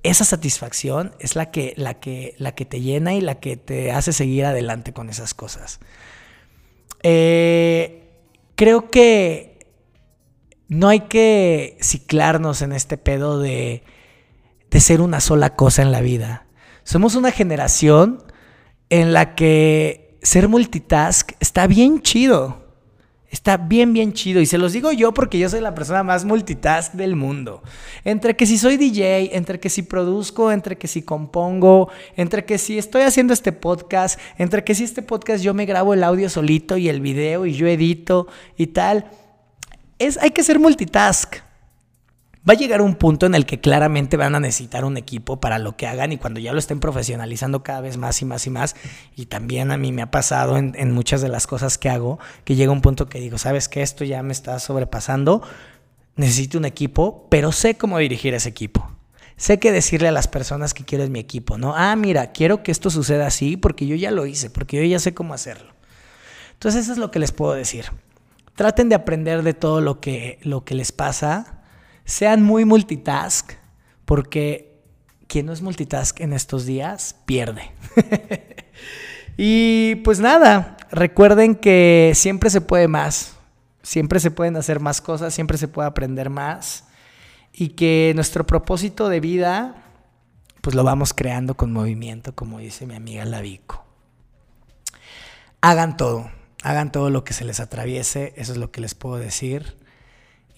Esa 0.02 0.24
satisfacción 0.24 1.14
es 1.18 1.36
la 1.36 1.50
que, 1.50 1.74
la 1.76 1.94
que, 1.94 2.34
la 2.38 2.52
que 2.54 2.64
te 2.64 2.80
llena 2.80 3.14
y 3.14 3.20
la 3.20 3.36
que 3.36 3.56
te 3.56 3.92
hace 3.92 4.12
seguir 4.12 4.44
adelante 4.44 4.92
con 4.92 5.10
esas 5.10 5.34
cosas. 5.34 5.80
Eh, 7.02 8.08
creo 8.54 8.90
que 8.90 9.66
no 10.68 10.88
hay 10.88 11.00
que 11.00 11.78
ciclarnos 11.82 12.62
en 12.62 12.72
este 12.72 12.96
pedo 12.96 13.40
de, 13.40 13.82
de 14.70 14.80
ser 14.80 15.00
una 15.00 15.20
sola 15.20 15.56
cosa 15.56 15.82
en 15.82 15.92
la 15.92 16.00
vida. 16.00 16.46
Somos 16.84 17.14
una 17.14 17.32
generación 17.32 18.22
en 18.90 19.12
la 19.12 19.34
que 19.34 20.18
ser 20.22 20.48
multitask 20.48 21.32
está 21.40 21.66
bien 21.66 22.02
chido. 22.02 22.67
Está 23.30 23.58
bien, 23.58 23.92
bien 23.92 24.14
chido. 24.14 24.40
Y 24.40 24.46
se 24.46 24.56
los 24.56 24.72
digo 24.72 24.90
yo 24.92 25.12
porque 25.12 25.38
yo 25.38 25.48
soy 25.48 25.60
la 25.60 25.74
persona 25.74 26.02
más 26.02 26.24
multitask 26.24 26.94
del 26.94 27.14
mundo. 27.14 27.62
Entre 28.04 28.36
que 28.36 28.46
si 28.46 28.56
soy 28.56 28.76
DJ, 28.78 29.36
entre 29.36 29.60
que 29.60 29.68
si 29.68 29.82
produzco, 29.82 30.50
entre 30.50 30.78
que 30.78 30.88
si 30.88 31.02
compongo, 31.02 31.90
entre 32.16 32.46
que 32.46 32.56
si 32.56 32.78
estoy 32.78 33.02
haciendo 33.02 33.34
este 33.34 33.52
podcast, 33.52 34.18
entre 34.38 34.64
que 34.64 34.74
si 34.74 34.84
este 34.84 35.02
podcast 35.02 35.44
yo 35.44 35.52
me 35.52 35.66
grabo 35.66 35.92
el 35.92 36.04
audio 36.04 36.30
solito 36.30 36.78
y 36.78 36.88
el 36.88 37.00
video 37.00 37.44
y 37.44 37.52
yo 37.52 37.66
edito 37.66 38.28
y 38.56 38.68
tal. 38.68 39.10
Es, 39.98 40.16
hay 40.18 40.30
que 40.30 40.42
ser 40.42 40.58
multitask 40.58 41.47
va 42.48 42.52
a 42.52 42.56
llegar 42.56 42.82
un 42.82 42.94
punto 42.94 43.26
en 43.26 43.34
el 43.34 43.46
que 43.46 43.60
claramente 43.60 44.16
van 44.16 44.34
a 44.34 44.40
necesitar 44.40 44.84
un 44.84 44.96
equipo 44.96 45.40
para 45.40 45.58
lo 45.58 45.76
que 45.76 45.86
hagan 45.86 46.12
y 46.12 46.18
cuando 46.18 46.40
ya 46.40 46.52
lo 46.52 46.58
estén 46.58 46.80
profesionalizando 46.80 47.62
cada 47.62 47.80
vez 47.80 47.96
más 47.96 48.20
y 48.22 48.24
más 48.24 48.46
y 48.46 48.50
más, 48.50 48.76
y 49.16 49.26
también 49.26 49.70
a 49.70 49.76
mí 49.76 49.92
me 49.92 50.02
ha 50.02 50.10
pasado 50.10 50.56
en, 50.56 50.92
muchas 50.92 51.20
de 51.20 51.28
las 51.28 51.46
cosas 51.46 51.78
que 51.78 51.88
hago, 51.88 52.18
que 52.44 52.54
llega 52.54 52.72
un 52.72 52.80
punto 52.80 53.08
que 53.08 53.20
digo, 53.20 53.38
sabes 53.38 53.68
que 53.68 53.82
esto 53.82 54.04
ya 54.04 54.22
me 54.22 54.32
está 54.32 54.58
sobrepasando, 54.58 55.42
necesito 56.16 56.58
un 56.58 56.64
equipo, 56.64 57.26
pero 57.30 57.52
sé 57.52 57.76
cómo 57.76 57.98
dirigir 57.98 58.34
ese 58.34 58.48
equipo. 58.48 58.90
Sé 59.36 59.60
qué 59.60 59.70
decirle 59.70 60.08
a 60.08 60.12
las 60.12 60.26
personas 60.26 60.74
que 60.74 60.84
quiero 60.84 61.04
en 61.04 61.12
mi 61.12 61.20
equipo, 61.20 61.58
¿no? 61.58 61.74
Ah, 61.76 61.94
mira, 61.94 62.32
quiero 62.32 62.64
que 62.64 62.72
esto 62.72 62.90
suceda 62.90 63.28
así 63.28 63.56
porque 63.56 63.86
yo 63.86 63.94
ya 63.94 64.10
lo 64.10 64.26
hice, 64.26 64.50
porque 64.50 64.78
yo 64.78 64.82
ya 64.82 64.98
sé 64.98 65.14
cómo 65.14 65.32
hacerlo. 65.32 65.72
Entonces 66.54 66.82
eso 66.82 66.92
es 66.92 66.98
lo 66.98 67.12
que 67.12 67.20
les 67.20 67.30
puedo 67.30 67.52
decir. 67.52 67.84
Traten 68.56 68.88
de 68.88 68.96
aprender 68.96 69.44
de 69.44 69.54
todo 69.54 69.80
lo 69.80 70.00
que, 70.00 70.40
lo 70.42 70.64
que 70.64 70.74
les 70.74 70.90
pasa 70.90 71.57
sean 72.08 72.42
muy 72.42 72.64
multitask, 72.64 73.52
porque 74.06 74.80
quien 75.26 75.44
no 75.44 75.52
es 75.52 75.60
multitask 75.60 76.18
en 76.20 76.32
estos 76.32 76.64
días 76.64 77.16
pierde. 77.26 77.70
y 79.36 79.96
pues 79.96 80.18
nada, 80.18 80.78
recuerden 80.90 81.54
que 81.54 82.12
siempre 82.14 82.48
se 82.48 82.62
puede 82.62 82.88
más, 82.88 83.34
siempre 83.82 84.20
se 84.20 84.30
pueden 84.30 84.56
hacer 84.56 84.80
más 84.80 85.02
cosas, 85.02 85.34
siempre 85.34 85.58
se 85.58 85.68
puede 85.68 85.86
aprender 85.86 86.30
más 86.30 86.84
y 87.52 87.70
que 87.70 88.12
nuestro 88.14 88.46
propósito 88.46 89.10
de 89.10 89.20
vida 89.20 89.84
pues 90.62 90.74
lo 90.74 90.84
vamos 90.84 91.12
creando 91.12 91.58
con 91.58 91.72
movimiento, 91.72 92.34
como 92.34 92.58
dice 92.58 92.86
mi 92.86 92.94
amiga 92.94 93.26
Lavico. 93.26 93.84
Hagan 95.60 95.98
todo, 95.98 96.30
hagan 96.62 96.90
todo 96.90 97.10
lo 97.10 97.22
que 97.22 97.34
se 97.34 97.44
les 97.44 97.60
atraviese, 97.60 98.32
eso 98.36 98.52
es 98.52 98.58
lo 98.58 98.70
que 98.70 98.80
les 98.80 98.94
puedo 98.94 99.16
decir 99.16 99.76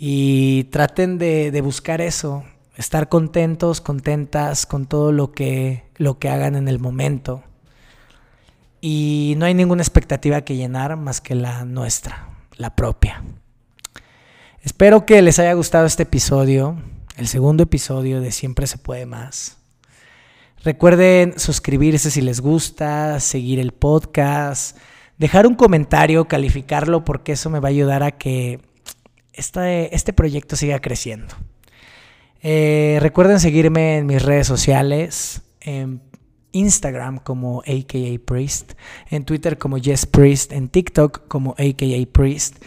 y 0.03 0.65
traten 0.65 1.19
de, 1.19 1.61
buscar 1.63 2.01
eso, 2.01 2.43
estar 2.75 3.11
contentos, 3.11 3.83
contentas 3.83 4.65
con 4.65 4.87
todo 4.87 5.13
lo 5.13 5.33
que, 5.33 5.85
lo 5.97 6.19
que 6.19 6.31
hagan 6.31 6.57
en 6.57 6.69
el 6.69 6.79
momento. 6.79 7.45
Y 8.81 9.35
no 9.37 9.45
hay 9.45 9.53
ninguna 9.53 9.83
expectativa 9.83 10.41
que 10.41 10.57
llenar 10.57 10.97
más 10.97 11.21
que 11.21 11.35
la 11.35 11.67
nuestra, 11.67 12.31
la 12.57 12.75
propia. 12.75 13.23
Espero 14.63 15.05
que 15.05 15.21
les 15.21 15.39
haya 15.39 15.53
gustado 15.53 15.85
este 15.85 16.05
episodio, 16.05 16.79
el 17.19 17.29
segundo 17.29 17.65
episodio 17.65 18.23
de 18.23 18.33
Siempre 18.33 18.67
se 18.67 18.79
puede 18.79 19.05
más. 19.05 19.59
Recuerden 20.65 21.39
suscribirse 21.39 22.11
si 22.11 22.23
les 22.23 22.41
gusta, 22.41 23.21
seguir 23.21 23.61
el 23.61 23.73
podcast, 23.73 24.79
dejar 25.19 25.47
un 25.47 25.57
comentario, 25.57 26.25
calificarlo, 26.25 27.05
porque 27.05 27.33
eso 27.33 27.51
me 27.51 27.61
va 27.61 27.69
a 27.69 27.73
ayudar 27.73 28.03
a 28.03 28.13
que 28.13 28.61
este, 29.33 30.13
proyecto 30.13 30.57
siga 30.57 30.81
creciendo. 30.81 31.35
Eh, 32.43 32.99
recuerden 33.01 33.41
seguirme 33.41 33.99
en 33.99 34.07
mis 34.07 34.23
redes 34.23 34.47
sociales, 34.47 35.43
en 35.61 36.03
Instagram 36.53 37.19
como 37.19 37.61
AKA 37.61 38.19
Priest, 38.25 38.73
en 39.11 39.25
Twitter 39.25 39.59
como 39.59 39.79
Yes 39.79 40.07
Priest, 40.07 40.53
en 40.53 40.69
TikTok 40.69 41.29
como 41.29 41.53
AKA 41.53 42.07
Priest. 42.13 42.63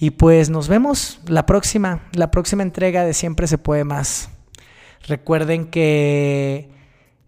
Y 0.00 0.10
pues 0.10 0.50
nos 0.50 0.68
vemos 0.68 1.20
la 1.26 1.46
próxima, 1.46 2.08
la 2.12 2.30
próxima 2.30 2.62
entrega 2.62 3.04
de 3.04 3.14
Siempre 3.14 3.46
se 3.46 3.58
puede 3.58 3.84
más. 3.84 4.30
Recuerden 5.06 5.66
que 5.70 6.70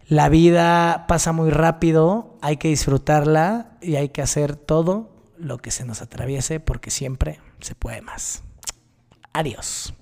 la 0.07 0.29
vida 0.29 1.05
pasa 1.07 1.31
muy 1.31 1.49
rápido, 1.49 2.37
hay 2.41 2.57
que 2.57 2.67
disfrutarla 2.67 3.77
y 3.81 3.95
hay 3.95 4.09
que 4.09 4.21
hacer 4.21 4.55
todo 4.55 5.09
lo 5.37 5.57
que 5.57 5.71
se 5.71 5.85
nos 5.85 6.01
atraviese 6.01 6.59
porque 6.59 6.91
siempre 6.91 7.39
se 7.59 7.75
puede 7.75 8.01
más. 8.01 8.43
Adiós. 9.33 9.93